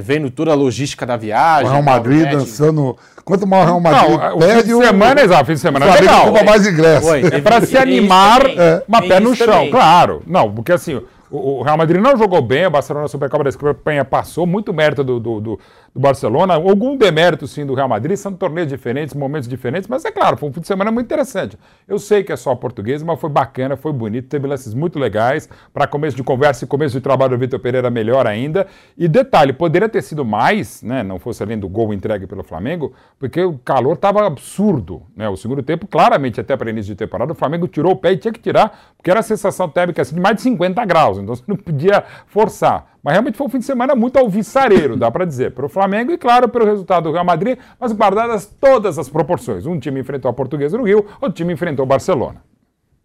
[0.00, 1.66] vendo toda a logística da viagem.
[1.66, 2.36] O Real Mauro Madrid Betting.
[2.36, 2.96] dançando.
[3.24, 5.58] Quanto mais o Real Madrid Não, o perde, fim de semana, exato, o fim de
[5.60, 6.26] semana o é Flamengo legal.
[6.28, 7.06] compra mais ingresso.
[7.08, 8.56] Oi, É para se animar, também.
[8.86, 9.70] uma Tem pé no chão, também.
[9.72, 10.22] claro.
[10.24, 11.00] Não, porque assim,
[11.30, 15.02] o, o Real Madrid não jogou bem, o Barcelona Supercopa da Espanha passou, muito mérito
[15.02, 15.60] do, do, do-
[15.94, 20.10] do Barcelona, algum demérito sim do Real Madrid, são torneios diferentes, momentos diferentes, mas é
[20.10, 21.56] claro, foi um fim de semana muito interessante.
[21.86, 25.48] Eu sei que é só português, mas foi bacana, foi bonito, teve lances muito legais,
[25.72, 28.66] para começo de conversa e começo de trabalho do Vitor Pereira melhor ainda.
[28.98, 32.92] E detalhe, poderia ter sido mais, né, não fosse além do gol entregue pelo Flamengo,
[33.16, 35.28] porque o calor estava absurdo, né?
[35.28, 38.16] O segundo tempo, claramente, até para início de temporada, o Flamengo tirou o pé e
[38.16, 41.18] tinha que tirar, porque era a sensação térmica assim, de mais de 50 graus.
[41.18, 42.93] então você não podia forçar.
[43.04, 46.10] Mas realmente foi um fim de semana muito alvissareiro, dá para dizer, para o Flamengo
[46.10, 49.66] e, claro, pelo resultado do Real Madrid, mas guardadas todas as proporções.
[49.66, 52.42] Um time enfrentou a Portuguesa no Rio, outro time enfrentou o Barcelona.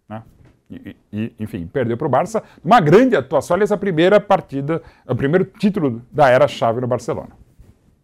[0.07, 0.23] Né?
[0.71, 2.41] E, e, enfim, perdeu para o Barça.
[2.63, 7.31] Uma grande atuação, olha essa primeira partida, o primeiro título da era-chave no Barcelona.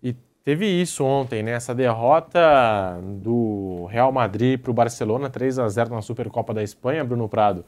[0.03, 0.13] E
[0.43, 1.51] teve isso ontem, né?
[1.51, 7.05] Essa derrota do Real Madrid para o Barcelona, 3 a 0 na Supercopa da Espanha,
[7.05, 7.63] Bruno Prado.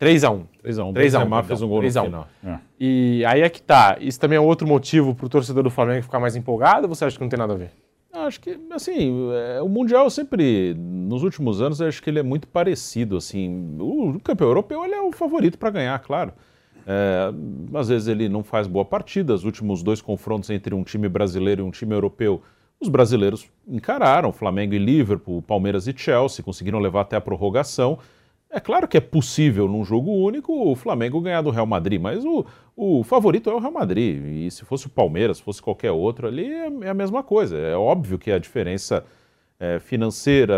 [0.00, 0.46] 3x1.
[0.64, 0.94] 3x1.
[0.94, 1.44] 3x1.
[1.44, 2.28] fez um gol 3 no final.
[2.44, 2.58] É.
[2.78, 3.98] E aí é que tá.
[4.00, 7.04] Isso também é outro motivo para o torcedor do Flamengo ficar mais empolgado ou você
[7.04, 7.70] acha que não tem nada a ver?
[8.12, 12.48] Acho que, assim, é, o Mundial sempre, nos últimos anos, acho que ele é muito
[12.48, 13.76] parecido, assim.
[13.78, 16.32] O, o campeão europeu, ele é o favorito para ganhar, claro.
[16.86, 17.32] É,
[17.74, 19.34] às vezes ele não faz boa partida.
[19.34, 22.42] Os últimos dois confrontos entre um time brasileiro e um time europeu,
[22.80, 27.98] os brasileiros encararam, Flamengo e Liverpool, Palmeiras e Chelsea, conseguiram levar até a prorrogação.
[28.52, 32.24] É claro que é possível, num jogo único, o Flamengo ganhar do Real Madrid, mas
[32.24, 32.44] o,
[32.76, 34.20] o favorito é o Real Madrid.
[34.26, 37.56] E se fosse o Palmeiras, se fosse qualquer outro ali, é, é a mesma coisa.
[37.56, 39.04] É óbvio que a diferença
[39.60, 40.54] é, financeira,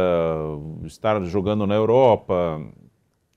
[0.85, 2.63] estar jogando na Europa.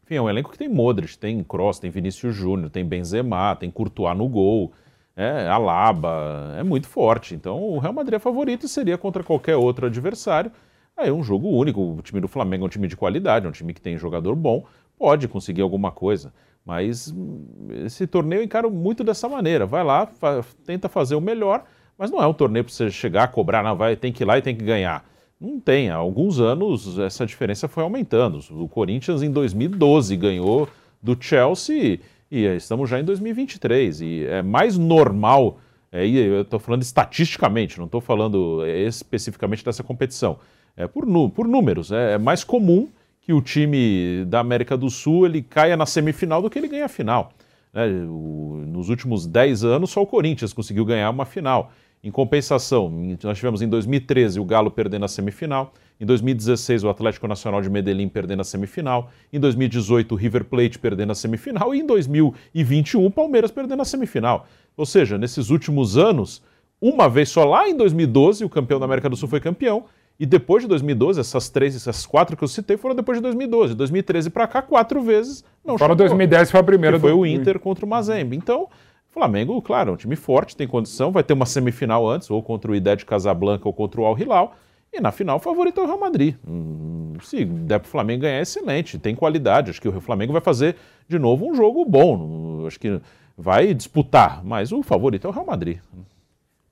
[0.04, 3.70] Enfim, é um elenco que tem Modric, tem Kroos, tem Vinícius Júnior, tem Benzema, tem
[3.70, 4.72] Courtois no gol,
[5.18, 7.36] é, Alaba, é muito forte.
[7.36, 10.52] Então o Real Madrid é favorito e seria contra qualquer outro adversário.
[10.98, 11.82] É um jogo único.
[11.82, 14.36] O time do Flamengo é um time de qualidade, é um time que tem jogador
[14.36, 14.66] bom,
[14.98, 16.34] pode conseguir alguma coisa.
[16.66, 17.46] Mas hum,
[17.86, 19.66] esse torneio eu encaro muito dessa maneira.
[19.66, 21.66] Vai lá, fa tenta fazer o melhor,
[21.98, 24.38] mas não é um torneio para você chegar cobrar, não, vai, tem que ir lá
[24.38, 25.06] e tem que ganhar.
[25.40, 25.90] Não tem.
[25.90, 28.40] Há alguns anos essa diferença foi aumentando.
[28.52, 30.68] O Corinthians em 2012 ganhou
[31.04, 32.00] do Chelsea
[32.32, 34.02] e estamos já em 2023.
[34.02, 35.60] E é mais normal,
[35.92, 40.40] é, eu estou falando estatisticamente, não estou falando é, especificamente dessa competição
[40.78, 41.92] é, por, por números.
[41.92, 42.88] É, é, mais comum
[43.22, 46.84] que o time da América do Sul ele caia na semifinal do que ele ganhe
[46.84, 47.32] a final.
[47.74, 47.88] Né?
[48.08, 51.72] O, nos últimos 10 anos, só o Corinthians conseguiu ganhar uma final.
[52.04, 52.92] Em compensação,
[53.24, 57.70] nós tivemos em 2013 o Galo perdendo a semifinal, em 2016 o Atlético Nacional de
[57.70, 63.04] Medellín perdendo a semifinal, em 2018 o River Plate perdendo a semifinal e em 2021
[63.04, 64.46] o Palmeiras perdendo a semifinal.
[64.78, 66.44] Ou seja, nesses últimos anos,
[66.80, 69.86] uma vez só lá em 2012 o campeão da América do Sul foi campeão
[70.20, 73.76] e depois de 2012, essas três, essas quatro que eu citei foram depois de 2012.
[73.76, 76.98] 2013 para cá, quatro vezes não Fora 2010 foi a primeira.
[76.98, 77.20] Que foi do...
[77.20, 78.38] o Inter contra o Mazembe.
[78.38, 78.70] Então,
[79.10, 82.72] Flamengo, claro, é um time forte, tem condição, vai ter uma semifinal antes, ou contra
[82.72, 84.56] o Idé de Casablanca ou contra o Al Hilal.
[84.92, 86.36] E na final, o favorito é o Real Madrid.
[86.48, 89.70] Hum, se der para o Flamengo ganhar, é excelente, tem qualidade.
[89.72, 90.76] Acho que o Flamengo vai fazer
[91.08, 92.66] de novo um jogo bom.
[92.66, 93.02] Acho que
[93.38, 95.80] vai disputar, mas o favorito é o Real Madrid.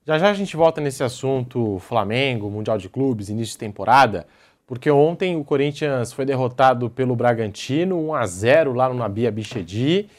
[0.06, 4.28] Já já a gente volta nesse assunto Flamengo, Mundial de Clubes, início de temporada,
[4.68, 10.10] porque ontem o Corinthians foi derrotado pelo Bragantino, 1 a 0 lá no Nabia Bichedi,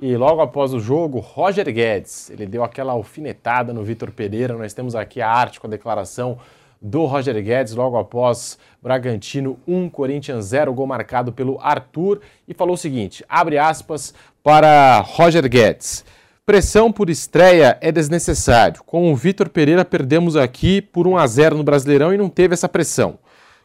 [0.00, 4.74] e logo após o jogo, Roger Guedes, ele deu aquela alfinetada no Vitor Pereira, nós
[4.74, 6.38] temos aqui a arte com a declaração
[6.80, 12.74] do Roger Guedes logo após Bragantino 1, Corinthians 0, gol marcado pelo Arthur, e falou
[12.74, 16.04] o seguinte, abre aspas para Roger Guedes,
[16.44, 18.82] Pressão por estreia é desnecessário.
[18.82, 22.52] Com o Vitor Pereira perdemos aqui por 1 a 0 no Brasileirão e não teve
[22.52, 23.16] essa pressão.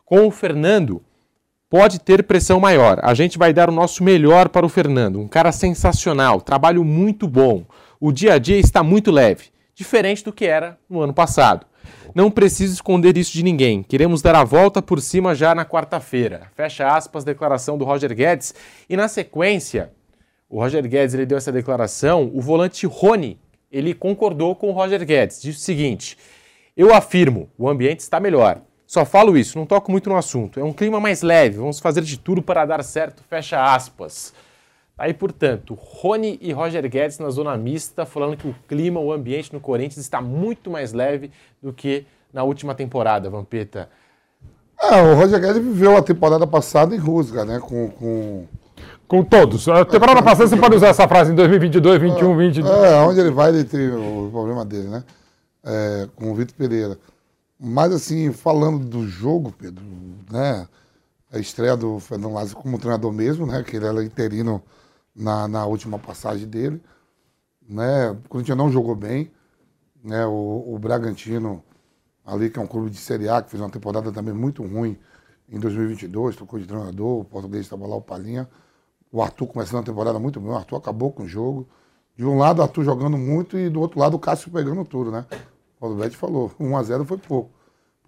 [0.05, 1.01] Com o Fernando
[1.71, 2.99] pode ter pressão maior.
[3.01, 7.27] A gente vai dar o nosso melhor para o Fernando, um cara sensacional, trabalho muito
[7.27, 7.65] bom.
[7.99, 11.65] O dia a dia está muito leve, diferente do que era no ano passado.
[12.13, 13.81] Não preciso esconder isso de ninguém.
[13.81, 16.51] Queremos dar a volta por cima já na quarta-feira.
[16.55, 18.53] Fecha aspas, declaração do Roger Guedes.
[18.87, 19.91] E na sequência,
[20.49, 23.39] o Roger Guedes ele deu essa declaração, o volante Rony,
[23.71, 26.17] ele concordou com o Roger Guedes, disse o seguinte:
[26.75, 28.61] "Eu afirmo, o ambiente está melhor.
[28.85, 30.59] Só falo isso, não toco muito no assunto.
[30.59, 34.33] É um clima mais leve, vamos fazer de tudo para dar certo", fecha aspas.
[34.97, 39.53] Aí, portanto, Rony e Roger Guedes na zona mista, falando que o clima, o ambiente
[39.53, 41.29] no Corinthians está muito mais leve
[41.61, 43.89] do que na última temporada, Vampeta.
[44.81, 47.59] É, o Roger Guedes viveu a temporada passada em Rusga, né?
[47.59, 48.45] Com, com
[49.07, 49.67] com todos.
[49.69, 52.75] A temporada passada você pode usar essa frase em 2022, 21, 22.
[52.75, 55.03] É, onde ele vai, ele tem o problema dele, né?
[55.63, 56.99] É, com o Vitor Pereira.
[57.59, 59.83] Mas, assim, falando do jogo, Pedro,
[60.29, 60.67] né?
[61.31, 63.63] A estreia do Fernando Lázaro como treinador mesmo, né?
[63.63, 64.61] Que ele era interino
[65.15, 66.81] na, na última passagem dele.
[67.67, 68.11] Né?
[68.11, 69.31] O Corinthians não jogou bem.
[70.03, 70.25] Né?
[70.25, 71.63] O, o Bragantino,
[72.25, 74.97] ali, que é um clube de Série A, que fez uma temporada também muito ruim
[75.49, 78.47] em 2022, trocou de treinador, o português estava lá, o Palinha
[79.11, 81.67] o Arthur começando a temporada muito bem, o Arthur acabou com o jogo.
[82.15, 85.11] De um lado, o Arthur jogando muito e do outro lado, o Cássio pegando tudo,
[85.11, 85.25] né?
[85.79, 87.51] O Betti falou, 1x0 foi pouco.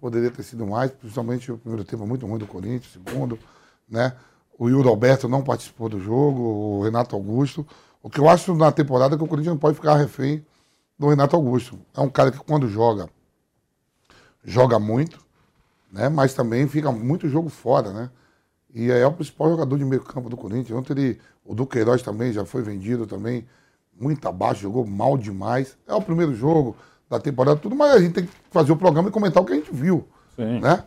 [0.00, 3.38] Poderia ter sido mais, principalmente o primeiro tempo muito ruim do Corinthians, segundo,
[3.88, 4.16] né?
[4.58, 7.66] O Yuri Alberto não participou do jogo, o Renato Augusto.
[8.02, 10.44] O que eu acho na temporada é que o Corinthians não pode ficar refém
[10.98, 11.78] do Renato Augusto.
[11.96, 13.08] É um cara que quando joga,
[14.44, 15.18] joga muito,
[15.92, 16.08] né?
[16.08, 18.10] Mas também fica muito jogo fora, né?
[18.74, 20.78] E é o principal jogador de meio campo do Corinthians.
[20.78, 23.46] Ontem ele, o Duqueiroz também já foi vendido também,
[23.98, 25.76] muito abaixo, jogou mal demais.
[25.86, 26.76] É o primeiro jogo
[27.08, 29.52] da temporada, tudo, mas a gente tem que fazer o programa e comentar o que
[29.52, 30.06] a gente viu,
[30.36, 30.60] Sim.
[30.60, 30.84] né?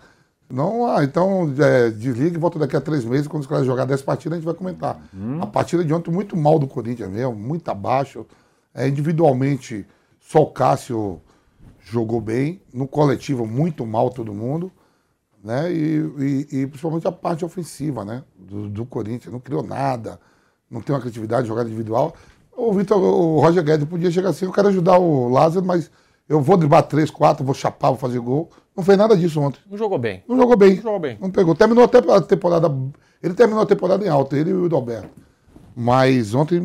[0.49, 3.85] Não, ah, então é, desliga e volta daqui a três meses, quando os caras jogar
[3.85, 5.01] 10 partidas, a gente vai comentar.
[5.41, 8.25] A partida de ontem muito mal do Corinthians mesmo, muito abaixo.
[8.73, 9.85] É, individualmente,
[10.19, 11.19] só o Cássio
[11.81, 14.71] jogou bem, no coletivo muito mal todo mundo,
[15.43, 15.71] né?
[15.71, 18.23] E, e- e principalmente a parte ofensiva, né?
[18.37, 20.19] Do, do Corinthians, não criou nada,
[20.69, 22.13] não tem uma criatividade de jogada individual.
[22.55, 25.89] O Vitor, o Roger Guedes podia chegar assim, eu quero ajudar o Lázaro, mas
[26.29, 28.49] eu vou driblar três, quatro, vou chapar, vou fazer gol.
[28.75, 29.59] Não fez nada disso ontem.
[29.69, 30.23] Não jogou bem.
[30.27, 30.75] Não jogou bem.
[30.75, 31.17] Não jogou bem.
[31.19, 31.53] Não pegou.
[31.55, 32.71] Terminou até a temporada.
[33.21, 35.09] Ele terminou a temporada em alta, ele e o Adalberto.
[35.75, 36.59] Mas ontem,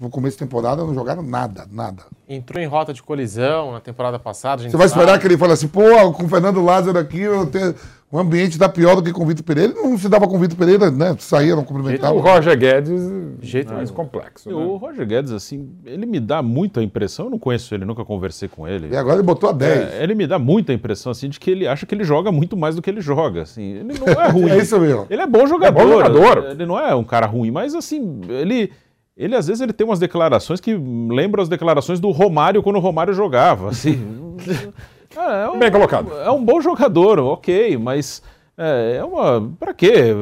[0.00, 2.04] no começo da temporada, não jogaram nada, nada.
[2.26, 4.62] Entrou em rota de colisão na temporada passada.
[4.62, 5.00] a gente Você vai sabe.
[5.02, 7.74] esperar que ele fale assim, pô, com o Fernando Lázaro aqui, eu tenho...
[8.10, 9.72] o ambiente tá pior do que com o Vitor Pereira.
[9.72, 11.14] Ele não se dava com o Vitor Pereira, né?
[11.18, 12.14] Saía, não cumprimentava.
[12.14, 12.98] O Roger Guedes,
[13.42, 13.94] jeito mais nenhum.
[14.04, 14.48] complexo.
[14.48, 14.54] né?
[14.54, 18.48] O Roger Guedes, assim, ele me dá muita impressão, eu não conheço ele, nunca conversei
[18.48, 18.88] com ele.
[18.90, 19.92] E agora ele botou a 10.
[19.92, 22.56] É, ele me dá muita impressão, assim, de que ele acha que ele joga muito
[22.56, 23.64] mais do que ele joga, assim.
[23.74, 24.48] Ele não é ruim.
[24.50, 25.06] É isso mesmo.
[25.10, 25.82] Ele é bom jogador.
[25.84, 26.44] bom jogador.
[26.52, 28.72] Ele não é um cara ruim, mas, assim, ele...
[29.20, 32.80] Ele, às vezes, ele tem umas declarações que lembram as declarações do Romário quando o
[32.80, 34.36] Romário jogava, assim.
[35.16, 36.12] É, é um, Bem colocado.
[36.20, 38.22] É um bom jogador, ok, mas
[38.56, 39.40] é, é uma.
[39.58, 40.14] Pra quê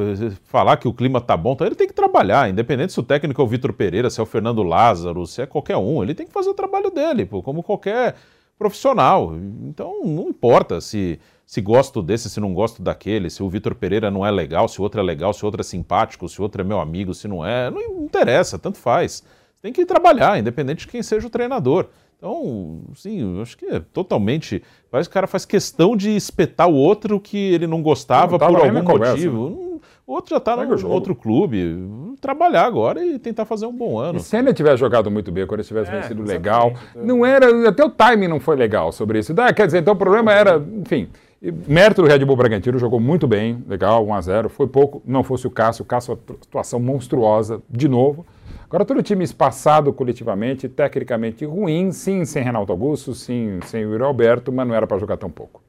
[0.44, 1.52] falar que o clima tá bom?
[1.52, 4.22] Então ele tem que trabalhar, independente se o técnico é o Vitor Pereira, se é
[4.22, 7.42] o Fernando Lázaro, se é qualquer um, ele tem que fazer o trabalho dele, pô,
[7.42, 8.14] como qualquer
[8.58, 9.34] profissional.
[9.62, 14.10] Então não importa se, se gosto desse, se não gosto daquele, se o Vitor Pereira
[14.10, 16.42] não é legal, se o outro é legal, se o outro é simpático, se o
[16.42, 17.70] outro é meu amigo, se não é.
[17.70, 19.24] Não interessa, tanto faz.
[19.62, 21.86] Tem que trabalhar, independente de quem seja o treinador.
[22.18, 24.62] Então, sim, eu acho que é totalmente.
[24.90, 28.38] Parece que o cara faz questão de espetar o outro que ele não gostava Não
[28.38, 29.80] tava por algum conversa, motivo.
[30.06, 30.92] O outro já está no jogo.
[30.92, 31.78] outro clube.
[32.20, 34.18] Trabalhar agora e tentar fazer um bom ano.
[34.18, 37.70] E se ele tivesse jogado muito bem, quando ele tivesse É, vencido legal, não era.
[37.70, 39.34] Até o timing não foi legal sobre isso.
[39.56, 41.08] Quer dizer, então o problema era, enfim.
[41.40, 44.48] E Mérito do Red Bull Bragantino jogou muito bem, legal, 1x0.
[44.48, 45.82] Foi pouco, não fosse o Cássio.
[45.82, 48.26] O Cássio, uma situação monstruosa, de novo.
[48.64, 54.52] Agora, todo time espaçado coletivamente, tecnicamente ruim, sim, sem Renato Augusto, sim, sem o Alberto,
[54.52, 55.62] mas não era para jogar tão pouco.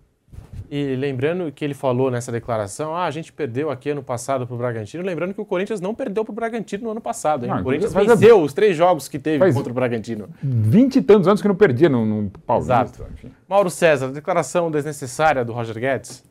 [0.71, 4.55] E lembrando que ele falou nessa declaração, ah, a gente perdeu aqui ano passado pro
[4.55, 7.49] Bragantino, lembrando que o Corinthians não perdeu pro Bragantino no ano passado, hein?
[7.51, 10.29] Não, o Corinthians faz a- venceu os três jogos que teve Faz- contra o Bragantino.
[10.43, 12.73] Vinte e tantos anos que não perdia no, no Paulista.
[12.73, 13.03] Exato.
[13.47, 16.23] Mauro César, declaração desnecessária do Roger Guedes?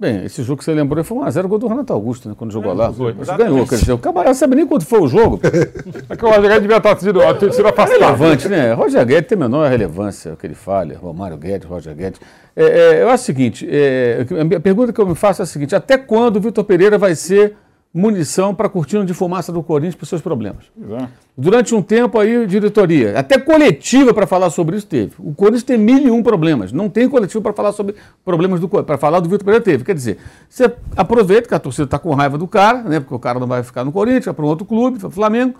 [0.00, 2.34] Bem, esse jogo que você lembrou foi 1x0 gol do Renato Augusto, né?
[2.38, 2.92] Quando jogou lá.
[2.92, 3.12] foi.
[3.18, 5.40] Mas ganhou, quer dizer, o camarada não sabe nem quanto foi o jogo.
[6.10, 8.00] É que o Roger Guedes devia estar sido, ter sido afastado.
[8.00, 8.72] relevante, né?
[8.72, 12.20] Roger Guedes tem a menor relevância, que ele fala, Romário Guedes, Roger Guedes.
[12.54, 14.24] É, é, eu acho o seguinte, é,
[14.56, 17.14] a pergunta que eu me faço é a seguinte, até quando o Vitor Pereira vai
[17.14, 17.56] ser
[17.92, 20.66] munição para a cortina de fumaça do Corinthians para os seus problemas?
[20.80, 21.08] Exato.
[21.36, 25.12] Durante um tempo aí, diretoria, até coletiva para falar sobre isso teve.
[25.18, 26.72] O Corinthians tem mil e um problemas.
[26.72, 27.94] Não tem coletivo para falar sobre
[28.24, 29.84] problemas do para falar do Vitor Pereira teve.
[29.84, 32.98] Quer dizer, você aproveita que a torcida está com raiva do cara, né?
[33.00, 35.10] Porque o cara não vai ficar no Corinthians, vai para um outro clube, para o
[35.10, 35.54] Flamengo,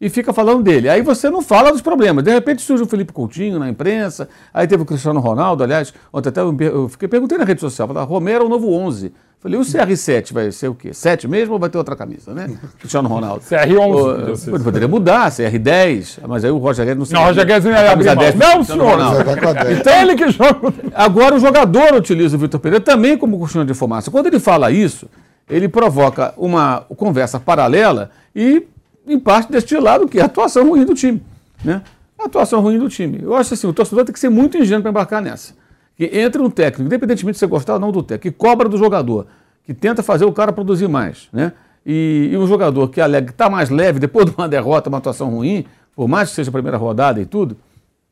[0.00, 0.88] e fica falando dele.
[0.88, 2.24] Aí você não fala dos problemas.
[2.24, 6.30] De repente surge o Felipe Coutinho na imprensa, aí teve o Cristiano Ronaldo, aliás, ontem
[6.30, 9.12] até eu, fiquei perguntei na rede social, falei, Romero é o novo 11.
[9.40, 10.92] Falei, o CR7 vai ser o quê?
[10.92, 12.50] 7 mesmo ou vai ter outra camisa, né?
[12.78, 13.42] Cristiano Ronaldo.
[13.42, 14.50] CR11.
[14.50, 17.16] Pô, Poderia mudar, CR10, mas aí o Roger Guedes não sei.
[17.16, 18.24] Não, o Roger Guedes não ia abrir Camisa mão.
[18.24, 18.90] 10 do Não, senhor.
[18.90, 19.24] Ronaldo.
[19.24, 19.78] Vai com a 10.
[19.78, 20.74] Então, Ele que joga.
[20.94, 24.10] Agora o jogador utiliza o Vitor Pereira também como cortina de fumaça.
[24.10, 25.08] Quando ele fala isso,
[25.48, 28.66] ele provoca uma conversa paralela e,
[29.06, 31.22] em parte, destilado que é a atuação ruim do time.
[31.64, 31.82] Né?
[32.18, 33.20] A atuação ruim do time.
[33.22, 35.54] Eu acho assim, o torcedor tem que ser muito ingênuo para embarcar nessa.
[35.96, 38.76] Que entre um técnico, independentemente de você gostar ou não do técnico, que cobra do
[38.76, 39.26] jogador,
[39.64, 41.52] que tenta fazer o cara produzir mais, né?
[41.84, 44.98] E, e um jogador que alega que está mais leve depois de uma derrota, uma
[44.98, 45.64] atuação ruim,
[45.94, 47.56] por mais que seja a primeira rodada e tudo,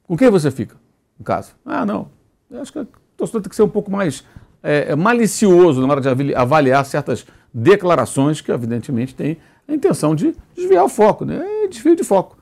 [0.04, 0.76] com quem você fica,
[1.18, 1.52] no caso?
[1.64, 2.08] Ah, não.
[2.50, 4.24] Eu acho que o torcedor tem que ser um pouco mais
[4.62, 9.36] é, é, malicioso na hora de avali- avaliar certas declarações que, evidentemente, têm
[9.68, 11.44] a intenção de desviar o foco, né?
[11.64, 12.36] É desvio de foco.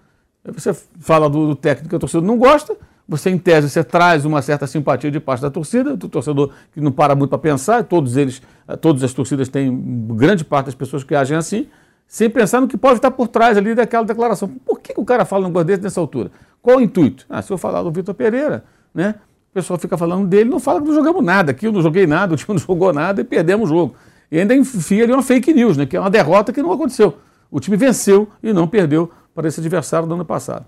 [0.54, 2.76] Você fala do, do técnico que o torcedor não gosta,
[3.08, 6.80] você, em tese, você traz uma certa simpatia de parte da torcida, do torcedor que
[6.80, 9.76] não para muito para pensar, todos eles, eh, todas as torcidas têm
[10.08, 11.68] grande parte das pessoas que agem assim,
[12.08, 14.48] sem pensar no que pode estar por trás ali daquela declaração.
[14.64, 16.32] Por que, que o cara fala um negócio desse nessa altura?
[16.60, 17.26] Qual o intuito?
[17.28, 19.14] Ah, se eu falar do Vitor Pereira, né?
[19.50, 22.06] O pessoal fica falando dele, não fala que não jogamos nada, que eu não joguei
[22.06, 23.94] nada, o time não jogou nada e perdemos o jogo.
[24.30, 25.86] E ainda enfia ali uma fake news, né?
[25.86, 27.18] Que é uma derrota que não aconteceu.
[27.50, 30.66] O time venceu e não perdeu para esse adversário do ano passado.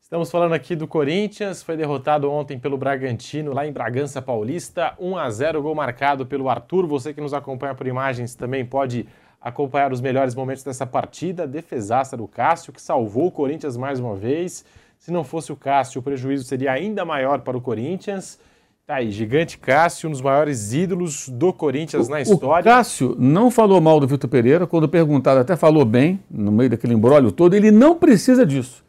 [0.00, 5.16] Estamos falando aqui do Corinthians, foi derrotado ontem pelo Bragantino, lá em Bragança Paulista, 1
[5.16, 6.86] a 0 gol marcado pelo Arthur.
[6.86, 9.08] Você que nos acompanha por imagens também pode
[9.40, 11.44] acompanhar os melhores momentos dessa partida.
[11.44, 14.64] Defesaça do Cássio, que salvou o Corinthians mais uma vez.
[14.96, 18.38] Se não fosse o Cássio, o prejuízo seria ainda maior para o Corinthians.
[18.86, 22.60] Tá aí, gigante Cássio, um dos maiores ídolos do Corinthians o, na história.
[22.60, 26.70] O Cássio não falou mal do Vitor Pereira, quando perguntado, até falou bem, no meio
[26.70, 28.84] daquele embrólio todo, ele não precisa disso.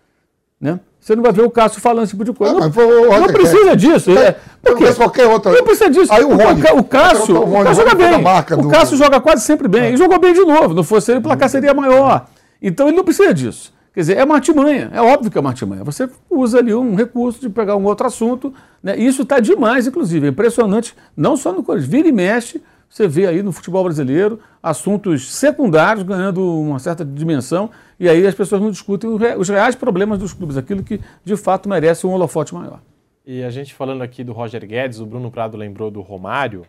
[0.61, 0.80] Né?
[0.99, 2.57] Você não vai ver o Cássio falando esse tipo de coisa.
[2.57, 4.11] Ah, não, não precisa disso.
[4.15, 5.52] É, porque qualquer outra.
[5.52, 6.14] Não precisa disso.
[6.14, 8.60] Aí o, Rony, o, o Cássio, o Cássio joga bem.
[8.60, 9.95] O Cássio joga quase sempre bem.
[9.95, 10.76] E jogou bem de novo.
[10.76, 12.28] Não fosse ele, o placar seria maior.
[12.61, 13.74] Então ele não precisa disso.
[13.98, 15.84] Quer dizer, é uma artimanha, é óbvio que é uma artimanha.
[15.84, 18.53] Você usa ali um recurso de pegar um outro assunto,
[18.84, 18.95] né?
[18.95, 20.28] Isso está demais, inclusive.
[20.28, 24.40] É impressionante, não só no Corinthians, vira e mexe, você vê aí no futebol brasileiro
[24.61, 30.19] assuntos secundários ganhando uma certa dimensão, e aí as pessoas não discutem os reais problemas
[30.19, 32.80] dos clubes, aquilo que de fato merece um holofote maior.
[33.26, 36.68] E a gente falando aqui do Roger Guedes, o Bruno Prado lembrou do Romário.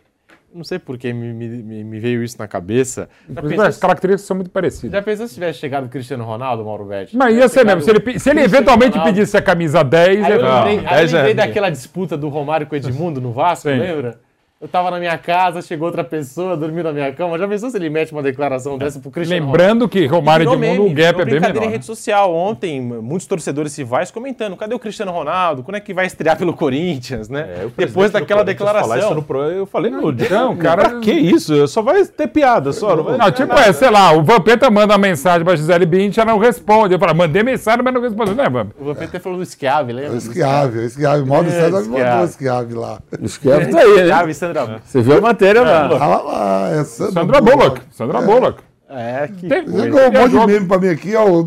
[0.53, 3.07] Não sei por que me, me, me, veio isso na cabeça.
[3.27, 4.91] Pensou, as características são muito parecidas.
[4.91, 7.15] Já pensou se tivesse chegado o Cristiano Ronaldo, Mauro Betti?
[7.15, 7.81] Mas ia ser mesmo.
[7.81, 10.23] Se ele, se ele eventualmente Ronaldo, pedisse a camisa 10...
[10.25, 13.21] Aí eu lembrei, não, aí eu lembrei é daquela disputa do Romário com o Edmundo
[13.21, 13.77] no Vasco, Sim.
[13.77, 14.19] lembra?
[14.61, 17.37] Eu tava na minha casa, chegou outra pessoa, dormiu na minha cama.
[17.37, 20.85] Já pensou se ele mete uma declaração dessa pro Cristiano Lembrando que Romário de Mundo,
[20.87, 21.63] o gap é bem menor.
[21.63, 25.63] em rede social ontem, muitos torcedores rivais comentando, cadê o Cristiano Ronaldo?
[25.63, 27.47] Quando é que vai estrear pelo Corinthians, né?
[27.55, 29.15] É, Depois daquela declaração.
[29.15, 31.65] No pro, eu falei, no não, cara, pra que isso?
[31.65, 32.97] Só vai ter piada, só.
[32.97, 33.61] Não, não tipo, nada.
[33.61, 36.93] é, sei lá, o Vampeta manda uma mensagem pra Gisele Bint, ela não responde.
[36.93, 38.71] Eu falo, mandei mensagem, mas não responde, né, Vamp?
[38.77, 40.17] O Vampeta falou do Schiave, lembra?
[40.17, 42.99] O Schiave, o Schiave, o Mauro César me mandou o Schiave lá.
[43.21, 44.48] O Schiave tá aí, né?
[44.53, 44.81] Sandra.
[44.85, 45.89] Você viu a matéria lá.
[45.97, 47.81] Fala lá, é Sandra, Sandra Bullock.
[47.91, 48.63] Sandra Bullock.
[48.89, 49.47] É, que.
[49.47, 51.45] Tem, um monte de meme pra mim aqui, ó.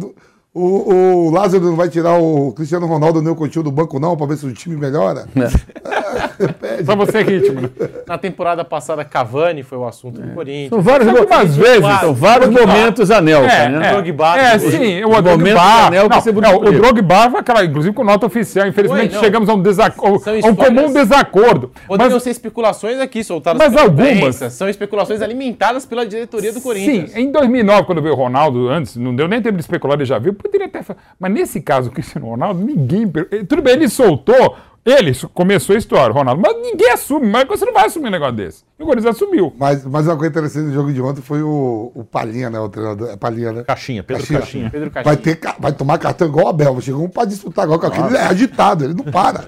[0.54, 4.14] O, o Lázaro não vai tirar o Cristiano Ronaldo nem o Coutinho do banco, não,
[4.14, 5.26] para ver se o time melhora?
[5.34, 5.48] É.
[6.84, 7.70] Só você ritmo?
[8.06, 10.26] Na temporada passada, Cavani foi o assunto é.
[10.26, 10.68] do Corinthians.
[10.68, 13.88] São vários algumas vezes, são vários momentos Anelka, é, né?
[13.88, 14.38] É, Drogba.
[14.38, 15.86] É, sim, o, o Drogba.
[15.86, 18.66] Anelka não, não, o Drogba foi aquela, inclusive com nota oficial.
[18.66, 21.70] Infelizmente, Oi, chegamos a um, desacordo, a um comum desacordo.
[21.86, 24.36] Poderiam mas, ser especulações aqui, soltadas Mas algumas.
[24.52, 27.12] São especulações alimentadas pela diretoria do Corinthians.
[27.12, 30.04] Sim, em 2009, quando veio o Ronaldo, antes, não deu nem tempo de especular, ele
[30.04, 30.82] já viu, poderia até
[31.18, 33.08] mas nesse caso, o Cristiano Ronaldo, ninguém.
[33.48, 37.72] Tudo bem, ele soltou, ele começou a história, Ronaldo, mas ninguém assume, mas você não
[37.72, 38.64] vai assumir um negócio desse.
[38.78, 39.52] E o Corinthians assumiu.
[39.56, 42.58] Mas, mas uma coisa interessante do jogo de ontem foi o, o Palhinha, né?
[42.58, 43.10] O treinador.
[43.10, 43.62] É Palhinha, né?
[43.62, 44.40] Caixinha, Pedro Caixinha.
[44.40, 44.70] Caixinha.
[44.70, 45.14] Pedro Caixinha.
[45.14, 46.80] Vai, ter, vai tomar cartão igual o Abel.
[46.80, 48.08] Chegou um para disputar agora com aquele.
[48.08, 49.46] Ele é agitado, ele não para.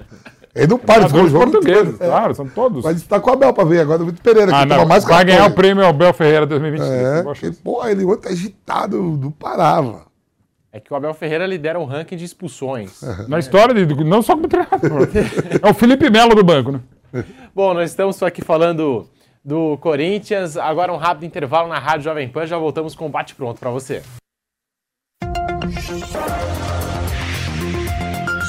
[0.55, 2.07] Ele não para, de jogo portugueses, é.
[2.07, 2.81] claro, são todos.
[2.81, 5.03] Vai disputar com o Abel para ver agora o Vitor Pereira, que ah, não, mais
[5.03, 6.97] Vai ganhar o prêmio Abel Ferreira 2023.
[6.97, 10.05] É, porque, pô, ele ontem agitado, não parava
[10.75, 13.01] é que o Abel Ferreira lidera um ranking de expulsões.
[13.29, 15.07] Na história, de, não só como treinador.
[15.63, 16.81] é o Felipe Melo do banco, né?
[17.55, 19.09] Bom, nós estamos aqui falando
[19.43, 20.57] do Corinthians.
[20.57, 22.45] Agora um rápido intervalo na Rádio Jovem Pan.
[22.45, 24.03] Já voltamos com o bate-pronto para você.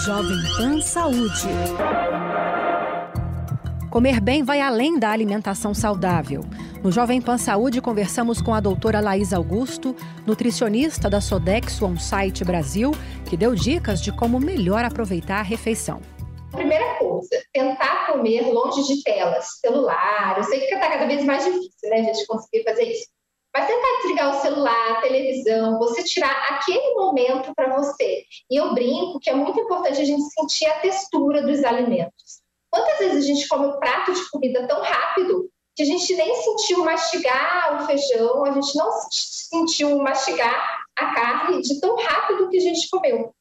[0.04, 1.46] Jovem Pan Saúde.
[3.96, 6.42] Comer bem vai além da alimentação saudável.
[6.84, 9.96] No Jovem Pan Saúde, conversamos com a doutora Laís Augusto,
[10.26, 12.90] nutricionista da Sodexo On-Site Brasil,
[13.26, 16.02] que deu dicas de como melhor aproveitar a refeição.
[16.52, 20.36] Primeira coisa, tentar comer longe de telas, celular.
[20.36, 23.06] Eu sei que está cada vez mais difícil, né, a gente conseguir fazer isso.
[23.56, 28.24] Mas tentar desligar o celular, televisão, você tirar aquele momento para você.
[28.50, 32.44] E eu brinco que é muito importante a gente sentir a textura dos alimentos.
[32.76, 36.34] Quantas vezes a gente come um prato de comida tão rápido que a gente nem
[36.42, 42.58] sentiu mastigar o feijão, a gente não sentiu mastigar a carne de tão rápido que
[42.58, 43.32] a gente comeu.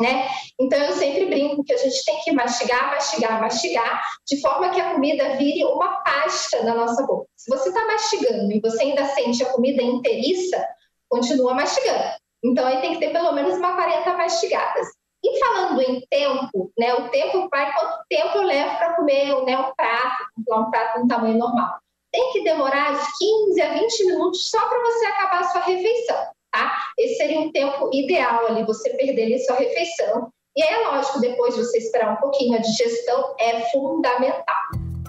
[0.00, 0.28] Né?
[0.60, 4.80] Então eu sempre brinco que a gente tem que mastigar, mastigar, mastigar, de forma que
[4.80, 7.26] a comida vire uma pasta na nossa boca.
[7.34, 10.64] Se você está mastigando e você ainda sente a comida inteiriça,
[11.08, 12.14] continua mastigando.
[12.44, 14.86] Então aí tem que ter pelo menos uma 40 mastigadas.
[15.26, 19.58] E falando em tempo, né, o tempo vai quanto tempo eu levo para comer né,
[19.58, 21.78] um prato, um prato no tamanho normal.
[22.12, 26.16] Tem que demorar de 15 a 20 minutos só para você acabar a sua refeição,
[26.52, 26.78] tá?
[26.96, 30.28] Esse seria um tempo ideal ali, você perder ali sua refeição.
[30.56, 34.56] E é lógico, depois de você esperar um pouquinho, a digestão é fundamental.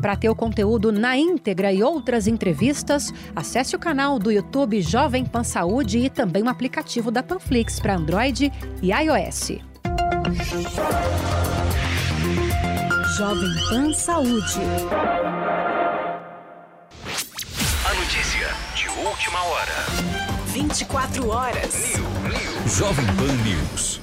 [0.02, 5.26] Para ter o conteúdo na íntegra e outras entrevistas, acesse o canal do YouTube Jovem
[5.26, 9.77] Pan Saúde e também o aplicativo da Panflix para Android e iOS.
[13.18, 14.62] Jovem Pan Saúde.
[17.84, 19.74] A notícia de última hora.
[20.48, 21.96] 24 horas.
[21.96, 22.68] New, New.
[22.68, 24.02] Jovem Pan News.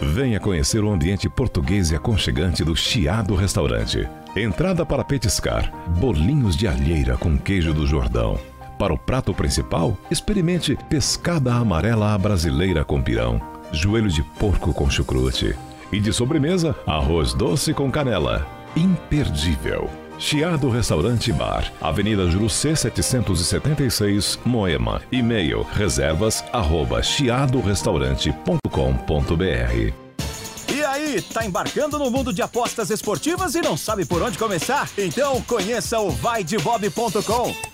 [0.00, 4.08] Venha conhecer o ambiente português e aconchegante do Chiado Restaurante.
[4.36, 8.38] Entrada para petiscar, bolinhos de alheira com queijo do Jordão.
[8.78, 13.40] Para o prato principal, experimente pescada amarela à brasileira com pirão,
[13.74, 15.54] joelho de porco com chucrute.
[15.92, 18.46] E de sobremesa, arroz doce com canela.
[18.76, 19.90] Imperdível.
[20.18, 25.02] Chiado Restaurante Bar, Avenida Jurucê 776, Moema.
[25.10, 29.92] E-mail reservas arroba chiadorestaurante.com.br
[30.72, 34.88] E aí, tá embarcando no mundo de apostas esportivas e não sabe por onde começar?
[34.96, 37.73] Então conheça o vaidebob.com.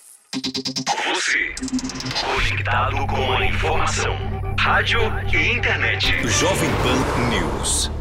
[0.33, 1.53] Você,
[2.23, 4.15] conectado com a informação.
[4.57, 5.01] Rádio
[5.33, 6.25] e internet.
[6.25, 7.91] Jovem Pan News.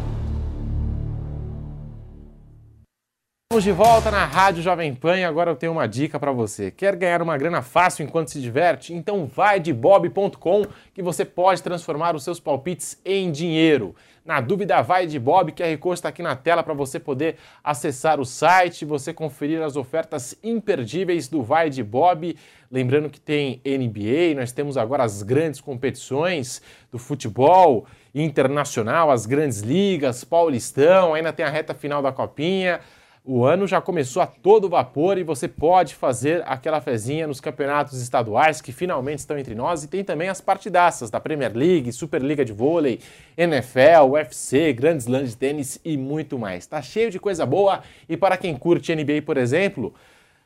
[3.52, 6.70] Estamos de volta na Rádio Jovem Pan e agora eu tenho uma dica para você.
[6.70, 8.94] Quer ganhar uma grana fácil enquanto se diverte?
[8.94, 13.92] Então vai de bob.com que você pode transformar os seus palpites em dinheiro.
[14.24, 18.20] Na dúvida, vai de Bob, QR Code está aqui na tela para você poder acessar
[18.20, 22.36] o site, você conferir as ofertas imperdíveis do Vai de Bob.
[22.70, 26.60] Lembrando que tem NBA, nós temos agora as grandes competições
[26.92, 32.80] do futebol internacional, as grandes ligas, Paulistão, ainda tem a reta final da Copinha.
[33.22, 38.00] O ano já começou a todo vapor e você pode fazer aquela fezinha nos campeonatos
[38.00, 42.46] estaduais que finalmente estão entre nós e tem também as partidaças da Premier League, Superliga
[42.46, 42.98] de Vôlei,
[43.36, 46.66] NFL, UFC, Grandes Lãs de Tênis e muito mais.
[46.66, 49.94] Tá cheio de coisa boa e para quem curte NBA, por exemplo,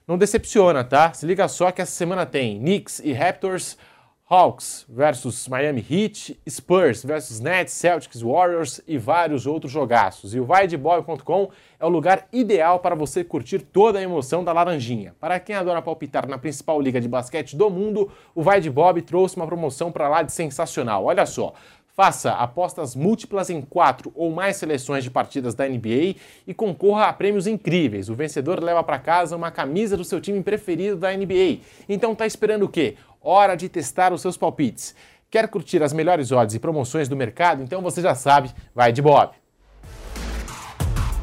[0.07, 1.13] não decepciona, tá?
[1.13, 3.79] Se liga só que essa semana tem Knicks e Raptors,
[4.27, 10.35] Hawks versus Miami Heat, Spurs versus Nets, Celtics, Warriors e vários outros jogaços.
[10.35, 11.51] E o vaidebob.com
[11.85, 15.15] é o lugar ideal para você curtir toda a emoção da laranjinha.
[15.21, 19.03] Para quem adora palpitar na principal liga de basquete do mundo, o Vai de Bob
[19.03, 21.05] trouxe uma promoção para lá de sensacional.
[21.05, 21.53] Olha só,
[21.97, 27.13] Faça apostas múltiplas em quatro ou mais seleções de partidas da NBA e concorra a
[27.13, 28.09] prêmios incríveis.
[28.09, 31.61] O vencedor leva para casa uma camisa do seu time preferido da NBA.
[31.89, 32.97] Então tá esperando o quê?
[33.21, 34.93] Hora de testar os seus palpites.
[35.31, 37.63] Quer curtir as melhores odds e promoções do mercado?
[37.63, 39.44] Então você já sabe, vai de Bob.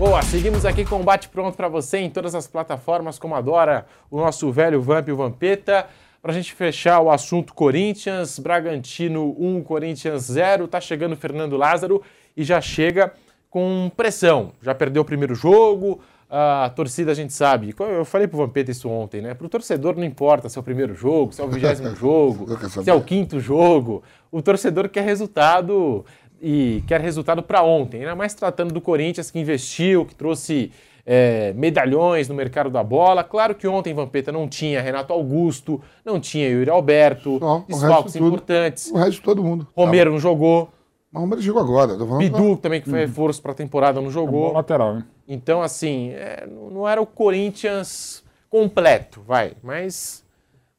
[0.02, 3.86] Boa, seguimos aqui com o bate pronto para você em todas as plataformas como adora
[4.10, 5.86] o nosso velho Vamp e o Vampeta.
[6.20, 11.56] Para a gente fechar o assunto Corinthians, Bragantino 1, Corinthians 0, tá chegando o Fernando
[11.56, 12.02] Lázaro
[12.36, 13.14] e já chega
[13.48, 14.54] com pressão.
[14.60, 17.76] Já perdeu o primeiro jogo, a torcida a gente sabe.
[17.78, 19.36] Eu falei pro Vampeta isso ontem, né?
[19.36, 22.90] Pro torcedor não importa se é o primeiro jogo, se é o vigésimo jogo, se
[22.90, 24.02] é o quinto jogo.
[24.32, 26.04] O torcedor quer resultado
[26.42, 28.00] e quer resultado para ontem.
[28.00, 30.72] Ainda mais tratando do Corinthians que investiu, que trouxe
[31.06, 33.24] é, medalhões no mercado da bola.
[33.24, 38.16] Claro que ontem Vampeta não tinha Renato Augusto, não tinha Yuri Alberto, Não, o desfalques
[38.16, 38.92] importantes.
[38.92, 39.68] O resto de todo mundo.
[39.76, 40.70] Romero não jogou.
[41.12, 41.96] Mas o Romero chegou agora.
[41.96, 44.50] Tô Bidu também, que foi reforço para a temporada, não jogou.
[44.50, 45.04] É lateral, hein?
[45.28, 49.54] Então, assim, é, não era o Corinthians completo, vai.
[49.62, 50.24] Mas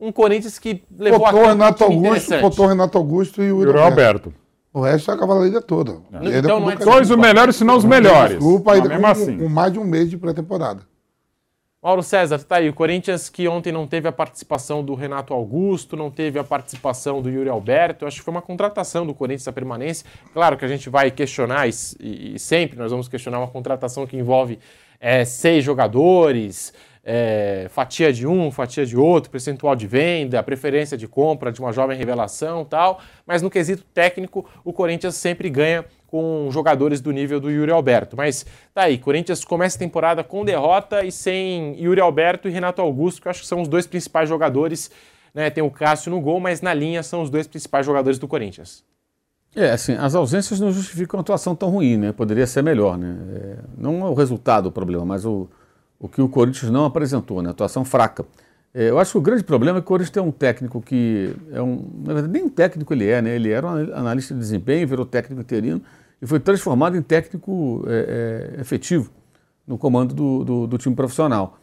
[0.00, 3.62] um Corinthians que levou Botou a um Renato Augusto, botou o Renato Augusto e o
[3.62, 4.34] Yuri Alberto.
[4.72, 6.00] O resto é a cavalaria toda.
[6.12, 8.38] Ainda então não é os melhores, se não os melhores.
[8.38, 9.38] Desculpa, ainda com, assim.
[9.38, 10.82] com mais de um mês de pré-temporada.
[11.82, 12.68] Mauro César, tá aí.
[12.68, 17.20] O Corinthians que ontem não teve a participação do Renato Augusto, não teve a participação
[17.20, 18.04] do Yuri Alberto.
[18.04, 20.06] Eu acho que foi uma contratação do Corinthians a permanência.
[20.32, 21.72] Claro que a gente vai questionar, e,
[22.34, 24.60] e sempre nós vamos questionar uma contratação que envolve
[25.00, 26.72] é, seis jogadores,
[27.04, 31.72] é, fatia de um, fatia de outro, percentual de venda, preferência de compra de uma
[31.72, 33.00] jovem revelação tal.
[33.26, 38.16] Mas no quesito técnico, o Corinthians sempre ganha com jogadores do nível do Yuri Alberto.
[38.16, 42.82] Mas tá aí, Corinthians começa a temporada com derrota e sem Yuri Alberto e Renato
[42.82, 44.90] Augusto, que eu acho que são os dois principais jogadores.
[45.34, 45.48] Né?
[45.50, 48.84] Tem o Cássio no gol, mas na linha são os dois principais jogadores do Corinthians.
[49.54, 52.12] É, assim, as ausências não justificam a atuação tão ruim, né?
[52.12, 53.18] Poderia ser melhor, né?
[53.34, 55.46] É, não é o resultado o problema, mas o,
[56.02, 57.50] o que o Corinthians não apresentou, né?
[57.50, 58.26] Atuação fraca.
[58.74, 61.32] É, eu acho que o grande problema é que o Corinthians tem um técnico que
[61.52, 63.36] é um, na verdade, nem técnico ele é, né?
[63.36, 65.80] Ele era um analista de desempenho, virou técnico interino
[66.20, 69.12] e foi transformado em técnico é, é, efetivo
[69.64, 71.56] no comando do, do, do time profissional.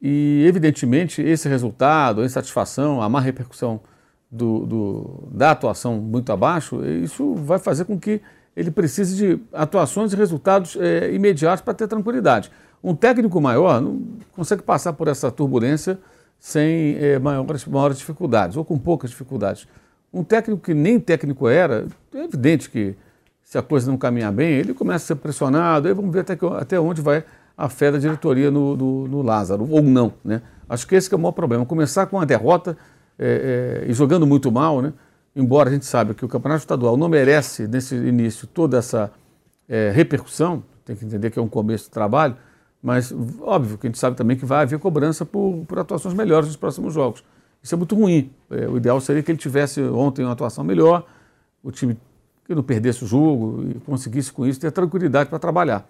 [0.00, 3.80] E, evidentemente, esse resultado, a insatisfação, a má repercussão
[4.30, 8.20] do, da atuação muito abaixo, isso vai fazer com que
[8.56, 12.52] ele precise de atuações e resultados é, imediatos para ter tranquilidade.
[12.82, 14.00] Um técnico maior não
[14.32, 15.98] consegue passar por essa turbulência
[16.38, 19.68] sem é, maiores, maiores dificuldades, ou com poucas dificuldades.
[20.12, 22.96] Um técnico que nem técnico era, é evidente que
[23.44, 26.36] se a coisa não caminhar bem, ele começa a ser pressionado, aí vamos ver até,
[26.36, 27.24] que, até onde vai
[27.56, 30.14] a fé da diretoria no, no, no Lázaro, ou não.
[30.24, 30.40] Né?
[30.68, 31.66] Acho que esse que é o maior problema.
[31.66, 32.76] Começar com uma derrota
[33.18, 34.92] é, é, e jogando muito mal, né?
[35.36, 39.10] embora a gente saiba que o Campeonato Estadual não merece, nesse início, toda essa
[39.68, 42.36] é, repercussão, tem que entender que é um começo de trabalho,
[42.82, 46.48] mas óbvio que a gente sabe também que vai haver cobrança por, por atuações melhores
[46.48, 47.22] nos próximos jogos.
[47.62, 48.30] Isso é muito ruim.
[48.50, 51.04] É, o ideal seria que ele tivesse ontem uma atuação melhor,
[51.62, 51.98] o time
[52.46, 55.86] que não perdesse o jogo e conseguisse com isso ter tranquilidade para trabalhar.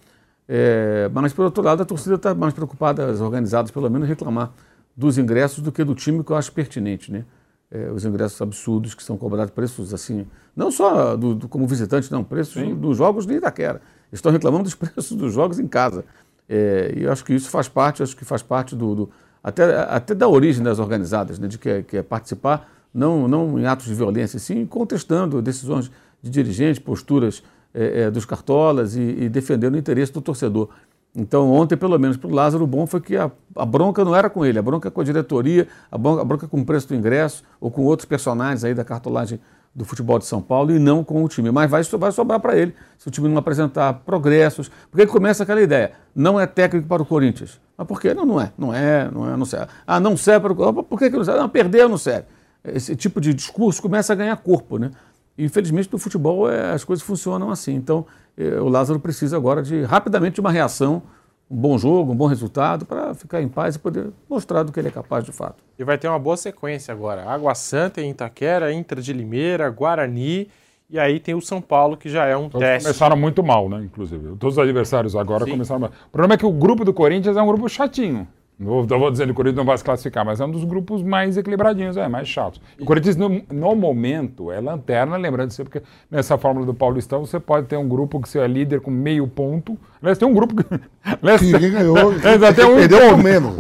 [0.48, 4.52] É, mas, por outro lado, a torcida está mais preocupada, as organizadas pelo menos, reclamar
[4.96, 7.12] dos ingressos do que do time, que eu acho pertinente.
[7.12, 7.24] Né?
[7.70, 10.26] É, os ingressos absurdos que são cobrados, preços assim,
[10.56, 13.80] não só do, do como visitante, não, preços dos jogos de Itaquera.
[14.12, 16.04] Estão reclamando dos preços dos jogos em casa.
[16.52, 19.10] É, e acho que isso faz parte, acho que faz parte do, do
[19.42, 23.66] até, até da origem das organizadas, né, de que, que é participar não, não em
[23.66, 25.88] atos de violência, sim contestando decisões
[26.20, 27.40] de dirigentes, posturas
[27.72, 30.68] é, é, dos cartolas e, e, defendendo o interesse do torcedor.
[31.14, 34.14] Então, ontem, pelo menos para o Lázaro, o bom foi que a, a, bronca não
[34.14, 36.88] era com ele, a bronca com a diretoria, a bronca, a bronca com o preço
[36.88, 39.38] do ingresso ou com outros personagens aí da cartolagem
[39.74, 41.50] do futebol de São Paulo e não com o time.
[41.50, 44.70] Mas vai, vai sobrar para ele se o time não apresentar progressos.
[44.90, 47.60] Porque começa aquela ideia, não é técnico para o Corinthians.
[47.76, 48.12] Mas por quê?
[48.12, 49.68] Não, não é, não é, não é, não serve.
[49.86, 50.86] Ah, não serve para o Corinthians.
[50.88, 51.40] Por que, que não serve?
[51.40, 52.26] Não, perder não serve.
[52.64, 54.90] Esse tipo de discurso começa a ganhar corpo, né?
[55.38, 57.74] E, infelizmente, no futebol é, as coisas funcionam assim.
[57.74, 58.04] Então,
[58.36, 61.02] é, o Lázaro precisa agora de, rapidamente, de uma reação,
[61.50, 64.78] um bom jogo, um bom resultado, para ficar em paz e poder mostrar do que
[64.78, 65.64] ele é capaz de fato.
[65.76, 67.28] E vai ter uma boa sequência agora.
[67.28, 70.48] Água Santa em Itaquera, Inter de Limeira, Guarani.
[70.88, 72.84] E aí tem o São Paulo, que já é um Todos teste.
[72.84, 73.82] começaram muito mal, né?
[73.84, 74.36] Inclusive.
[74.36, 75.52] Todos os adversários agora Sim.
[75.52, 75.90] começaram mal.
[76.06, 78.26] O problema é que o grupo do Corinthians é um grupo chatinho.
[78.60, 80.64] Não vou, vou dizer que o Corinthians não vai se classificar, mas é um dos
[80.64, 82.60] grupos mais equilibradinhos, é, mais chatos.
[82.78, 87.40] O Corinthians, no, no momento, é lanterna, lembrando sempre que nessa fórmula do Paulistão você
[87.40, 89.78] pode ter um grupo que você é líder com meio ponto.
[90.02, 90.64] Aliás, tem um grupo que.
[91.22, 91.96] Aliás, Ninguém ganhou.
[92.22, 93.22] É, até um Perdeu ponto.
[93.22, 93.54] menos.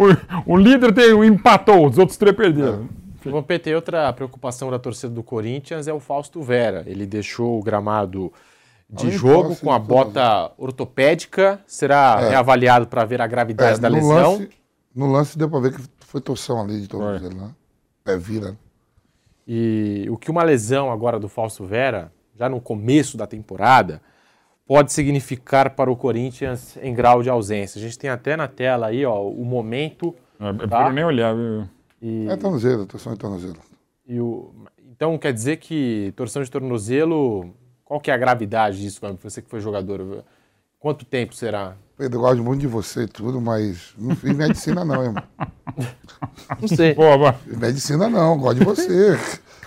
[0.46, 2.86] O, o líder tem, um empatou, os outros três perderam.
[3.24, 6.84] Bom, PT, outra preocupação da torcida do Corinthians é o Fausto Vera.
[6.86, 8.30] Ele deixou o gramado
[8.88, 11.60] de Além jogo com a bota ortopédica.
[11.66, 12.28] Será É.
[12.30, 14.32] reavaliado para ver a gravidade É, da lesão.
[14.32, 14.48] Lance,
[14.94, 17.54] no lance deu pra ver que foi torção ali de todos eles, né?
[18.04, 18.56] Pé vira.
[19.46, 24.00] E o que uma lesão agora do Fausto Vera, já no começo da temporada,
[24.66, 27.78] pode significar para o Corinthians em grau de ausência.
[27.78, 30.14] A gente tem até na tela aí, ó, o momento.
[30.38, 30.68] Eu tá?
[30.68, 31.68] prefiro nem olhar, viu?
[32.00, 33.56] E, É tornozelo, torção de tornozelo.
[34.06, 34.52] e o-
[34.90, 37.52] então quer dizer que torção de tornozelo,
[37.84, 40.24] qual que é a gravidade disso, você que foi jogador?
[40.78, 41.76] Quanto tempo será?
[42.00, 45.22] Pedro, eu gosto muito de você e tudo, mas não fiz medicina não, irmão.
[46.58, 46.94] Não sei.
[46.94, 49.18] Pô, mas- Medicina não, gosto de você.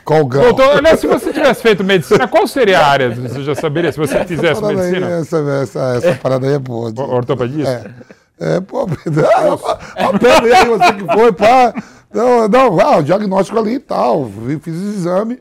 [0.03, 0.41] Colgão.
[0.41, 3.13] Doutor, olha, se você tivesse feito medicina, qual seria a área?
[3.13, 5.11] Você já saberia se você fizesse parada aí, medicina?
[5.19, 6.91] essa, essa, essa parada aí é boa.
[6.91, 7.93] de- Ortopedista?
[8.39, 11.71] É, pô, Pedro, ah, Pedro, aí, você que foi, pá.
[12.11, 14.27] Não, não, ah, o diagnóstico ali e tal.
[14.59, 15.39] Fiz o exame.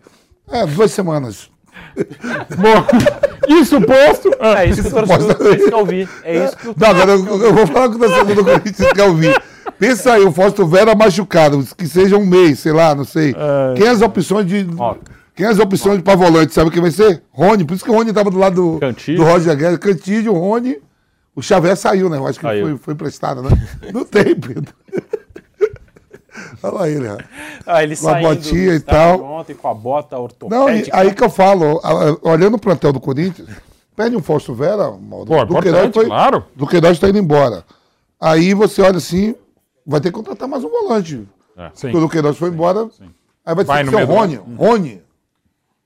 [0.51, 1.51] É, duas semanas.
[2.56, 2.86] Bom,
[3.48, 4.31] isso posto.
[4.40, 6.09] É isso que o torcedor quer ouvir.
[6.24, 8.93] É isso que o Não, agora eu, eu vou falar com o torcedor do Corinthians
[8.93, 9.43] quer ouvir.
[9.78, 13.35] Pensa aí, o Fausto Vera machucado, que seja um mês, sei lá, não sei.
[13.77, 14.66] Quem é as opções de.
[15.35, 16.52] Quem é as opções para volante?
[16.52, 17.23] Sabe quem vai ser?
[17.31, 17.64] Rony.
[17.64, 18.81] Por isso que o Rony estava do lado do,
[19.16, 19.78] do Roger Guedes.
[19.78, 20.78] Cantillo, Rony.
[21.35, 22.19] O Xavier saiu, né?
[22.19, 23.51] Eu acho que foi, foi emprestado, né?
[23.93, 24.74] Não tem, Pedro.
[26.62, 27.19] Olha lá ele, ó.
[27.66, 29.23] Ah, ele Com a do botinha e tal.
[29.23, 30.97] Ontem com a bota Não, ortopédica.
[30.97, 31.81] aí que eu falo,
[32.23, 33.48] olhando o plantel do Corinthians,
[33.97, 36.44] perde um Fausto Vera, Mauro, Pô, importante, claro.
[36.55, 37.64] do Queiroz está indo embora.
[38.20, 39.35] Aí você olha assim,
[39.86, 41.27] vai ter que contratar mais um volante.
[41.56, 41.90] É, sim.
[41.90, 42.89] Quando o Queiroz foi embora,
[43.44, 44.36] aí vai ter Vai que ser o meio do- Rony.
[44.56, 45.02] Rony.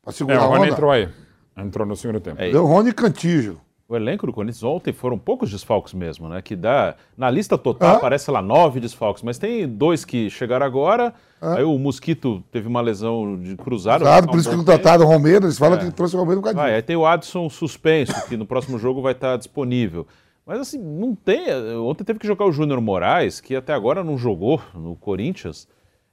[0.03, 0.69] Pra É, segurar o a Rony onda.
[0.73, 1.09] entrou aí.
[1.57, 2.41] Entrou no segundo tempo.
[2.41, 3.59] É, Deu Rony e Cantijo.
[3.89, 6.43] O elenco do Corinthians ontem foram poucos desfalques mesmo, né?
[6.43, 6.97] Que dá.
[7.17, 7.97] Na lista total Hã?
[7.99, 11.15] aparece lá nove desfalques, mas tem dois que chegaram agora.
[11.41, 11.55] Hã?
[11.59, 14.01] Aí o Mosquito teve uma lesão de cruzado.
[14.03, 15.85] Claro, por isso que contrataram o Romero, eles falam É.
[15.85, 16.65] que trouxe o Romero um bocadinho.
[16.65, 20.05] Aí tem o Adson suspenso, que no próximo jogo vai estar disponível.
[20.45, 21.45] Mas assim, não tem.
[21.77, 25.69] Ontem teve que jogar o Júnior Moraes, que até agora não jogou no Corinthians.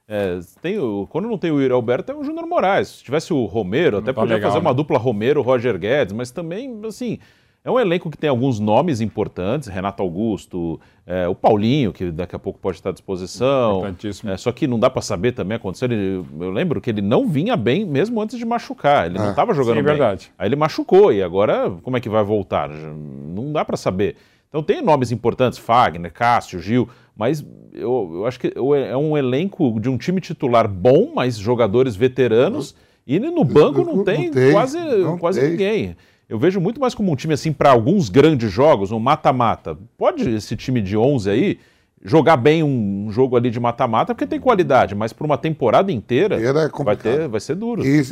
[0.06, 2.88] É, tem o- quando não tem o Yuri Alberto, é o Júnior Moraes.
[2.88, 4.76] Se tivesse o Romero, até tá podia legal, fazer uma né?
[4.76, 7.18] dupla Romero-Roger Guedes, mas também, assim.
[7.66, 12.36] É um elenco que tem alguns nomes importantes, Renato Augusto, é, o Paulinho, que daqui
[12.36, 13.78] a pouco pode estar à disposição.
[13.78, 14.30] Importantíssimo.
[14.30, 15.90] É, só que não dá para saber também acontecer.
[15.90, 19.06] Ele, eu lembro que ele não vinha bem mesmo antes de machucar.
[19.06, 19.30] Ele não Ah.
[19.30, 19.92] estava jogando Sim, bem.
[19.96, 20.30] verdade.
[20.38, 22.68] Aí ele machucou e agora como é que vai voltar?
[22.68, 24.16] Não dá para saber.
[24.50, 26.86] Então tem nomes importantes, Fagner, Cássio, Gil,
[27.16, 27.42] mas
[27.72, 32.74] eu, eu acho que é um elenco de um time titular bom, mas jogadores veteranos,
[33.06, 35.50] e no banco não, não tem, tem, quase, não quase tem.
[35.50, 35.96] ninguém.
[36.28, 39.76] Eu vejo muito mais como um time assim para alguns grandes jogos, um mata-mata.
[39.96, 41.58] Pode esse time de 11 aí
[42.02, 46.36] jogar bem um jogo ali de mata-mata porque tem qualidade, mas para uma temporada inteira
[46.36, 47.84] é vai, ter, vai ser duro.
[47.84, 48.02] E,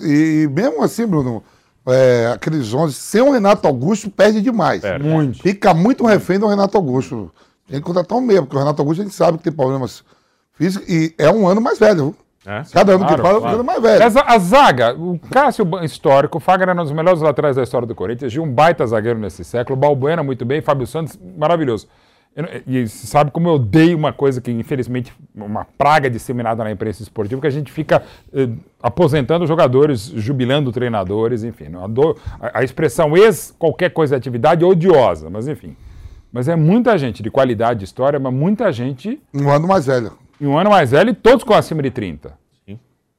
[0.45, 1.43] e mesmo assim, Bruno,
[1.87, 4.81] é, aqueles 11, sem o Renato Augusto, perde demais.
[4.81, 5.07] Perde.
[5.07, 5.43] Muito.
[5.43, 7.31] Fica muito refém do Renato Augusto.
[7.69, 10.05] Tem que contratar um meio, porque o Renato Augusto a gente sabe que tem problemas
[10.53, 12.15] físicos e é um ano mais velho.
[12.45, 13.61] É, Cada ano claro, que passa, claro.
[13.61, 14.03] um mais velho.
[14.03, 17.87] A, a, zaga, o Cássio histórico, o Fagner é um dos melhores laterais da história
[17.87, 21.87] do Corinthians, um baita zagueiro nesse século, Balbuena muito bem, Fábio Santos maravilhoso.
[22.67, 27.41] E sabe como eu odeio uma coisa que, infelizmente, uma praga disseminada na imprensa esportiva,
[27.43, 28.03] que a gente fica
[28.33, 28.49] eh,
[28.83, 31.67] aposentando jogadores, jubilando treinadores, enfim.
[32.41, 35.77] A, a expressão ex qualquer coisa de atividade é odiosa, mas enfim.
[36.33, 39.21] Mas é muita gente de qualidade de história, mas muita gente.
[39.35, 40.13] Um ano mais velho.
[40.43, 42.37] E um ano mais velho e todos com acima de 30.
[42.67, 42.77] Sim.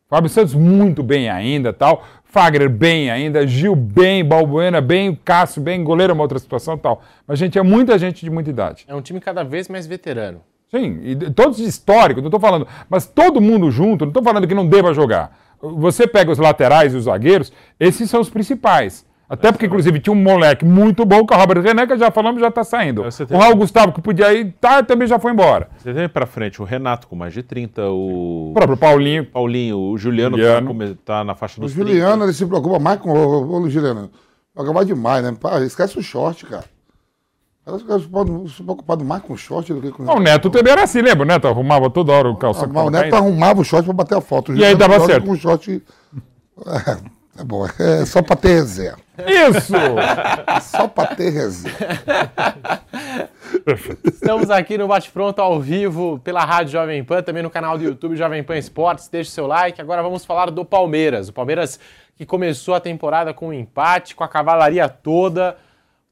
[0.09, 2.03] Fábio Santos muito bem ainda tal.
[2.25, 7.01] Fagner bem ainda, Gil bem, Balbuena bem, Cássio bem, goleiro é uma outra situação tal.
[7.25, 8.83] Mas, gente, é muita gente de muita idade.
[8.89, 10.41] É um time cada vez mais veterano.
[10.69, 14.53] Sim, e todos históricos, não estou falando, mas todo mundo junto, não estou falando que
[14.53, 15.33] não deva jogar.
[15.61, 19.05] Você pega os laterais e os zagueiros, esses são os principais.
[19.33, 22.11] Até porque, inclusive, tinha um moleque muito bom, que é o Robert René, que já
[22.11, 23.03] falamos, já está saindo.
[23.31, 25.69] O Raul Gustavo, que podia ir, tá, também já foi embora.
[25.77, 28.51] Você tem para frente o Renato com mais de 30, o...
[28.51, 29.25] o próprio Paulinho.
[29.25, 30.77] Paulinho, o Juliano, Juliano.
[30.77, 32.23] que tá na faixa dos O Juliano, 30.
[32.25, 34.11] ele se preocupa mais com o, o Juliano.
[34.55, 35.35] Joga demais, né?
[35.41, 36.65] Pá, esquece o short, cara.
[37.65, 40.15] Ela se preocupado mais com o short do que com o.
[40.15, 41.23] O Neto também era assim, lembra?
[41.23, 42.69] O Neto arrumava toda hora o calção.
[42.75, 44.51] Ah, o Neto arrumava o short para bater a foto.
[44.51, 45.25] O e aí dava certo.
[45.25, 45.81] Com o short.
[47.37, 48.99] É, é bom, é só para ter reserva.
[49.17, 49.73] Isso!
[50.61, 52.83] Só para ter reserva.
[54.03, 57.83] Estamos aqui no Bate Pronto ao vivo pela Rádio Jovem Pan, também no canal do
[57.83, 59.07] YouTube Jovem Pan Esportes.
[59.07, 59.79] Deixe seu like.
[59.79, 61.29] Agora vamos falar do Palmeiras.
[61.29, 61.79] O Palmeiras
[62.15, 65.57] que começou a temporada com um empate, com a cavalaria toda.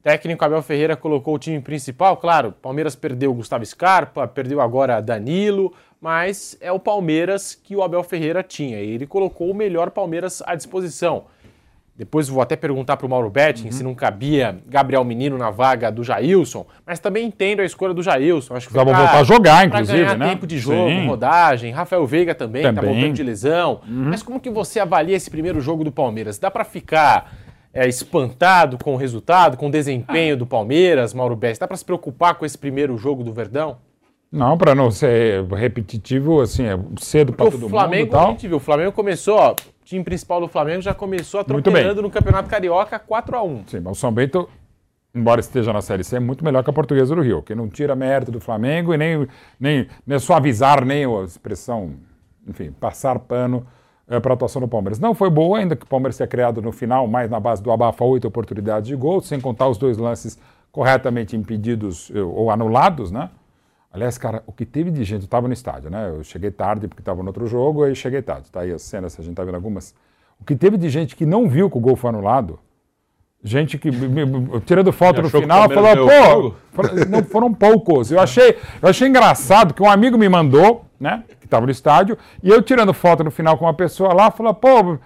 [0.00, 2.16] O técnico Abel Ferreira colocou o time principal.
[2.16, 5.72] Claro, Palmeiras perdeu o Gustavo Scarpa, perdeu agora Danilo,
[6.02, 8.82] mas é o Palmeiras que o Abel Ferreira tinha.
[8.82, 11.26] E ele colocou o melhor Palmeiras à disposição.
[11.94, 13.72] Depois vou até perguntar para o Mauro Betting uhum.
[13.72, 18.02] se não cabia Gabriel Menino na vaga do Jailson, mas também entendo a escolha do
[18.02, 18.56] Jailson.
[18.56, 20.30] Acho que vai voltar a jogar, inclusive, ganhar né?
[20.30, 21.06] tempo de jogo, Sim.
[21.06, 21.70] rodagem.
[21.70, 23.82] Rafael Veiga também, está voltando de lesão.
[23.86, 24.06] Uhum.
[24.10, 26.36] Mas como que você avalia esse primeiro jogo do Palmeiras?
[26.36, 27.32] Dá para ficar
[27.72, 31.60] é, espantado com o resultado, com o desempenho do Palmeiras, Mauro Betting?
[31.60, 33.76] Dá para se preocupar com esse primeiro jogo do Verdão?
[34.32, 38.12] Não, para não ser repetitivo, assim, é cedo para todo Flamengo, mundo.
[38.12, 38.28] Tal.
[38.28, 42.00] A gente viu, o Flamengo começou, ó, o time principal do Flamengo já começou atropelando
[42.00, 44.48] no Campeonato Carioca 4 a 1 Sim, mas o São Bento,
[45.14, 47.68] embora esteja na Série C, é muito melhor que a Portuguesa do Rio, que não
[47.68, 49.28] tira mérito do Flamengo e nem,
[49.60, 51.90] nem, nem suavizar nem a expressão,
[52.48, 53.66] enfim, passar pano
[54.08, 54.98] é, para a atuação do Palmeiras.
[54.98, 57.70] Não foi boa, ainda que o Palmeiras tenha criado no final, mais na base do
[57.70, 60.38] abafa, oito oportunidades de gol, sem contar os dois lances
[60.70, 63.28] corretamente impedidos eh, ou anulados, né?
[63.92, 66.08] Aliás, cara, o que teve de gente, eu estava no estádio, né?
[66.08, 68.50] Eu cheguei tarde porque estava no outro jogo, aí cheguei tarde.
[68.50, 69.94] Tá aí as cenas, a gente tá vendo algumas.
[70.40, 72.58] O que teve de gente que não viu que o gol foi anulado,
[73.44, 73.90] gente que,
[74.64, 78.10] tirando foto no final, falou, pô, não foram poucos.
[78.10, 82.16] Eu achei, eu achei engraçado que um amigo me mandou, né, que estava no estádio,
[82.42, 84.98] e eu tirando foto no final com uma pessoa lá, falou, pô,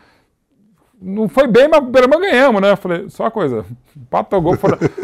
[1.01, 2.71] não foi bem, mas pelo menos ganhamos, né?
[2.71, 3.67] Eu falei, só uma coisa,
[4.09, 4.57] pato gol.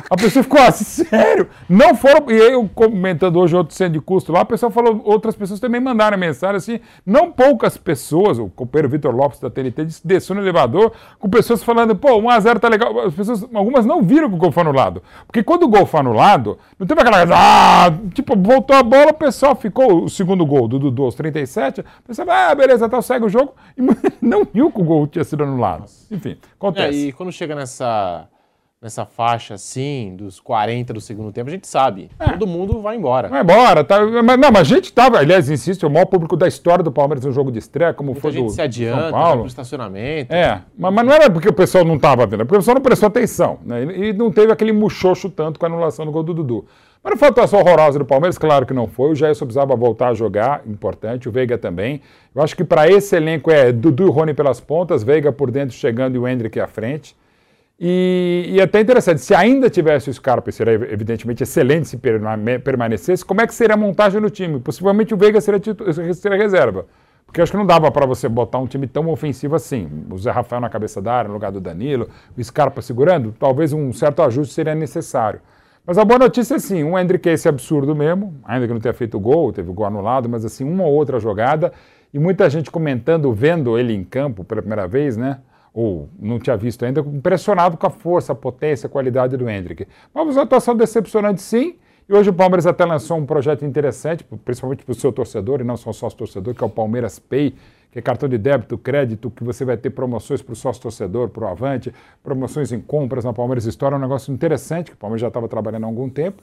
[0.08, 1.48] A pessoa ficou assim, sério?
[1.68, 2.30] Não foram.
[2.30, 5.80] E eu comentando hoje outro centro de custo lá, a pessoa falou, outras pessoas também
[5.80, 10.40] mandaram mensagem assim, não poucas pessoas, o companheiro Vitor Lopes da TNT disse, desceu no
[10.40, 12.98] elevador, com pessoas falando, pô, 1x0 tá legal.
[13.00, 15.02] As pessoas, algumas não viram que o gol foi anulado.
[15.26, 19.10] Porque quando o gol foi anulado, não teve aquela coisa, ah, tipo, voltou a bola,
[19.10, 23.02] o pessoal ficou, o segundo gol do Dudu aos 37, o pessoal, ah, beleza, tá,
[23.02, 23.82] segue o jogo, e
[24.22, 25.81] não viu que o gol tinha sido anulado.
[26.10, 27.04] Enfim, acontece.
[27.04, 28.28] É, e quando chega nessa,
[28.82, 32.10] nessa faixa assim, dos 40 do segundo tempo, a gente sabe.
[32.18, 32.30] É.
[32.30, 33.28] Todo mundo vai embora.
[33.28, 33.84] Vai embora.
[33.84, 36.82] Tá, mas, não, mas a gente tava, aliás, insisto, é o maior público da história
[36.82, 39.46] do Palmeiras no jogo de estreia, como Muita foi gente do se adianta, São Paulo.
[39.46, 40.34] estacionamento.
[40.34, 42.74] É, mas, mas, não era porque o pessoal não estava vendo, é porque o pessoal
[42.74, 43.60] não prestou atenção.
[43.64, 43.84] Né?
[43.84, 46.64] E, e não teve aquele muxoxo tanto com a anulação do gol do Dudu.
[47.04, 49.10] Mas não foi a atuação horrorosa do Palmeiras, claro que não foi.
[49.10, 51.28] O Jair precisava voltar a jogar, importante.
[51.28, 52.00] O Veiga também.
[52.34, 55.74] Eu acho que para esse elenco é Dudu e Rony pelas pontas, Veiga por dentro
[55.76, 57.16] chegando e o Hendrick à frente.
[57.84, 63.40] E, e até interessante, se ainda tivesse o Scarpa, seria evidentemente excelente se permanecesse, como
[63.40, 64.60] é que seria a montagem no time?
[64.60, 65.60] Possivelmente o Veiga seria,
[66.14, 66.86] seria reserva.
[67.26, 69.90] Porque acho que não dava para você botar um time tão ofensivo assim.
[70.08, 73.72] O Zé Rafael na cabeça da área, no lugar do Danilo, o Scarpa segurando, talvez
[73.72, 75.40] um certo ajuste seria necessário.
[75.84, 78.80] Mas a boa notícia é assim, um Hendrick é esse absurdo mesmo, ainda que não
[78.80, 81.72] tenha feito gol, teve o gol anulado, mas assim, uma ou outra jogada,
[82.14, 85.40] e muita gente comentando, vendo ele em campo pela primeira vez, né?
[85.74, 89.86] Ou não tinha visto ainda, impressionado com a força, a potência, a qualidade do Hendrick.
[90.12, 91.76] Mas uma atuação decepcionante sim,
[92.08, 95.64] e hoje o Palmeiras até lançou um projeto interessante, principalmente para o seu torcedor, e
[95.64, 97.54] não só o sócio torcedor, que é o Palmeiras Pay,
[97.90, 101.28] que é cartão de débito, crédito, que você vai ter promoções para o sócio torcedor,
[101.28, 101.92] para o Avante,
[102.22, 105.48] promoções em compras na Palmeiras História, é um negócio interessante, que o Palmeiras já estava
[105.48, 106.42] trabalhando há algum tempo.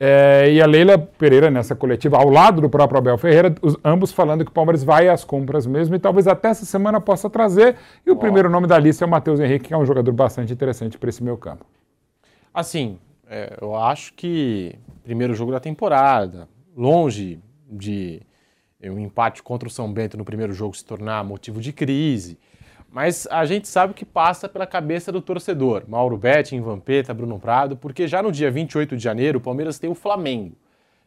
[0.00, 4.12] É, e a Leila Pereira, nessa coletiva, ao lado do próprio Abel Ferreira, os, ambos
[4.12, 7.76] falando que o Palmeiras vai às compras mesmo e talvez até essa semana possa trazer.
[8.06, 10.52] E o primeiro nome da lista é o Matheus Henrique, que é um jogador bastante
[10.52, 11.66] interessante para esse meu campo.
[12.54, 12.98] Assim,
[13.28, 18.22] é, eu acho que primeiro jogo da temporada, longe de
[18.84, 22.38] um empate contra o São Bento no primeiro jogo se tornar motivo de crise.
[22.90, 25.84] Mas a gente sabe o que passa pela cabeça do torcedor.
[25.86, 29.90] Mauro Betting, Vampeta, Bruno Prado, porque já no dia 28 de janeiro o Palmeiras tem
[29.90, 30.56] o Flamengo.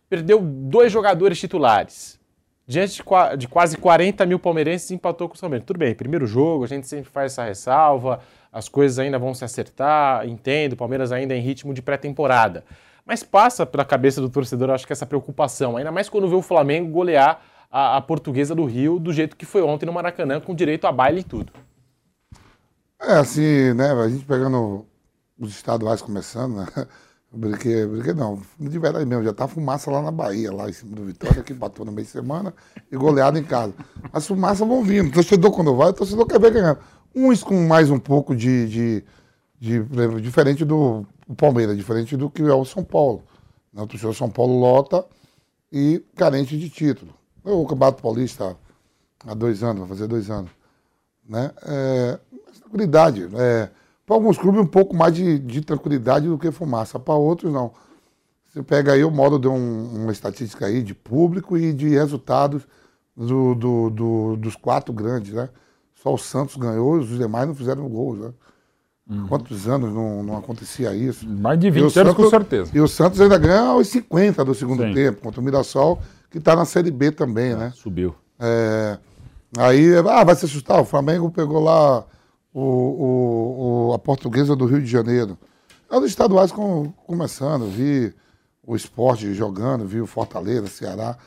[0.07, 2.19] Perdeu dois jogadores titulares.
[2.67, 5.65] Diante de, de quase 40 mil palmeirenses, empatou com o Bento.
[5.65, 8.19] Tudo bem, primeiro jogo, a gente sempre faz essa ressalva,
[8.51, 12.63] as coisas ainda vão se acertar, entendo, o Palmeiras ainda é em ritmo de pré-temporada.
[13.05, 16.41] Mas passa pela cabeça do torcedor, acho que essa preocupação, ainda mais quando vê o
[16.41, 20.53] Flamengo golear a, a portuguesa do Rio do jeito que foi ontem no Maracanã, com
[20.53, 21.51] direito a baile e tudo.
[23.01, 24.85] É, assim, né, a gente pegando
[25.39, 26.67] os estaduais começando, né?
[27.33, 30.93] Brinquei, brinquei não, de verdade mesmo, já tá fumaça lá na Bahia, lá em cima
[30.97, 32.53] do Vitória, que bateu no meio de semana,
[32.91, 33.73] e goleado em casa.
[34.11, 36.79] As fumaças vão vindo, o torcedor quando vai, o torcedor quer ver ganhando.
[37.15, 39.03] Uns com mais um pouco de, de,
[39.57, 41.07] de diferente do
[41.37, 43.23] Palmeiras, diferente do que é o São Paulo.
[43.71, 43.81] Né?
[43.81, 45.05] O torcedor São Paulo lota
[45.71, 47.13] e carente de título.
[47.45, 48.57] O Campeonato Paulista
[49.25, 50.51] há dois anos, vai fazer dois anos.
[51.27, 51.49] Né?
[51.63, 52.19] É,
[52.71, 53.27] tranquilidade.
[53.35, 53.69] É,
[54.05, 56.99] para alguns clubes, um pouco mais de, de tranquilidade do que fumaça.
[56.99, 57.71] Para outros, não.
[58.47, 62.63] Você pega aí, o modo de um, uma estatística aí de público e de resultados
[63.15, 65.49] do, do, do, dos quatro grandes, né?
[65.95, 68.33] Só o Santos ganhou, os demais não fizeram gols, né?
[69.09, 69.27] Uhum.
[69.27, 71.27] Quantos anos não, não acontecia isso?
[71.27, 72.71] Mais de 20 anos, Santos, com certeza.
[72.73, 74.93] E o Santos ainda ganha aos 50 do segundo Sim.
[74.93, 77.71] tempo, contra o Mirassol, que está na Série B também, né?
[77.75, 78.15] Subiu.
[78.39, 78.97] É,
[79.57, 82.05] aí, ah, vai se assustar, o Flamengo pegou lá
[82.53, 85.37] o, o, a portuguesa do Rio de Janeiro.
[85.89, 88.13] É os estaduais com, começando, vi
[88.65, 91.17] o esporte jogando, vi o Fortaleza, Ceará.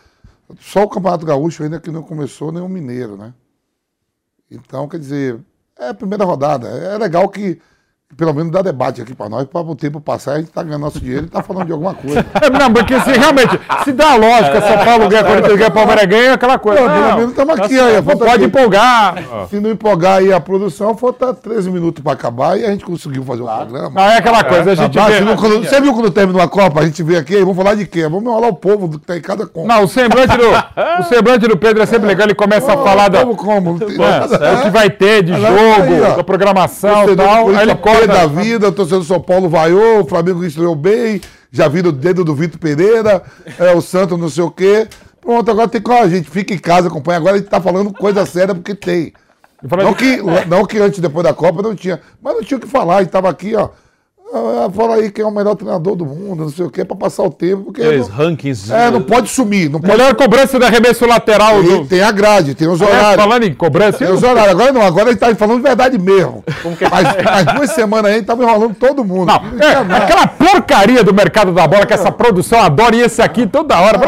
[0.60, 3.34] Só o Campeonato Gaúcho ainda que não começou, nem o Mineiro, né?
[4.50, 5.40] Então, quer dizer,
[5.78, 6.68] é a primeira rodada.
[6.68, 7.60] É legal que
[8.16, 10.82] pelo menos dá debate aqui para nós, para o tempo passar, a gente tá ganhando
[10.82, 12.24] nosso dinheiro e tá falando de alguma coisa.
[12.44, 16.34] É, não, porque se realmente, se dá lógica, São Paulo ganha, Corinthians ganha, Palmeiras ganha,
[16.34, 16.80] aquela coisa.
[16.82, 18.02] Não, pelo menos estamos aqui aí.
[18.02, 18.44] Pode aqui.
[18.44, 19.14] empolgar.
[19.48, 23.24] Se não empolgar aí a produção, falta 13 minutos para acabar e a gente conseguiu
[23.24, 23.66] fazer o claro.
[23.66, 24.00] programa.
[24.00, 25.36] Não, é aquela coisa, a gente vê...
[25.36, 28.02] Quando, você viu quando terminou a Copa, a gente vê aqui, vamos falar de quê?
[28.02, 29.66] Vamos enrolar o povo do que tá em cada Copa.
[29.66, 30.48] Não, o semblante do,
[31.00, 33.20] o semblante do Pedro é sempre legal, ele começa a falar da...
[33.20, 33.78] Como, como?
[33.80, 37.74] É, o que vai ter de jogo, da programação e tal, aí ele
[38.06, 41.20] da vida, torcedor do São Paulo vaiou, o Flamengo estreou bem,
[41.50, 43.22] já viram o dedo do Vitor Pereira,
[43.58, 44.88] é, o Santos não sei o quê.
[45.20, 45.90] Pronto, agora tem que.
[45.90, 47.18] a gente fica em casa, acompanha.
[47.18, 49.12] Agora a gente tá falando coisa séria porque tem.
[49.62, 52.00] Não que, não que antes, depois da Copa, não tinha.
[52.22, 52.98] Mas não tinha o que falar.
[52.98, 53.70] A gente tava aqui, ó.
[54.32, 56.96] Ah, fala aí quem é o melhor treinador do mundo, não sei o quê, para
[56.96, 57.64] passar o tempo.
[57.64, 58.72] Porque Aqueles não, rankings.
[58.72, 59.70] É, não pode sumir.
[59.70, 59.92] Não pode...
[59.92, 61.62] Melhor cobrança do arremesso lateral.
[61.62, 61.86] Tem, do...
[61.86, 63.22] tem a grade, tem os horários.
[63.22, 63.98] falando em cobrança.
[63.98, 64.50] Tem os horários.
[64.50, 66.42] Agora não, agora a gente tá falando de verdade mesmo.
[66.78, 66.88] Que...
[66.88, 69.26] Mas, mas duas semanas aí a gente tava enrolando todo mundo.
[69.26, 73.22] Não, não é, aquela porcaria do mercado da bola, que essa produção adora, e esse
[73.22, 74.00] aqui toda hora.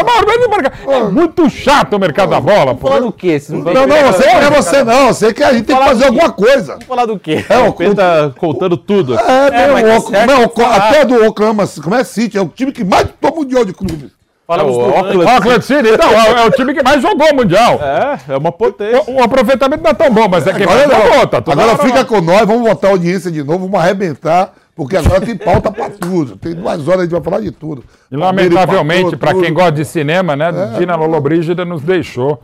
[0.88, 2.74] É, é muito chato o mercado da bola.
[2.74, 2.88] Pô.
[2.88, 3.40] Falar do quê?
[3.48, 5.06] Não, não, não, você não é você não.
[5.09, 6.72] Você que a gente tem que fazer alguma coisa.
[6.72, 7.44] Vamos falar do quê?
[7.48, 9.18] É, o tá contando tudo.
[9.18, 13.40] É, meu, até até do Oklahoma, como é City, é o time que mais tomou
[13.40, 14.16] mundial de clubes.
[14.46, 15.90] Falamos é, do Auckland, Auckland City.
[15.98, 17.80] Não, é, é, o time que mais jogou mundial.
[17.82, 19.02] É, é uma potência.
[19.08, 21.78] O, o aproveitamento não é tão bom, mas é que agora, mais jogou, tá Agora
[21.78, 25.72] fica com nós, vamos botar a audiência de novo, vamos arrebentar, porque agora tem pauta
[25.72, 26.36] pra tudo.
[26.36, 27.82] Tem duas horas, a gente vai falar de tudo.
[28.10, 32.40] E lamentavelmente, para quem gosta de cinema, né, é, Dina Lollobrigida nos deixou.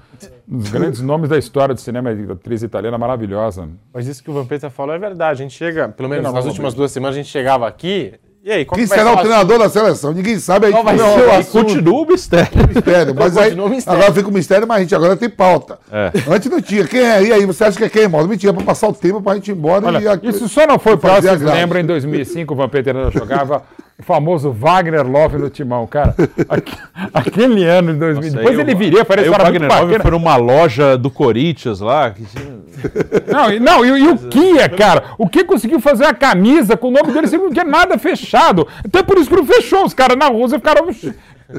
[0.49, 3.69] Um dos grandes nomes da história do cinema, atriz italiana maravilhosa.
[3.93, 5.43] Mas isso que o Vampeta falou é verdade.
[5.43, 8.15] A gente chega, pelo menos nas últimas duas semanas, a gente chegava aqui,
[8.45, 10.13] e aí, Quem será o treinador da seleção?
[10.13, 10.73] Ninguém sabe aí.
[10.73, 11.67] Qual vai ser o assunto?
[11.67, 12.69] Continua o mistério.
[12.69, 13.15] mistério.
[13.15, 14.01] Mas aí, mistério.
[14.01, 15.79] agora fica o mistério, mas a gente agora tem pauta.
[15.93, 16.11] É.
[16.29, 16.85] Antes não tinha.
[16.85, 17.23] Quem é?
[17.23, 18.27] E aí, você acha que é quem, Mauro?
[18.27, 19.87] Mentira, para passar o tempo para a gente ir embora.
[19.87, 23.63] Olha, e isso só não foi para vocês lembram, em 2005 o Vampeta jogava
[24.03, 26.15] o famoso Wagner Love no timão, cara.
[27.15, 28.33] Aquele ano, em 2000.
[28.33, 32.11] Depois ele viria, parece que o Wagner Love foi numa loja do Corinthians lá.
[32.11, 32.25] Que...
[33.31, 35.05] Não, e, não, e, e o Kia, cara?
[35.17, 38.67] O Kia conseguiu fazer a camisa com o nome dele sem não tinha nada fechado.
[38.85, 39.85] Até por isso que não fechou.
[39.85, 40.89] Os caras na rua ficaram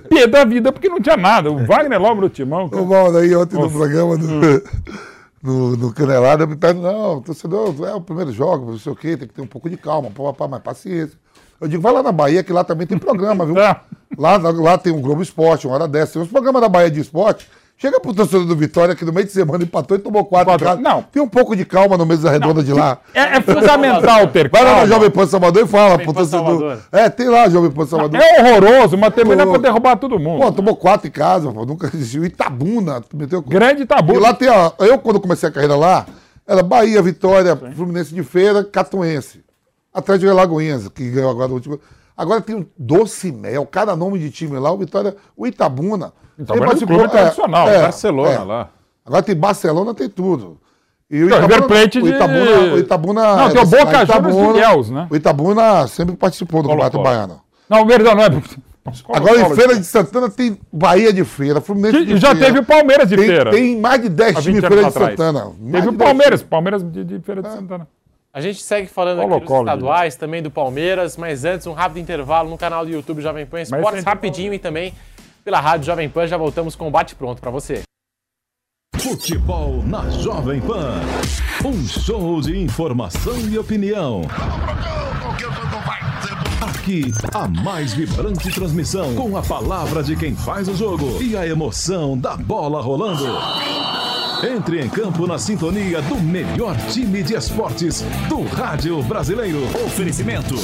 [0.10, 1.50] pé da vida porque não tinha nada.
[1.50, 2.70] O Wagner logo no timão.
[2.72, 4.28] Ô, Mauro, aí ontem no programa do,
[5.42, 8.96] no, no Canelada, eu me pergunto, não, torcedor, é o primeiro jogo, não sei o
[8.96, 11.18] quê, tem que ter um pouco de calma, pá, pá, mais paciência.
[11.60, 13.56] Eu digo, vai lá na Bahia, que lá também tem programa, viu?
[14.18, 16.14] lá, lá tem um Globo Esporte, uma hora dessa.
[16.14, 17.48] Tem os programas da Bahia de esporte.
[17.84, 20.58] Chega pro torcedor do Vitória, que no meio de semana empatou e tomou quatro.
[20.58, 20.82] quatro.
[20.82, 21.02] Não.
[21.02, 22.64] Tem um pouco de calma no mesa redonda não.
[22.64, 23.00] de lá.
[23.14, 26.78] É, é fundamental ter Vai lá na Jovem Pan Salvador e fala pro torcedor.
[26.92, 28.22] É, tem lá Jovem Pan Salvador.
[28.22, 30.42] É horroroso, mas também dá pra derrubar todo mundo.
[30.42, 32.24] Pô, tomou quatro em casa, pô, nunca existiu.
[32.24, 33.02] Itabuna.
[33.14, 33.42] Meteu...
[33.42, 34.18] Grande Itabuna.
[34.18, 36.06] E lá tem, ó, eu quando comecei a carreira lá,
[36.48, 37.72] era Bahia, Vitória, Sim.
[37.74, 39.43] Fluminense de Feira, Catuense.
[39.94, 41.80] Atlético de Lagoinhas, que ganhou agora o último.
[42.16, 46.14] Agora tem o Doce Mel, cada nome de time lá, o Vitória, o Itabuna.
[46.38, 48.40] Itabuna é um clube tradicional, é, Barcelona é.
[48.40, 48.70] lá.
[49.06, 50.58] Agora tem Barcelona, tem tudo.
[51.10, 52.06] E o Itabuna, Plate de...
[52.06, 55.08] o Itabuna, o Itabuna, Não, tem o Boca Juniors de Ilhéus, né?
[55.10, 57.42] O Itabuna sempre participou do Campeonato Baiano.
[57.70, 58.64] Não, verdade, não é...
[59.14, 62.46] Agora em Feira de Santana tem Bahia de Feira, Fluminense de já feira.
[62.48, 63.52] teve o Palmeiras de tem, Feira.
[63.52, 65.52] Tem mais de 10 times de Feira de Santana.
[65.72, 67.88] Teve o Palmeiras, Palmeiras de, de Feira de Santana.
[68.36, 71.74] A gente segue falando Colo, aqui dos colo, estaduais, também do Palmeiras, mas antes um
[71.74, 74.92] rápido intervalo no canal do YouTube Jovem Pan Esportes, rapidinho e também
[75.46, 76.26] pela rádio Jovem Pan.
[76.26, 77.84] Já voltamos com o Bate Pronto para você.
[78.98, 81.00] Futebol na Jovem Pan.
[81.64, 84.24] Um show de informação e opinião.
[86.60, 91.46] Aqui, a mais vibrante transmissão, com a palavra de quem faz o jogo e a
[91.46, 93.28] emoção da bola rolando.
[94.44, 99.64] Entre em campo na sintonia do melhor time de esportes do rádio brasileiro.
[99.86, 100.56] Oferecimento.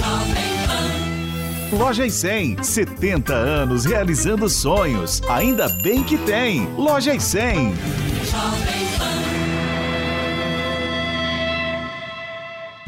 [1.72, 5.22] Loja e 100, 70 anos realizando sonhos.
[5.30, 6.68] Ainda bem que tem.
[6.76, 7.74] Loja e 100.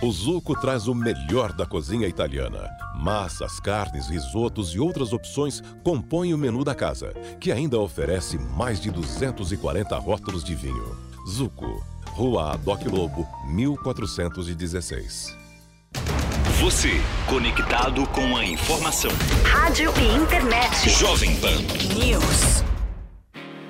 [0.01, 2.67] O Zuco traz o melhor da cozinha italiana.
[2.95, 8.81] Massas, carnes, risotos e outras opções compõem o menu da casa, que ainda oferece mais
[8.81, 10.97] de 240 rótulos de vinho.
[11.29, 15.37] Zuco, Rua Adoc Lobo, 1416.
[16.59, 19.11] Você, conectado com a informação.
[19.45, 20.89] Rádio e internet.
[20.89, 21.57] Jovem Pan.
[21.95, 22.70] News.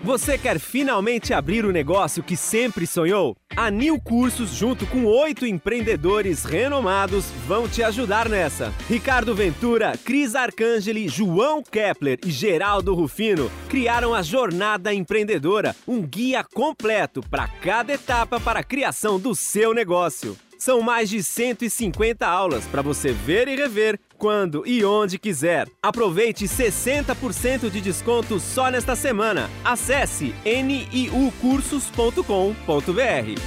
[0.04, 3.38] Você quer finalmente abrir o negócio que sempre sonhou?
[3.56, 8.74] A Nil Cursos, junto com oito empreendedores renomados, vão te ajudar nessa.
[8.90, 16.44] Ricardo Ventura, Cris Arcangeli, João Kepler e Geraldo Rufino criaram a Jornada Empreendedora, um guia
[16.44, 20.36] completo para cada etapa para a criação do seu negócio.
[20.62, 25.68] São mais de 150 aulas para você ver e rever quando e onde quiser.
[25.82, 29.50] Aproveite 60% de desconto só nesta semana.
[29.66, 33.42] Acesse niucursos.com.br.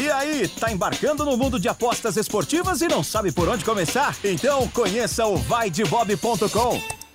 [0.00, 4.16] E aí, tá embarcando no mundo de apostas esportivas e não sabe por onde começar?
[4.24, 6.99] Então conheça o vaidebob.com.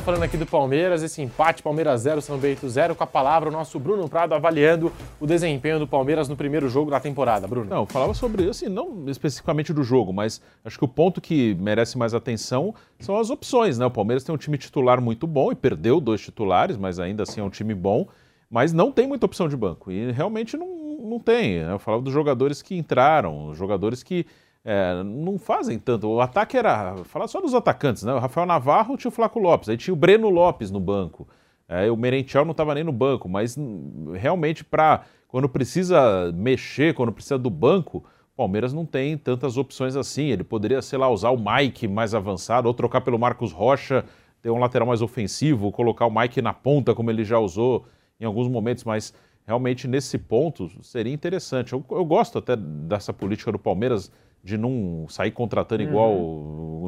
[0.00, 3.52] Falando aqui do Palmeiras, esse empate Palmeiras 0, São Bento 0, com a palavra o
[3.52, 4.90] nosso Bruno Prado avaliando
[5.20, 7.46] o desempenho do Palmeiras no primeiro jogo da temporada.
[7.46, 7.68] Bruno.
[7.68, 11.98] Não, falava sobre, assim, não especificamente do jogo, mas acho que o ponto que merece
[11.98, 13.84] mais atenção são as opções, né?
[13.84, 17.40] O Palmeiras tem um time titular muito bom e perdeu dois titulares, mas ainda assim
[17.40, 18.08] é um time bom,
[18.48, 20.66] mas não tem muita opção de banco e realmente não,
[21.02, 21.56] não tem.
[21.56, 24.24] Eu falava dos jogadores que entraram, jogadores que
[24.64, 26.08] é, não fazem tanto.
[26.08, 26.96] O ataque era.
[27.04, 28.12] Falar só dos atacantes, né?
[28.14, 31.26] O Rafael Navarro tinha o Flaco Lopes, aí tinha o Breno Lopes no banco.
[31.68, 36.94] É, o Merentiel não estava nem no banco, mas hum, realmente para quando precisa mexer,
[36.94, 40.26] quando precisa do banco, o Palmeiras não tem tantas opções assim.
[40.26, 44.04] Ele poderia, sei lá, usar o Mike mais avançado, ou trocar pelo Marcos Rocha,
[44.42, 47.86] ter um lateral mais ofensivo, colocar o Mike na ponta, como ele já usou
[48.20, 49.14] em alguns momentos, mas
[49.46, 51.72] realmente nesse ponto seria interessante.
[51.72, 54.12] Eu, eu gosto até dessa política do Palmeiras
[54.42, 56.14] de não sair contratando igual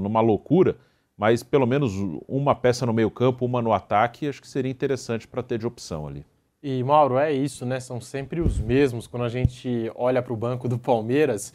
[0.00, 0.76] numa loucura,
[1.16, 1.92] mas pelo menos
[2.26, 6.06] uma peça no meio-campo, uma no ataque, acho que seria interessante para ter de opção
[6.06, 6.24] ali.
[6.62, 7.78] E Mauro, é isso, né?
[7.78, 11.52] São sempre os mesmos quando a gente olha para o banco do Palmeiras.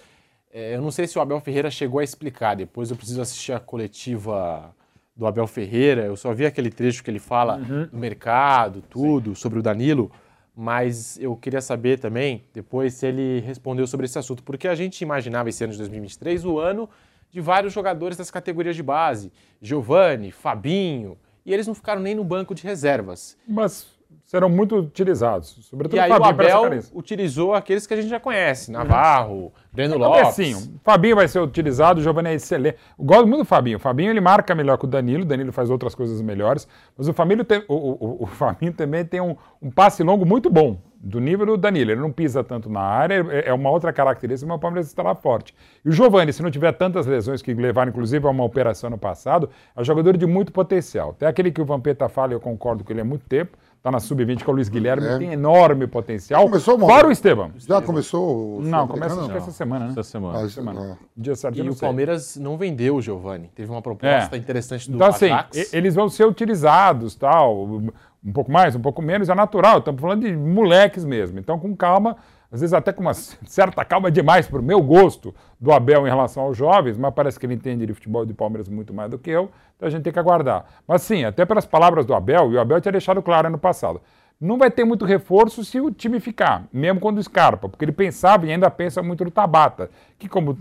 [0.53, 3.51] É, eu não sei se o Abel Ferreira chegou a explicar, depois eu preciso assistir
[3.51, 4.73] a coletiva
[5.15, 6.05] do Abel Ferreira.
[6.05, 10.11] Eu só vi aquele trecho que ele fala do mercado, tudo, sobre o Danilo
[10.61, 14.99] mas eu queria saber também, depois, se ele respondeu sobre esse assunto, porque a gente
[14.99, 16.89] imaginava esse ano de 2023 o ano
[17.31, 19.31] de vários jogadores das categorias de base,
[19.61, 23.37] Giovani, Fabinho, e eles não ficaram nem no banco de reservas.
[23.47, 23.87] Mas
[24.29, 28.19] serão muito utilizados, sobretudo E aí Fabinho o Abel utilizou aqueles que a gente já
[28.19, 30.27] conhece, Navarro, Breno É Lopes.
[30.27, 32.77] assim, o Fabinho vai ser utilizado, o Giovanni é excelente.
[32.97, 33.77] Eu gosto muito do Fabinho.
[33.77, 37.07] O Fabinho ele marca melhor que o Danilo, o Danilo faz outras coisas melhores, mas
[37.07, 40.77] o, Fabinho tem- o, o- o Fabinho também tem um, um passe longo muito bom,
[41.01, 41.89] do nível do Danilo.
[41.91, 45.01] Ele não pisa tanto na área, é, é uma outra característica, mas o Palmeiras está
[45.01, 45.55] lá forte.
[45.83, 48.97] E o Giovanni, se não tiver tantas lesões que levaram, inclusive, a uma operação no
[48.97, 51.13] passado, é um jogador de muito potencial.
[51.13, 53.99] Tem aquele que o Vampeta fala, eu concordo com ele há muito tempo, está na
[54.01, 55.17] sub-20, que é o Luiz Guilherme, É.
[55.17, 56.43] tem enorme potencial.
[56.43, 56.93] Começou, Mauro?
[56.93, 57.51] Fora o Esteban.
[57.57, 59.31] Já começou o Não, começa Não.
[59.35, 59.91] essa semana, né?
[59.91, 60.39] Essa semana.
[60.39, 60.97] Ah, semana.
[61.15, 61.87] Dia certo, E não o sei.
[61.87, 63.49] Palmeiras não vendeu o Giovani.
[63.55, 64.39] Teve uma proposta É.
[64.39, 65.57] interessante do Então, assim, Ajax.
[65.73, 69.79] e- eles vão ser utilizados, tal, um pouco mais, um pouco menos, é natural.
[69.79, 71.39] Estamos falando de moleques mesmo.
[71.39, 72.17] Então, com calma,
[72.51, 76.09] às vezes até com uma certa calma demais para o meu gosto do Abel em
[76.09, 79.19] relação aos jovens, mas parece que ele entende de futebol de Palmeiras muito mais do
[79.19, 80.65] que eu, então a gente tem que aguardar.
[80.87, 84.01] Mas sim, até pelas palavras do Abel, e o Abel tinha deixado claro ano passado,
[84.39, 88.45] não vai ter muito reforço se o time ficar, mesmo quando escarpa, porque ele pensava
[88.45, 90.57] e ainda pensa muito no Tabata, que como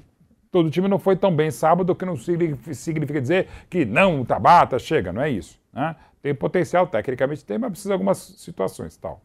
[0.51, 4.79] todo time não foi tão bem sábado, que não significa dizer que não, o Tabata
[4.79, 5.59] chega, não é isso.
[5.73, 5.95] Né?
[6.21, 9.21] Tem potencial, tecnicamente tem, mas precisa de algumas situações tal.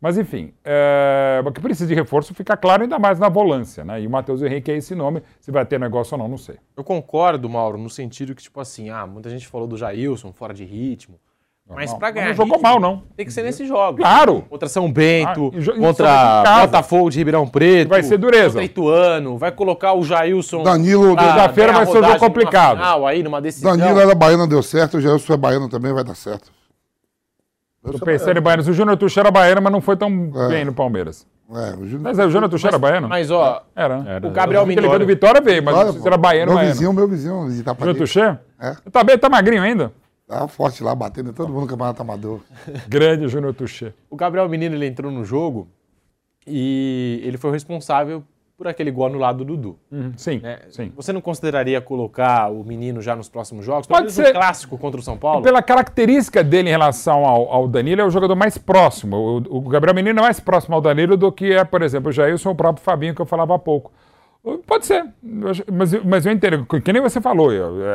[0.00, 4.00] Mas enfim, é, o que precisa de reforço fica claro ainda mais na volância, né?
[4.00, 6.56] E o Matheus Henrique é esse nome, se vai ter negócio ou não, não sei.
[6.74, 10.54] Eu concordo, Mauro, no sentido que, tipo assim, ah, muita gente falou do Jailson fora
[10.54, 11.16] de ritmo.
[11.72, 12.28] Mas Mas ganhar.
[12.28, 13.02] não jogou ritmo, mal, não.
[13.14, 14.00] Tem que ser nesses jogos.
[14.00, 14.42] Claro.
[14.48, 16.62] Contra São Bento, Ah, jo- contra.
[16.62, 17.90] Botafogo de Ribeirão Preto.
[17.90, 18.54] Vai ser dureza.
[18.54, 19.38] Contra Ituano.
[19.38, 20.64] Vai colocar o Jailson.
[20.64, 22.78] Danilo, Quinta-feira ganhar vai ser um jogo complicado.
[22.78, 23.76] Final, aí, numa decisão.
[23.76, 24.96] Danilo era baiano, deu certo.
[24.96, 26.50] O Gelson é baiano também, vai dar certo.
[27.82, 28.68] Eu pensei em Baianos.
[28.68, 31.26] O Júnior Tuxa era baiano, mas não foi tão bem no Palmeiras.
[31.50, 32.00] É, o Júnior...
[32.02, 33.08] Mas é, o Júnior Tuxa era baiano?
[33.08, 33.98] Mas, ó, Era.
[34.02, 34.20] né?
[34.22, 35.06] o Gabriel que Ele veio do.
[35.06, 36.72] Vitória, veio, mas Olha, era baiano, meu baiano.
[36.74, 37.96] vizinho, meu vizinho de Júnior.
[37.96, 38.40] Tuxa?
[38.60, 38.76] É.
[38.92, 39.92] Tá bem, tá magrinho ainda?
[40.28, 42.40] Tá forte lá, batendo todo mundo no campeonato amador.
[42.86, 43.92] Grande Júnior Tuxa.
[44.08, 45.66] O Gabriel Menino ele entrou no jogo
[46.46, 48.22] e ele foi o responsável
[48.60, 49.78] por aquele gol anulado do Dudu.
[50.18, 50.58] Sim, né?
[50.68, 50.92] sim.
[50.94, 53.86] Você não consideraria colocar o menino já nos próximos jogos?
[53.86, 54.26] Pode ser.
[54.26, 55.42] no clássico contra o São Paulo?
[55.42, 59.16] Pela característica dele em relação ao, ao Danilo, é o jogador mais próximo.
[59.16, 62.12] O, o Gabriel Menino é mais próximo ao Danilo do que é, por exemplo, o
[62.12, 63.90] Jailson ou o próprio Fabinho, que eu falava há pouco.
[64.66, 67.50] Pode ser, mas, mas eu entendo, que nem você falou,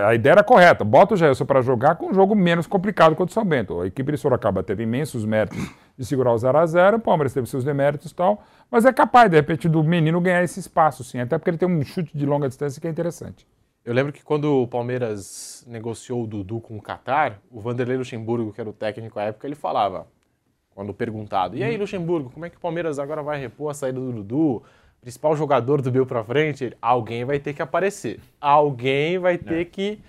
[0.06, 0.84] a ideia era correta.
[0.84, 3.82] Bota o Jailson para jogar com um jogo menos complicado contra o São Bento.
[3.82, 5.58] A equipe de Sorocaba teve imensos méritos
[5.98, 9.38] de segurar o 0x0, o Palmeiras teve seus deméritos e tal, mas é capaz, de
[9.38, 12.48] repente, do menino ganhar esse espaço, sim, até porque ele tem um chute de longa
[12.48, 13.48] distância que é interessante.
[13.84, 18.54] Eu lembro que quando o Palmeiras negociou o Dudu com o Qatar, o Vanderlei Luxemburgo,
[18.54, 20.06] que era o técnico à época, ele falava,
[20.76, 24.00] quando perguntado, e aí, Luxemburgo, como é que o Palmeiras agora vai repor a saída
[24.00, 24.64] do Dudu?
[25.06, 28.20] Principal jogador do Bill pra frente, alguém vai ter que aparecer.
[28.42, 30.00] Alguém vai ter que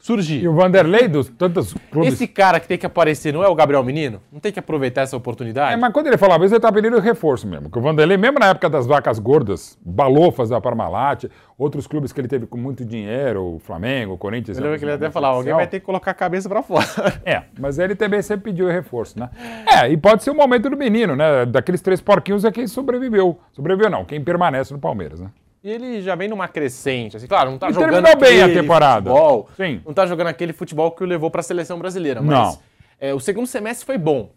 [0.00, 0.42] surgir.
[0.42, 2.14] E o Vanderlei, dos tantos clubes...
[2.14, 4.20] Esse cara que tem que aparecer não é o Gabriel Menino?
[4.32, 5.74] Não tem que aproveitar essa oportunidade?
[5.74, 7.70] É, mas quando ele falava isso, ele estava pedindo reforço mesmo.
[7.70, 12.20] Que o Vanderlei, mesmo na época das vacas gordas, balofas da Parmalat, outros clubes que
[12.20, 14.56] ele teve com muito dinheiro, o Flamengo, o Corinthians...
[14.56, 16.86] Eu lembro que ele até falava, alguém vai ter que colocar a cabeça pra fora.
[17.24, 19.28] É, mas ele também sempre pediu reforço, né?
[19.66, 21.44] É, e pode ser o momento do menino, né?
[21.44, 23.38] Daqueles três porquinhos é quem sobreviveu.
[23.52, 25.28] Sobreviveu não, quem permanece no Palmeiras, né?
[25.62, 29.10] E ele já vem numa crescente, assim, claro, não tá jogando bem a temporada.
[29.10, 29.80] futebol, Sim.
[29.84, 32.58] não tá jogando aquele futebol que o levou pra seleção brasileira, mas Não.
[32.98, 34.30] é, o segundo semestre foi bom.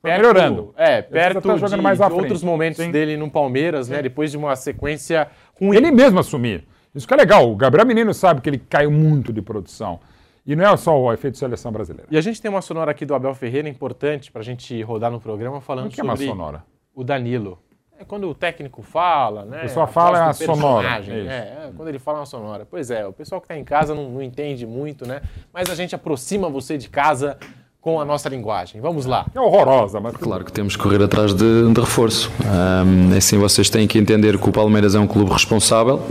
[0.00, 0.74] Foi melhorando.
[0.76, 2.90] É, precisa perto tá jogando de, mais de outros momentos Sim.
[2.90, 5.28] dele no Palmeiras, né, depois de uma sequência
[5.60, 5.76] ruim.
[5.76, 6.64] Ele mesmo assumir.
[6.94, 7.50] Isso que é legal.
[7.50, 10.00] O Gabriel Menino sabe que ele caiu muito de produção.
[10.44, 12.08] E não é só o efeito seleção brasileira.
[12.10, 15.20] E a gente tem uma sonora aqui do Abel Ferreira importante pra gente rodar no
[15.20, 16.64] programa falando O que é uma sobre sonora?
[16.94, 17.58] o Danilo.
[18.02, 19.58] É quando o técnico fala, né?
[19.58, 21.12] O pessoal fala é do a sonora, é.
[21.12, 22.66] É, quando ele fala é uma sonora.
[22.68, 25.22] Pois é, o pessoal que está em casa não, não entende muito, né?
[25.52, 27.38] Mas a gente aproxima você de casa
[27.80, 28.80] com a nossa linguagem.
[28.80, 29.26] Vamos lá.
[29.32, 30.16] É horrorosa, mas.
[30.16, 32.28] Claro que temos que correr atrás de, de reforço.
[32.44, 36.02] Ahm, é assim, vocês têm que entender que o Palmeiras é um clube responsável,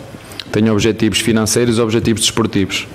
[0.50, 2.88] tem objetivos financeiros e objetivos desportivos.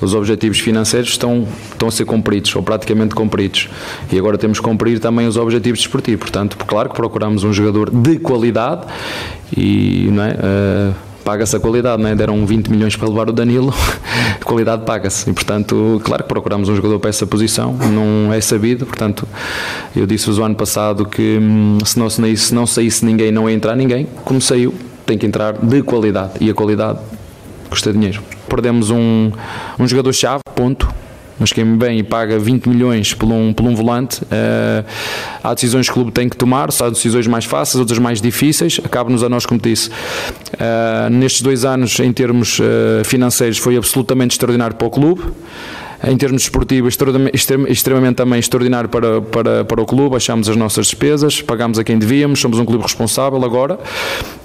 [0.00, 3.68] Os objetivos financeiros estão, estão a ser cumpridos, ou praticamente cumpridos.
[4.10, 6.20] E agora temos que cumprir também os objetivos desportivos.
[6.20, 8.86] Portanto, claro que procuramos um jogador de qualidade
[9.56, 10.92] e não é, ah,
[11.26, 12.14] paga-se a qualidade, é?
[12.14, 13.74] deram 20 milhões para levar o Danilo,
[14.44, 15.28] qualidade paga-se.
[15.28, 18.86] E, portanto, claro que procuramos um jogador para essa posição, não é sabido.
[18.86, 19.26] Portanto,
[19.94, 23.56] eu disse-vos o ano passado que hum, se não, se não saísse ninguém, não ia
[23.56, 24.06] entrar ninguém.
[24.24, 24.72] Como saiu,
[25.04, 26.34] tem que entrar de qualidade.
[26.40, 27.00] E a qualidade
[27.68, 28.22] custa dinheiro.
[28.48, 29.30] Perdemos um,
[29.78, 30.88] um jogador-chave, ponto.
[31.38, 34.82] Mas quem bem e paga 20 milhões por um, por um volante, eh,
[35.44, 38.80] há decisões que o clube tem que tomar, há decisões mais fáceis, outras mais difíceis.
[38.90, 39.90] Cabe-nos a nós, como disse,
[40.58, 45.24] eh, nestes dois anos, em termos eh, financeiros, foi absolutamente extraordinário para o clube.
[46.04, 46.50] Em termos
[47.34, 50.10] extrema- extremamente também extraordinário para, para, para o clube.
[50.10, 53.78] Baixámos as nossas despesas, pagámos a quem devíamos, somos um clube responsável agora.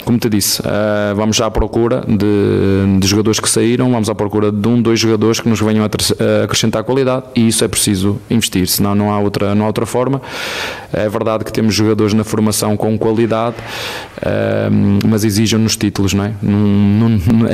[0.06, 4.16] Como te disse, eh, vamos já à procura de, de jogadores que saíram, vamos à
[4.16, 8.20] procura de um, dois jogadores que nos venham a acrescentar qualidade e isso é preciso
[8.30, 10.22] investir, senão não há outra, não há outra forma.
[10.92, 13.56] É verdade que temos jogadores na formação com qualidade,
[14.22, 14.70] eh,
[15.08, 16.34] mas exigem-nos títulos, não é?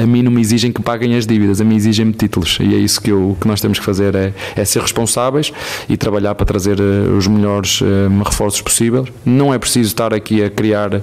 [0.02, 2.78] A mim não me exigem que paguem as dívidas, a mim exigem-me títulos e é
[2.78, 5.52] isso que, eu, que nós temos que fazer, é, é ser responsáveis
[5.88, 9.08] e trabalhar para trazer eh, os melhores eh, reforços possíveis.
[9.26, 11.02] Não é preciso estar aqui a criar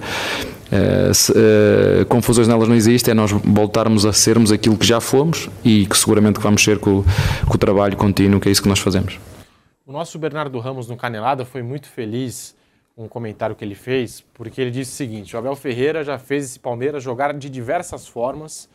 [0.71, 5.01] eh, se- eh, confusões nelas não existem, é nós voltarmos a sermos aquilo que já
[5.01, 7.05] fomos e que seguramente vamos ser com,
[7.47, 9.19] com o trabalho contínuo, que é isso que nós fazemos.
[9.87, 12.55] O nosso Bernardo Ramos no Canelada foi muito feliz
[12.97, 16.19] com o comentário que ele fez, porque ele disse o seguinte: o Abel Ferreira já
[16.19, 18.69] fez esse Palmeiras jogar de diversas formas,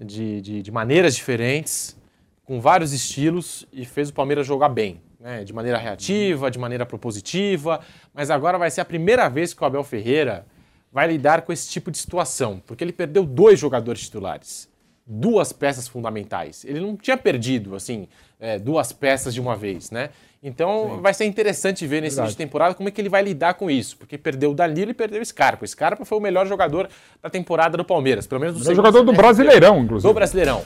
[0.00, 1.96] de, de, de maneiras diferentes,
[2.44, 5.44] com vários estilos, e fez o Palmeiras jogar bem, né?
[5.44, 7.80] de maneira reativa, de maneira propositiva,
[8.14, 10.46] mas agora vai ser a primeira vez que o Abel Ferreira
[10.92, 14.70] vai lidar com esse tipo de situação, porque ele perdeu dois jogadores titulares
[15.10, 16.64] duas peças fundamentais.
[16.64, 18.06] Ele não tinha perdido, assim,
[18.38, 20.10] é, duas peças de uma vez, né?
[20.42, 23.54] Então vai ser interessante ver nesse início de temporada como é que ele vai lidar
[23.54, 25.64] com isso, porque perdeu o Danilo e perdeu o Scarpa.
[25.64, 26.88] O Scarpa foi o melhor jogador
[27.20, 29.22] da temporada do Palmeiras, pelo menos do segundo jogador do semestre.
[29.22, 30.08] Brasileirão, inclusive.
[30.08, 30.62] Do Brasileirão.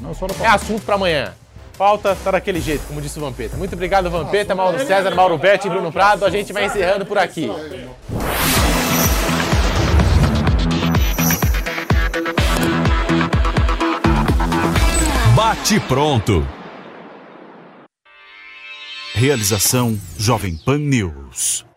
[0.00, 1.34] Não só no É assunto para amanhã.
[1.72, 3.56] Falta tá daquele jeito, como disse o Vampeta.
[3.56, 6.24] Muito obrigado, Vampeta, Mauro César, Mauro Betti e Bruno Prado.
[6.24, 7.50] A gente vai encerrando por aqui.
[15.48, 16.46] Bate pronto.
[19.14, 21.67] Realização Jovem Pan News.